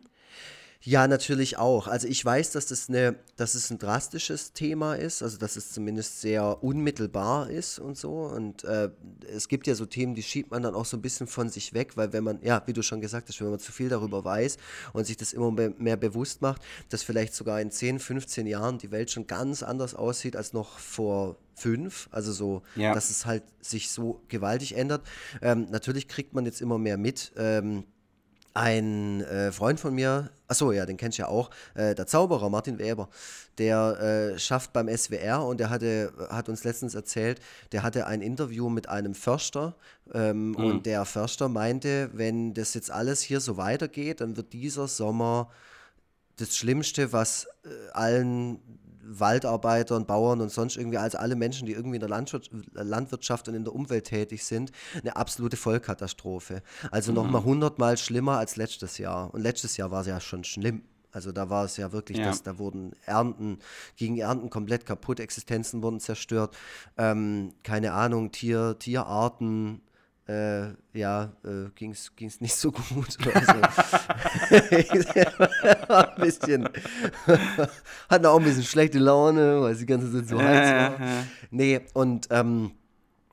Ja, 0.86 1.08
natürlich 1.08 1.56
auch. 1.56 1.88
Also 1.88 2.06
ich 2.06 2.22
weiß, 2.22 2.52
dass 2.52 2.66
das 2.66 2.90
eine, 2.90 3.16
dass 3.36 3.54
es 3.54 3.70
ein 3.70 3.78
drastisches 3.78 4.52
Thema 4.52 4.94
ist, 4.94 5.22
also 5.22 5.38
dass 5.38 5.56
es 5.56 5.72
zumindest 5.72 6.20
sehr 6.20 6.62
unmittelbar 6.62 7.48
ist 7.48 7.78
und 7.78 7.96
so. 7.96 8.24
Und 8.24 8.64
äh, 8.64 8.90
es 9.34 9.48
gibt 9.48 9.66
ja 9.66 9.74
so 9.74 9.86
Themen, 9.86 10.14
die 10.14 10.22
schiebt 10.22 10.50
man 10.50 10.62
dann 10.62 10.74
auch 10.74 10.84
so 10.84 10.98
ein 10.98 11.02
bisschen 11.02 11.26
von 11.26 11.48
sich 11.48 11.72
weg, 11.72 11.96
weil 11.96 12.12
wenn 12.12 12.22
man, 12.22 12.38
ja, 12.42 12.62
wie 12.66 12.74
du 12.74 12.82
schon 12.82 13.00
gesagt 13.00 13.30
hast, 13.30 13.40
wenn 13.40 13.48
man 13.48 13.58
zu 13.58 13.72
viel 13.72 13.88
darüber 13.88 14.26
weiß 14.26 14.58
und 14.92 15.06
sich 15.06 15.16
das 15.16 15.32
immer 15.32 15.50
mehr 15.50 15.96
bewusst 15.96 16.42
macht, 16.42 16.60
dass 16.90 17.02
vielleicht 17.02 17.34
sogar 17.34 17.62
in 17.62 17.70
10, 17.70 17.98
15 17.98 18.46
Jahren 18.46 18.76
die 18.76 18.90
Welt 18.90 19.10
schon 19.10 19.26
ganz 19.26 19.62
anders 19.62 19.94
aussieht 19.94 20.36
als 20.36 20.52
noch 20.52 20.78
vor 20.78 21.36
fünf, 21.54 22.08
also 22.10 22.32
so, 22.32 22.62
ja. 22.76 22.92
dass 22.92 23.08
es 23.08 23.24
halt 23.24 23.42
sich 23.60 23.88
so 23.90 24.20
gewaltig 24.28 24.76
ändert. 24.76 25.02
Ähm, 25.40 25.66
natürlich 25.70 26.08
kriegt 26.08 26.34
man 26.34 26.44
jetzt 26.44 26.60
immer 26.60 26.78
mehr 26.78 26.98
mit. 26.98 27.32
Ähm, 27.36 27.84
ein 28.54 29.20
äh, 29.22 29.50
Freund 29.50 29.80
von 29.80 29.94
mir, 29.94 30.30
achso, 30.46 30.70
ja, 30.70 30.86
den 30.86 30.96
kennst 30.96 31.18
du 31.18 31.22
ja 31.22 31.28
auch, 31.28 31.50
äh, 31.74 31.94
der 31.94 32.06
Zauberer 32.06 32.48
Martin 32.48 32.78
Weber, 32.78 33.08
der 33.58 34.32
äh, 34.34 34.38
schafft 34.38 34.72
beim 34.72 34.88
SWR 34.88 35.44
und 35.44 35.58
der 35.58 35.70
hatte, 35.70 36.12
hat 36.30 36.48
uns 36.48 36.62
letztens 36.62 36.94
erzählt, 36.94 37.40
der 37.72 37.82
hatte 37.82 38.06
ein 38.06 38.22
Interview 38.22 38.68
mit 38.68 38.88
einem 38.88 39.14
Förster 39.14 39.74
ähm, 40.12 40.50
mhm. 40.50 40.56
und 40.56 40.86
der 40.86 41.04
Förster 41.04 41.48
meinte, 41.48 42.10
wenn 42.12 42.54
das 42.54 42.74
jetzt 42.74 42.92
alles 42.92 43.20
hier 43.20 43.40
so 43.40 43.56
weitergeht, 43.56 44.20
dann 44.20 44.36
wird 44.36 44.52
dieser 44.52 44.86
Sommer 44.86 45.50
das 46.36 46.56
Schlimmste, 46.56 47.12
was 47.12 47.46
äh, 47.64 47.68
allen 47.92 48.60
Waldarbeitern, 49.20 50.06
Bauern 50.06 50.40
und 50.40 50.50
sonst 50.50 50.76
irgendwie, 50.76 50.98
also 50.98 51.18
alle 51.18 51.36
Menschen, 51.36 51.66
die 51.66 51.72
irgendwie 51.72 51.96
in 51.96 52.00
der 52.00 52.08
Landwirtschaft 52.84 53.48
und 53.48 53.54
in 53.54 53.64
der 53.64 53.74
Umwelt 53.74 54.06
tätig 54.06 54.44
sind, 54.44 54.72
eine 55.00 55.16
absolute 55.16 55.56
Vollkatastrophe. 55.56 56.62
Also 56.90 57.12
mhm. 57.12 57.16
nochmal 57.16 57.44
hundertmal 57.44 57.96
schlimmer 57.96 58.38
als 58.38 58.56
letztes 58.56 58.98
Jahr. 58.98 59.32
Und 59.32 59.42
letztes 59.42 59.76
Jahr 59.76 59.90
war 59.90 60.02
es 60.02 60.06
ja 60.06 60.20
schon 60.20 60.44
schlimm. 60.44 60.82
Also 61.14 61.30
da 61.30 61.48
war 61.48 61.64
es 61.64 61.76
ja 61.76 61.92
wirklich, 61.92 62.18
ja. 62.18 62.26
dass 62.26 62.42
da 62.42 62.58
wurden 62.58 62.92
Ernten, 63.06 63.58
gegen 63.96 64.18
Ernten 64.18 64.50
komplett 64.50 64.84
kaputt, 64.84 65.20
Existenzen 65.20 65.82
wurden 65.82 66.00
zerstört, 66.00 66.56
ähm, 66.98 67.54
keine 67.62 67.92
Ahnung, 67.92 68.32
Tier, 68.32 68.76
Tierarten, 68.78 69.80
äh, 70.26 70.68
ja, 70.94 71.32
äh, 71.44 71.68
ging 71.74 71.90
es 71.92 72.40
nicht 72.40 72.54
so 72.54 72.72
gut. 72.72 73.18
Also, 73.34 73.52
ein 75.88 76.14
bisschen, 76.16 76.68
hatten 78.08 78.26
auch 78.26 78.38
ein 78.38 78.44
bisschen 78.44 78.62
schlechte 78.62 78.98
Laune, 78.98 79.60
weil 79.60 79.72
es 79.72 79.80
die 79.80 79.86
ganze 79.86 80.12
Zeit 80.12 80.28
so 80.28 80.40
heiß 80.40 80.72
war. 80.72 80.96
Nee, 81.50 81.80
und 81.94 82.28
ähm, 82.30 82.72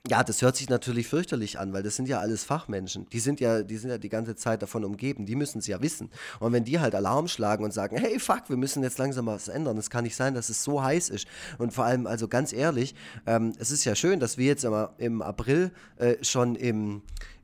ja, 0.09 0.23
das 0.23 0.41
hört 0.41 0.55
sich 0.55 0.67
natürlich 0.67 1.07
fürchterlich 1.07 1.59
an, 1.59 1.73
weil 1.73 1.83
das 1.83 1.95
sind 1.95 2.07
ja 2.07 2.19
alles 2.19 2.43
Fachmenschen. 2.43 3.07
Die 3.09 3.19
sind 3.19 3.39
ja, 3.39 3.61
die 3.61 3.77
sind 3.77 3.91
ja 3.91 3.99
die 3.99 4.09
ganze 4.09 4.35
Zeit 4.35 4.63
davon 4.63 4.83
umgeben. 4.83 5.27
Die 5.27 5.35
müssen 5.35 5.59
es 5.59 5.67
ja 5.67 5.79
wissen. 5.81 6.09
Und 6.39 6.53
wenn 6.53 6.63
die 6.63 6.79
halt 6.79 6.95
Alarm 6.95 7.27
schlagen 7.27 7.63
und 7.63 7.71
sagen, 7.71 7.97
hey, 7.97 8.17
fuck, 8.19 8.49
wir 8.49 8.57
müssen 8.57 8.81
jetzt 8.81 8.97
langsam 8.97 9.27
was 9.27 9.47
ändern. 9.47 9.77
Es 9.77 9.91
kann 9.91 10.03
nicht 10.03 10.15
sein, 10.15 10.33
dass 10.33 10.49
es 10.49 10.63
so 10.63 10.81
heiß 10.81 11.09
ist. 11.09 11.27
Und 11.59 11.73
vor 11.73 11.85
allem, 11.85 12.07
also 12.07 12.27
ganz 12.27 12.51
ehrlich, 12.51 12.95
ähm, 13.27 13.53
es 13.59 13.69
ist 13.69 13.85
ja 13.85 13.93
schön, 13.93 14.19
dass 14.19 14.39
wir 14.39 14.47
jetzt 14.47 14.63
immer 14.63 14.93
im 14.97 15.21
April 15.21 15.71
äh, 15.97 16.15
schon 16.23 16.55
im 16.55 17.03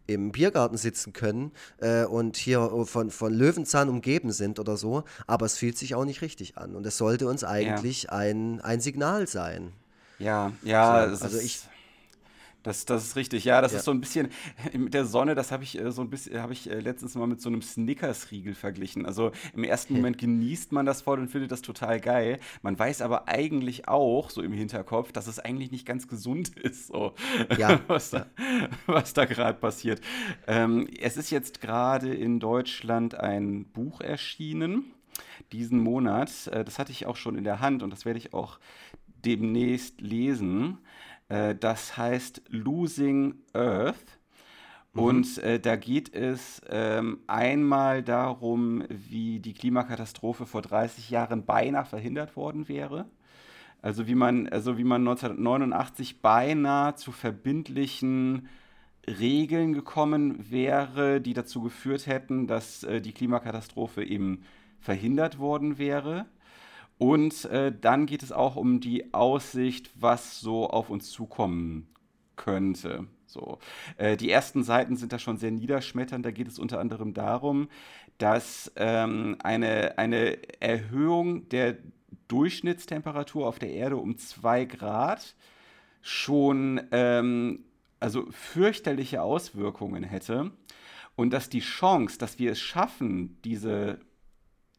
im 0.10 0.32
Biergarten 0.32 0.78
sitzen 0.78 1.12
können 1.12 1.51
äh, 1.80 2.05
und 2.05 2.38
hier 2.38 2.86
von, 2.86 3.12
von 3.12 3.34
Löwenzahn 3.34 3.89
umgeben 3.89 4.32
sind 4.32 4.58
oder 4.58 4.78
so, 4.78 5.03
aber 5.28 5.45
es 5.45 5.58
fühlt 5.58 5.78
sich 5.78 5.95
auch 5.95 6.05
nicht 6.05 6.22
richtig 6.22 6.58
an. 6.58 6.76
Und 6.76 6.86
es 6.86 6.97
sollte 6.97 7.28
uns 7.28 7.43
eigentlich 7.43 8.03
ja. 8.03 8.12
ein, 8.12 8.62
ein 8.62 8.80
Signal 8.80 9.28
sein. 9.28 9.74
Ja, 10.18 10.53
ja, 10.64 11.14
so, 11.14 11.26
also 11.26 11.38
ich 11.39 11.60
das, 12.68 12.86
das 12.86 13.03
ist 13.03 13.15
richtig, 13.15 13.45
ja. 13.45 13.61
Das 13.61 13.72
ja. 13.72 13.80
ist 13.80 13.86
so 13.86 13.91
ein 13.91 14.01
bisschen 14.01 14.30
mit 14.74 14.93
der 14.93 15.05
Sonne, 15.05 15.36
das 15.36 15.51
habe 15.51 15.63
ich 15.63 15.80
äh, 15.80 15.91
so 15.91 16.01
ein 16.01 16.09
bisschen, 16.09 16.41
habe 16.41 16.51
ich 16.51 16.70
äh, 16.70 16.80
letztens 16.80 17.15
mal 17.15 17.26
mit 17.26 17.41
so 17.41 17.47
einem 17.49 17.61
Snickers-Riegel 17.61 18.55
verglichen. 18.55 19.05
Also 19.05 19.32
im 19.53 19.63
ersten. 19.63 19.95
Moment 19.97 20.18
genießt 20.18 20.74
man 20.74 20.86
das 20.86 21.01
voll 21.01 21.20
und 21.20 21.30
findet 21.30 21.51
das 21.51 21.61
total 21.61 21.99
geil. 21.99 22.39
Man 22.61 22.78
weiß 22.78 23.01
aber 23.01 23.30
eigentlich 23.30 23.88
auch, 23.88 24.30
so 24.30 24.41
im 24.41 24.51
Hinterkopf, 24.51 25.11
dass 25.11 25.28
es 25.28 25.39
eigentlich 25.39 25.72
nicht 25.72 25.86
ganz 25.86 26.07
gesund 26.07 26.49
ist, 26.59 26.88
so 26.88 27.13
ja. 27.57 27.80
was 27.88 28.11
da, 28.11 28.26
da 28.86 29.26
gerade 29.26 29.57
passiert. 29.57 30.01
Ähm, 30.45 30.88
es 30.99 31.15
ist 31.15 31.30
jetzt 31.30 31.61
gerade 31.61 32.13
in 32.13 32.39
Deutschland 32.39 33.15
ein 33.15 33.65
Buch 33.65 34.01
erschienen, 34.01 34.91
diesen 35.53 35.80
Monat. 35.80 36.47
Äh, 36.47 36.65
das 36.65 36.80
hatte 36.80 36.91
ich 36.91 37.05
auch 37.05 37.15
schon 37.15 37.38
in 37.38 37.45
der 37.45 37.61
Hand 37.61 37.82
und 37.82 37.91
das 37.91 38.03
werde 38.03 38.20
ich 38.20 38.34
auch 38.34 38.59
demnächst 39.26 40.01
lesen. 40.01 40.80
Äh, 41.30 41.55
das 41.55 41.97
heißt 41.97 42.41
Losing 42.49 43.36
Earth. 43.53 44.19
Mhm. 44.93 45.01
Und 45.01 45.38
äh, 45.39 45.59
da 45.59 45.75
geht 45.75 46.13
es 46.13 46.61
ähm, 46.69 47.19
einmal 47.28 48.03
darum, 48.03 48.84
wie 48.89 49.39
die 49.39 49.53
Klimakatastrophe 49.53 50.45
vor 50.45 50.61
30 50.61 51.09
Jahren 51.09 51.45
beinahe 51.45 51.86
verhindert 51.86 52.36
worden 52.36 52.67
wäre. 52.67 53.05
Also 53.82 54.07
wie 54.07 54.15
man, 54.15 54.47
also 54.49 54.78
wie 54.78 54.84
man 54.84 55.01
1989 55.01 56.21
beinahe 56.21 56.95
zu 56.95 57.11
verbindlichen 57.11 58.47
Regeln 59.07 59.73
gekommen 59.73 60.51
wäre, 60.51 61.21
die 61.21 61.34
dazu 61.34 61.61
geführt 61.61 62.07
hätten, 62.07 62.47
dass 62.47 62.84
äh, 62.84 62.99
die 63.01 63.13
Klimakatastrophe 63.13 64.03
eben 64.03 64.43
verhindert 64.80 65.39
worden 65.39 65.78
wäre. 65.78 66.25
Und 66.98 67.45
äh, 67.45 67.72
dann 67.80 68.06
geht 68.06 68.24
es 68.24 68.32
auch 68.32 68.56
um 68.56 68.80
die 68.80 69.14
Aussicht, 69.14 69.91
was 69.95 70.39
so 70.39 70.70
auf 70.70 70.89
uns 70.89 71.12
zukommen 71.12 71.88
könnte. 72.36 73.06
So. 73.26 73.60
Äh, 73.98 74.18
die 74.18 74.32
ersten 74.32 74.64
Seiten 74.64 74.95
sind 74.95 75.14
da 75.14 75.20
schon 75.20 75.38
sehr 75.38 75.52
niederschmetternd. 75.52 76.26
Da 76.26 76.32
geht 76.32 76.48
es 76.48 76.58
unter 76.58 76.80
anderem 76.80 77.14
darum, 77.14 77.70
dass 78.18 78.72
ähm, 78.78 79.38
eine, 79.43 79.98
eine 79.98 80.38
Erhöhung 80.62 81.48
der 81.50 81.78
Durchschnittstemperatur 82.28 83.48
auf 83.48 83.60
der 83.60 83.72
Erde 83.72 83.98
um 83.98 84.18
zwei 84.18 84.66
Grad 84.66 85.36
schon 86.02 86.82
ähm, 86.91 87.66
also 88.00 88.28
fürchterliche 88.32 89.22
Auswirkungen 89.22 90.04
hätte 90.04 90.52
und 91.16 91.32
dass 91.32 91.50
die 91.50 91.60
Chance, 91.60 92.18
dass 92.18 92.39
wir 92.39 92.52
es 92.52 92.60
schaffen, 92.60 93.38
diese 93.43 94.00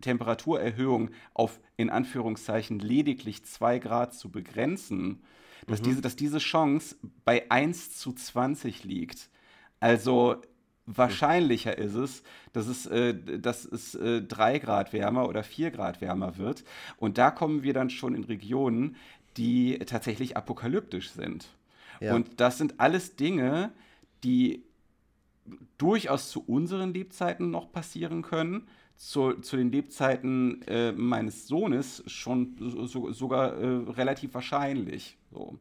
Temperaturerhöhung 0.00 1.10
auf 1.34 1.60
in 1.76 1.90
Anführungszeichen 1.90 2.78
lediglich 2.78 3.44
2 3.44 3.78
Grad 3.78 4.14
zu 4.14 4.30
begrenzen, 4.30 5.22
dass, 5.66 5.80
mhm. 5.80 5.84
diese, 5.84 6.00
dass 6.00 6.16
diese 6.16 6.38
Chance 6.38 6.96
bei 7.24 7.50
1 7.50 7.96
zu 7.96 8.12
20 8.12 8.84
liegt. 8.84 9.30
Also 9.80 10.36
wahrscheinlicher 10.86 11.76
ist 11.76 11.94
es, 11.94 12.22
dass 12.52 12.66
es, 12.66 12.86
äh, 12.86 13.14
dass 13.38 13.64
es 13.64 13.94
äh, 13.94 14.22
3 14.22 14.58
Grad 14.58 14.92
wärmer 14.92 15.28
oder 15.28 15.42
4 15.42 15.70
Grad 15.70 16.00
wärmer 16.00 16.38
wird. 16.38 16.64
Und 16.96 17.18
da 17.18 17.30
kommen 17.30 17.62
wir 17.62 17.74
dann 17.74 17.90
schon 17.90 18.14
in 18.14 18.24
Regionen, 18.24 18.96
die 19.36 19.78
tatsächlich 19.80 20.36
apokalyptisch 20.36 21.10
sind. 21.10 21.48
Ja. 22.00 22.14
Und 22.14 22.40
das 22.40 22.58
sind 22.58 22.80
alles 22.80 23.16
Dinge, 23.16 23.72
die 24.24 24.64
durchaus 25.78 26.30
zu 26.30 26.42
unseren 26.44 26.92
Lebzeiten 26.92 27.50
noch 27.50 27.72
passieren 27.72 28.22
können, 28.22 28.68
zu, 28.98 29.34
zu 29.34 29.56
den 29.56 29.70
Lebzeiten 29.70 30.62
äh, 30.66 30.90
meines 30.90 31.46
Sohnes 31.46 32.02
schon 32.08 32.56
so, 32.58 33.12
sogar 33.12 33.56
äh, 33.56 33.66
relativ 33.92 34.34
wahrscheinlich. 34.34 35.16
So. 35.30 35.52
Mhm. 35.52 35.58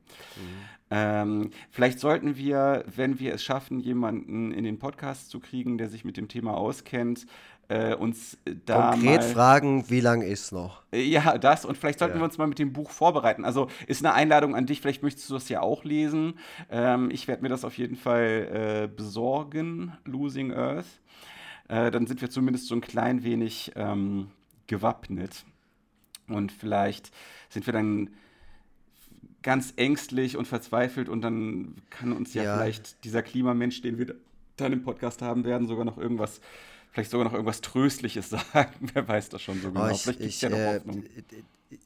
Ähm, 0.89 1.49
vielleicht 1.69 1.99
sollten 1.99 2.35
wir, 2.35 2.83
wenn 2.95 3.19
wir 3.19 3.35
es 3.35 3.43
schaffen, 3.43 3.79
jemanden 3.79 4.51
in 4.51 4.63
den 4.63 4.79
Podcast 4.79 5.29
zu 5.29 5.39
kriegen, 5.39 5.77
der 5.77 5.87
sich 5.87 6.03
mit 6.03 6.17
dem 6.17 6.27
Thema 6.27 6.55
auskennt, 6.55 7.27
äh, 7.67 7.93
uns 7.93 8.39
da 8.65 8.91
konkret 8.91 9.21
mal, 9.21 9.21
fragen, 9.21 9.89
wie 9.89 9.99
lange 9.99 10.25
ist 10.25 10.51
noch? 10.51 10.81
Äh, 10.91 11.03
ja, 11.03 11.37
das 11.37 11.63
und 11.63 11.77
vielleicht 11.77 11.99
sollten 11.99 12.15
ja. 12.15 12.21
wir 12.21 12.25
uns 12.25 12.39
mal 12.39 12.47
mit 12.47 12.57
dem 12.57 12.73
Buch 12.73 12.89
vorbereiten. 12.89 13.45
Also 13.45 13.67
ist 13.85 14.03
eine 14.03 14.15
Einladung 14.15 14.55
an 14.55 14.65
dich. 14.65 14.81
Vielleicht 14.81 15.03
möchtest 15.03 15.29
du 15.29 15.35
das 15.35 15.47
ja 15.49 15.61
auch 15.61 15.83
lesen. 15.83 16.39
Ähm, 16.71 17.11
ich 17.11 17.27
werde 17.27 17.43
mir 17.43 17.49
das 17.49 17.65
auf 17.65 17.77
jeden 17.77 17.97
Fall 17.97 18.87
äh, 18.87 18.87
besorgen. 18.87 19.95
Losing 20.05 20.53
Earth 20.53 20.87
äh, 21.67 21.91
dann 21.91 22.07
sind 22.07 22.21
wir 22.21 22.29
zumindest 22.29 22.67
so 22.67 22.75
ein 22.75 22.81
klein 22.81 23.23
wenig 23.23 23.71
ähm, 23.75 24.31
gewappnet. 24.67 25.45
Und 26.27 26.51
vielleicht 26.51 27.11
sind 27.49 27.65
wir 27.65 27.73
dann 27.73 28.09
ganz 29.41 29.73
ängstlich 29.77 30.35
und 30.35 30.47
verzweifelt 30.47 31.07
und 31.07 31.21
dann 31.21 31.75
kann 31.89 32.11
uns 32.11 32.33
ja, 32.33 32.43
ja. 32.43 32.57
vielleicht 32.57 33.03
dieser 33.05 33.23
Klimamensch, 33.23 33.81
den 33.81 33.97
wir 33.97 34.15
dann 34.57 34.73
im 34.73 34.83
Podcast 34.83 35.21
haben 35.21 35.45
werden, 35.45 35.67
sogar 35.67 35.85
noch 35.85 35.97
irgendwas 35.97 36.41
vielleicht 36.97 37.11
sogar 37.11 37.25
noch 37.25 37.33
irgendwas 37.33 37.61
Tröstliches 37.61 38.29
sagen. 38.53 38.89
Wer 38.93 39.07
weiß 39.07 39.29
das 39.29 39.41
schon 39.43 39.61
so 39.61 39.71
genau. 39.71 39.85
Oh, 39.85 39.89
ich, 39.91 40.01
vielleicht 40.01 40.19
es 40.19 40.41
ja 40.41 40.49
noch 40.49 40.57
äh, 40.57 40.75
Hoffnung. 40.75 41.03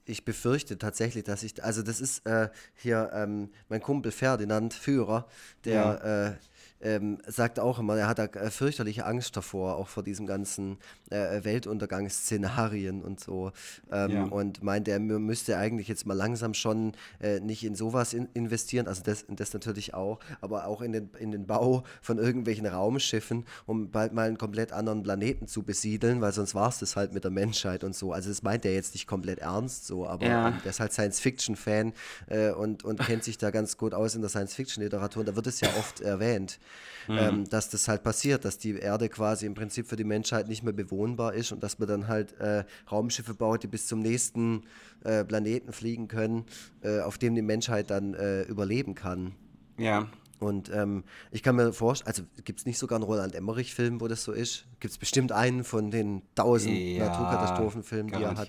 Ich 0.05 0.23
befürchte 0.23 0.77
tatsächlich, 0.77 1.23
dass 1.25 1.43
ich, 1.43 1.61
also 1.63 1.81
das 1.81 1.99
ist 1.99 2.25
äh, 2.25 2.49
hier 2.75 3.11
ähm, 3.13 3.49
mein 3.67 3.81
Kumpel 3.81 4.11
Ferdinand 4.11 4.73
Führer, 4.73 5.27
der 5.65 5.73
ja. 5.73 6.27
äh, 6.27 6.35
ähm, 6.81 7.19
sagt 7.27 7.59
auch 7.59 7.79
immer, 7.79 7.97
er 7.97 8.07
hat 8.07 8.19
da 8.19 8.25
äh, 8.25 8.49
fürchterliche 8.49 9.05
Angst 9.05 9.37
davor, 9.37 9.77
auch 9.77 9.87
vor 9.87 10.03
diesen 10.03 10.25
ganzen 10.25 10.77
äh, 11.09 11.43
Weltuntergangsszenarien 11.43 13.01
und 13.01 13.19
so. 13.19 13.51
Ähm, 13.91 14.11
ja. 14.11 14.23
Und 14.25 14.63
meint, 14.63 14.87
er 14.87 14.99
müsste 14.99 15.57
eigentlich 15.57 15.87
jetzt 15.87 16.05
mal 16.05 16.15
langsam 16.15 16.53
schon 16.53 16.93
äh, 17.21 17.39
nicht 17.39 17.63
in 17.63 17.75
sowas 17.75 18.13
in 18.13 18.27
investieren, 18.33 18.87
also 18.87 19.03
das, 19.03 19.25
das 19.29 19.53
natürlich 19.53 19.93
auch, 19.93 20.19
aber 20.41 20.65
auch 20.65 20.81
in 20.81 20.91
den, 20.91 21.09
in 21.19 21.31
den 21.31 21.45
Bau 21.45 21.83
von 22.01 22.17
irgendwelchen 22.17 22.65
Raumschiffen, 22.65 23.45
um 23.65 23.91
bald 23.91 24.13
mal 24.13 24.27
einen 24.27 24.37
komplett 24.37 24.71
anderen 24.71 25.03
Planeten 25.03 25.47
zu 25.47 25.63
besiedeln, 25.63 26.21
weil 26.21 26.31
sonst 26.31 26.55
war 26.55 26.69
es 26.69 26.79
das 26.79 26.95
halt 26.95 27.13
mit 27.13 27.23
der 27.23 27.31
Menschheit 27.31 27.83
und 27.83 27.95
so. 27.95 28.13
Also 28.13 28.29
das 28.29 28.41
meint 28.43 28.65
er 28.65 28.73
jetzt 28.73 28.93
nicht 28.93 29.07
komplett 29.07 29.39
ernst 29.39 29.85
so, 29.85 30.07
aber 30.07 30.25
ja. 30.25 30.47
ähm, 30.49 30.55
der 30.63 30.71
ist 30.71 30.79
halt 30.79 30.93
Science-Fiction-Fan 30.93 31.93
äh, 32.27 32.51
und, 32.51 32.83
und 32.83 32.99
kennt 32.99 33.23
sich 33.23 33.37
da 33.37 33.51
ganz 33.51 33.77
gut 33.77 33.93
aus 33.93 34.15
in 34.15 34.21
der 34.21 34.29
Science-Fiction-Literatur 34.29 35.21
und 35.21 35.27
da 35.27 35.35
wird 35.35 35.47
es 35.47 35.61
ja 35.61 35.69
oft 35.77 36.01
erwähnt 36.01 36.59
mhm. 37.07 37.17
ähm, 37.17 37.49
dass 37.49 37.69
das 37.69 37.87
halt 37.87 38.03
passiert, 38.03 38.45
dass 38.45 38.57
die 38.57 38.77
Erde 38.77 39.09
quasi 39.09 39.45
im 39.45 39.53
Prinzip 39.53 39.87
für 39.87 39.95
die 39.95 40.03
Menschheit 40.03 40.47
nicht 40.47 40.63
mehr 40.63 40.73
bewohnbar 40.73 41.33
ist 41.33 41.51
und 41.51 41.63
dass 41.63 41.79
man 41.79 41.87
dann 41.87 42.07
halt 42.07 42.39
äh, 42.39 42.63
Raumschiffe 42.91 43.33
baut, 43.33 43.63
die 43.63 43.67
bis 43.67 43.87
zum 43.87 43.99
nächsten 43.99 44.63
äh, 45.03 45.23
Planeten 45.23 45.73
fliegen 45.73 46.07
können, 46.07 46.45
äh, 46.81 46.99
auf 46.99 47.17
dem 47.17 47.35
die 47.35 47.41
Menschheit 47.41 47.89
dann 47.89 48.13
äh, 48.13 48.43
überleben 48.43 48.95
kann. 48.95 49.33
Ja. 49.77 50.07
Und 50.39 50.71
ähm, 50.73 51.03
ich 51.29 51.43
kann 51.43 51.55
mir 51.55 51.71
vorstellen, 51.71 52.07
also 52.07 52.23
gibt 52.43 52.59
es 52.59 52.65
nicht 52.65 52.79
sogar 52.79 52.95
einen 52.97 53.03
Roland 53.03 53.35
Emmerich-Film, 53.35 54.01
wo 54.01 54.07
das 54.07 54.23
so 54.23 54.31
ist? 54.31 54.65
Gibt 54.79 54.91
es 54.91 54.97
bestimmt 54.97 55.31
einen 55.31 55.63
von 55.63 55.91
den 55.91 56.23
tausend 56.33 56.75
ja, 56.75 57.05
Naturkatastrophenfilmen, 57.05 58.11
die 58.11 58.23
er 58.23 58.35
hat. 58.35 58.47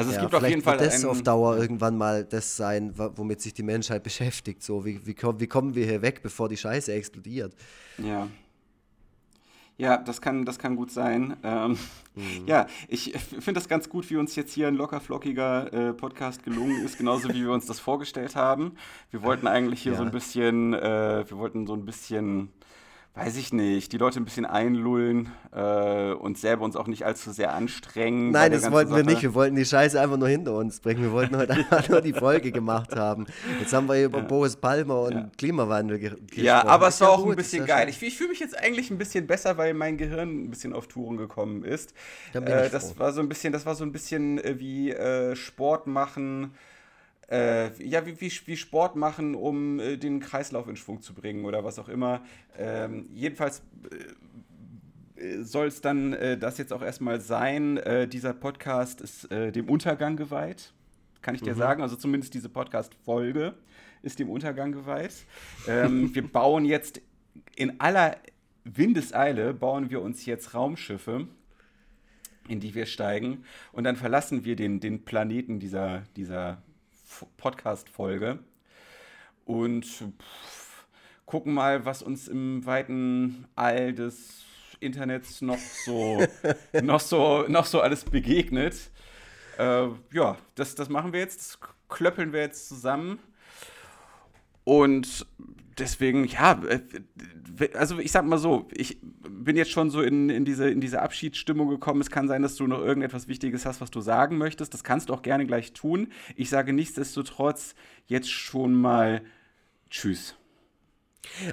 Also 0.00 0.10
es 0.10 0.16
ja, 0.16 0.22
gibt 0.22 0.34
auf 0.34 0.48
jeden 0.48 0.62
Fall. 0.62 0.80
Wird 0.80 0.92
das 0.92 1.04
auf 1.04 1.22
Dauer 1.22 1.56
irgendwann 1.56 1.96
mal 1.96 2.24
das 2.24 2.56
sein, 2.56 2.92
womit 2.96 3.40
sich 3.40 3.54
die 3.54 3.62
Menschheit 3.62 4.02
beschäftigt. 4.02 4.62
So, 4.62 4.84
wie, 4.84 5.06
wie, 5.06 5.14
wie 5.16 5.46
kommen 5.46 5.74
wir 5.74 5.84
hier 5.84 6.02
weg, 6.02 6.22
bevor 6.22 6.48
die 6.48 6.56
Scheiße 6.56 6.92
explodiert? 6.92 7.54
Ja. 7.98 8.28
Ja, 9.76 9.96
das 9.96 10.20
kann, 10.20 10.44
das 10.44 10.58
kann 10.58 10.76
gut 10.76 10.90
sein. 10.90 11.38
Ähm, 11.42 11.78
mhm. 12.14 12.46
Ja, 12.46 12.66
ich 12.86 13.14
finde 13.18 13.54
das 13.54 13.66
ganz 13.66 13.88
gut, 13.88 14.10
wie 14.10 14.16
uns 14.16 14.36
jetzt 14.36 14.52
hier 14.52 14.68
ein 14.68 14.74
lockerflockiger 14.74 15.72
äh, 15.72 15.92
Podcast 15.94 16.42
gelungen 16.42 16.84
ist, 16.84 16.98
genauso 16.98 17.30
wie 17.30 17.40
wir 17.40 17.50
uns 17.50 17.64
das 17.64 17.80
vorgestellt 17.80 18.36
haben. 18.36 18.72
Wir 19.10 19.22
wollten 19.22 19.46
eigentlich 19.46 19.80
hier 19.80 19.92
ja. 19.92 19.98
so 19.98 20.04
ein 20.04 20.10
bisschen, 20.10 20.74
äh, 20.74 21.24
wir 21.26 21.38
wollten 21.38 21.66
so 21.66 21.72
ein 21.72 21.86
bisschen 21.86 22.50
weiß 23.14 23.36
ich 23.36 23.52
nicht, 23.52 23.92
die 23.92 23.98
Leute 23.98 24.20
ein 24.20 24.24
bisschen 24.24 24.46
einlullen 24.46 25.30
äh, 25.52 26.12
und 26.12 26.38
selber 26.38 26.64
uns 26.64 26.76
auch 26.76 26.86
nicht 26.86 27.04
allzu 27.04 27.32
sehr 27.32 27.52
anstrengen. 27.54 28.30
Nein, 28.30 28.52
das 28.52 28.70
wollten 28.70 28.90
Sache. 28.90 29.04
wir 29.04 29.04
nicht. 29.04 29.22
Wir 29.22 29.34
wollten 29.34 29.56
die 29.56 29.64
Scheiße 29.64 30.00
einfach 30.00 30.16
nur 30.16 30.28
hinter 30.28 30.54
uns 30.54 30.80
bringen. 30.80 31.02
Wir 31.02 31.12
wollten 31.12 31.36
heute 31.36 31.54
einfach 31.54 31.88
nur 31.88 32.00
die 32.00 32.12
Folge 32.12 32.52
gemacht 32.52 32.94
haben. 32.94 33.26
Jetzt 33.58 33.72
haben 33.72 33.88
wir 33.88 33.96
hier 33.96 34.06
über 34.06 34.18
ja. 34.18 34.24
Boris 34.24 34.56
Palmer 34.56 35.02
und 35.02 35.12
ja. 35.12 35.30
Klimawandel 35.36 35.98
gesprochen. 35.98 36.28
Ja, 36.36 36.64
aber 36.64 36.88
es 36.88 37.00
war 37.00 37.10
auch 37.10 37.24
gut, 37.24 37.32
ein 37.32 37.36
bisschen 37.36 37.66
geil. 37.66 37.88
Ich, 37.88 38.00
ich 38.00 38.16
fühle 38.16 38.30
mich 38.30 38.40
jetzt 38.40 38.56
eigentlich 38.56 38.90
ein 38.90 38.98
bisschen 38.98 39.26
besser, 39.26 39.58
weil 39.58 39.74
mein 39.74 39.98
Gehirn 39.98 40.44
ein 40.44 40.50
bisschen 40.50 40.72
auf 40.72 40.86
Touren 40.86 41.16
gekommen 41.16 41.64
ist. 41.64 41.92
Äh, 42.32 42.70
das 42.70 42.98
war 42.98 43.12
so 43.12 43.20
ein 43.20 43.28
bisschen, 43.28 43.52
das 43.52 43.66
war 43.66 43.74
so 43.74 43.84
ein 43.84 43.92
bisschen 43.92 44.38
äh, 44.38 44.58
wie 44.60 44.92
äh, 44.92 45.34
Sport 45.34 45.88
machen 45.88 46.54
äh, 47.30 47.70
ja, 47.82 48.04
wie, 48.06 48.20
wie, 48.20 48.32
wie, 48.46 48.56
Sport 48.56 48.96
machen, 48.96 49.34
um 49.34 49.78
äh, 49.78 49.96
den 49.96 50.20
Kreislauf 50.20 50.68
in 50.68 50.76
Schwung 50.76 51.00
zu 51.00 51.14
bringen 51.14 51.44
oder 51.44 51.64
was 51.64 51.78
auch 51.78 51.88
immer. 51.88 52.22
Ähm, 52.58 53.08
jedenfalls 53.12 53.62
äh, 55.16 55.42
soll 55.42 55.68
es 55.68 55.80
dann 55.80 56.12
äh, 56.12 56.36
das 56.36 56.58
jetzt 56.58 56.72
auch 56.72 56.82
erstmal 56.82 57.20
sein. 57.20 57.76
Äh, 57.76 58.08
dieser 58.08 58.32
Podcast 58.32 59.00
ist 59.00 59.30
äh, 59.30 59.52
dem 59.52 59.68
Untergang 59.68 60.16
geweiht, 60.16 60.72
kann 61.22 61.34
ich 61.34 61.42
dir 61.42 61.54
mhm. 61.54 61.58
sagen. 61.58 61.82
Also 61.82 61.96
zumindest 61.96 62.34
diese 62.34 62.48
Podcast-Folge 62.48 63.54
ist 64.02 64.18
dem 64.18 64.28
Untergang 64.28 64.72
geweiht. 64.72 65.14
Ähm, 65.68 66.12
wir 66.14 66.26
bauen 66.26 66.64
jetzt 66.64 67.00
in 67.54 67.78
aller 67.80 68.16
Windeseile, 68.64 69.54
bauen 69.54 69.90
wir 69.90 70.02
uns 70.02 70.26
jetzt 70.26 70.54
Raumschiffe 70.54 71.28
in 72.48 72.58
die 72.58 72.74
wir 72.74 72.86
steigen. 72.86 73.44
Und 73.70 73.84
dann 73.84 73.94
verlassen 73.94 74.44
wir 74.44 74.56
den, 74.56 74.80
den 74.80 75.04
Planeten 75.04 75.60
dieser, 75.60 76.02
dieser 76.16 76.60
Podcast-Folge 77.36 78.38
und 79.44 79.84
pff, 79.84 80.86
gucken 81.26 81.54
mal, 81.54 81.84
was 81.84 82.02
uns 82.02 82.28
im 82.28 82.64
weiten 82.66 83.46
All 83.56 83.92
des 83.92 84.44
Internets 84.80 85.42
noch 85.42 85.58
so, 85.58 86.24
noch 86.82 87.00
so, 87.00 87.44
noch 87.48 87.66
so 87.66 87.80
alles 87.80 88.04
begegnet. 88.04 88.90
Äh, 89.58 89.88
ja, 90.12 90.38
das, 90.54 90.74
das 90.74 90.88
machen 90.88 91.12
wir 91.12 91.20
jetzt, 91.20 91.40
das 91.40 91.58
klöppeln 91.88 92.32
wir 92.32 92.40
jetzt 92.40 92.68
zusammen. 92.68 93.18
Und 94.64 95.26
deswegen, 95.80 96.24
ja, 96.26 96.62
äh, 96.64 96.80
also 97.74 97.98
ich 97.98 98.12
sag 98.12 98.24
mal 98.24 98.38
so, 98.38 98.68
ich 98.72 98.98
bin 99.02 99.56
jetzt 99.56 99.70
schon 99.70 99.90
so 99.90 100.02
in, 100.02 100.30
in, 100.30 100.44
diese, 100.44 100.70
in 100.70 100.80
diese 100.80 101.02
Abschiedsstimmung 101.02 101.68
gekommen. 101.68 102.00
Es 102.00 102.10
kann 102.10 102.28
sein, 102.28 102.42
dass 102.42 102.56
du 102.56 102.66
noch 102.66 102.80
irgendetwas 102.80 103.28
Wichtiges 103.28 103.66
hast, 103.66 103.80
was 103.80 103.90
du 103.90 104.00
sagen 104.00 104.38
möchtest. 104.38 104.72
Das 104.74 104.84
kannst 104.84 105.08
du 105.08 105.14
auch 105.14 105.22
gerne 105.22 105.46
gleich 105.46 105.72
tun. 105.72 106.12
Ich 106.36 106.50
sage 106.50 106.72
nichtsdestotrotz 106.72 107.74
jetzt 108.06 108.30
schon 108.30 108.74
mal 108.74 109.22
Tschüss. 109.88 110.36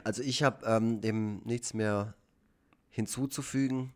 Also 0.03 0.21
ich 0.21 0.43
habe 0.43 0.65
ähm, 0.65 1.01
dem 1.01 1.41
nichts 1.43 1.73
mehr 1.73 2.15
hinzuzufügen 2.89 3.93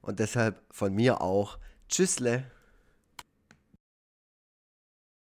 und 0.00 0.18
deshalb 0.18 0.62
von 0.70 0.94
mir 0.94 1.20
auch 1.20 1.58
Tschüssle. 1.88 2.44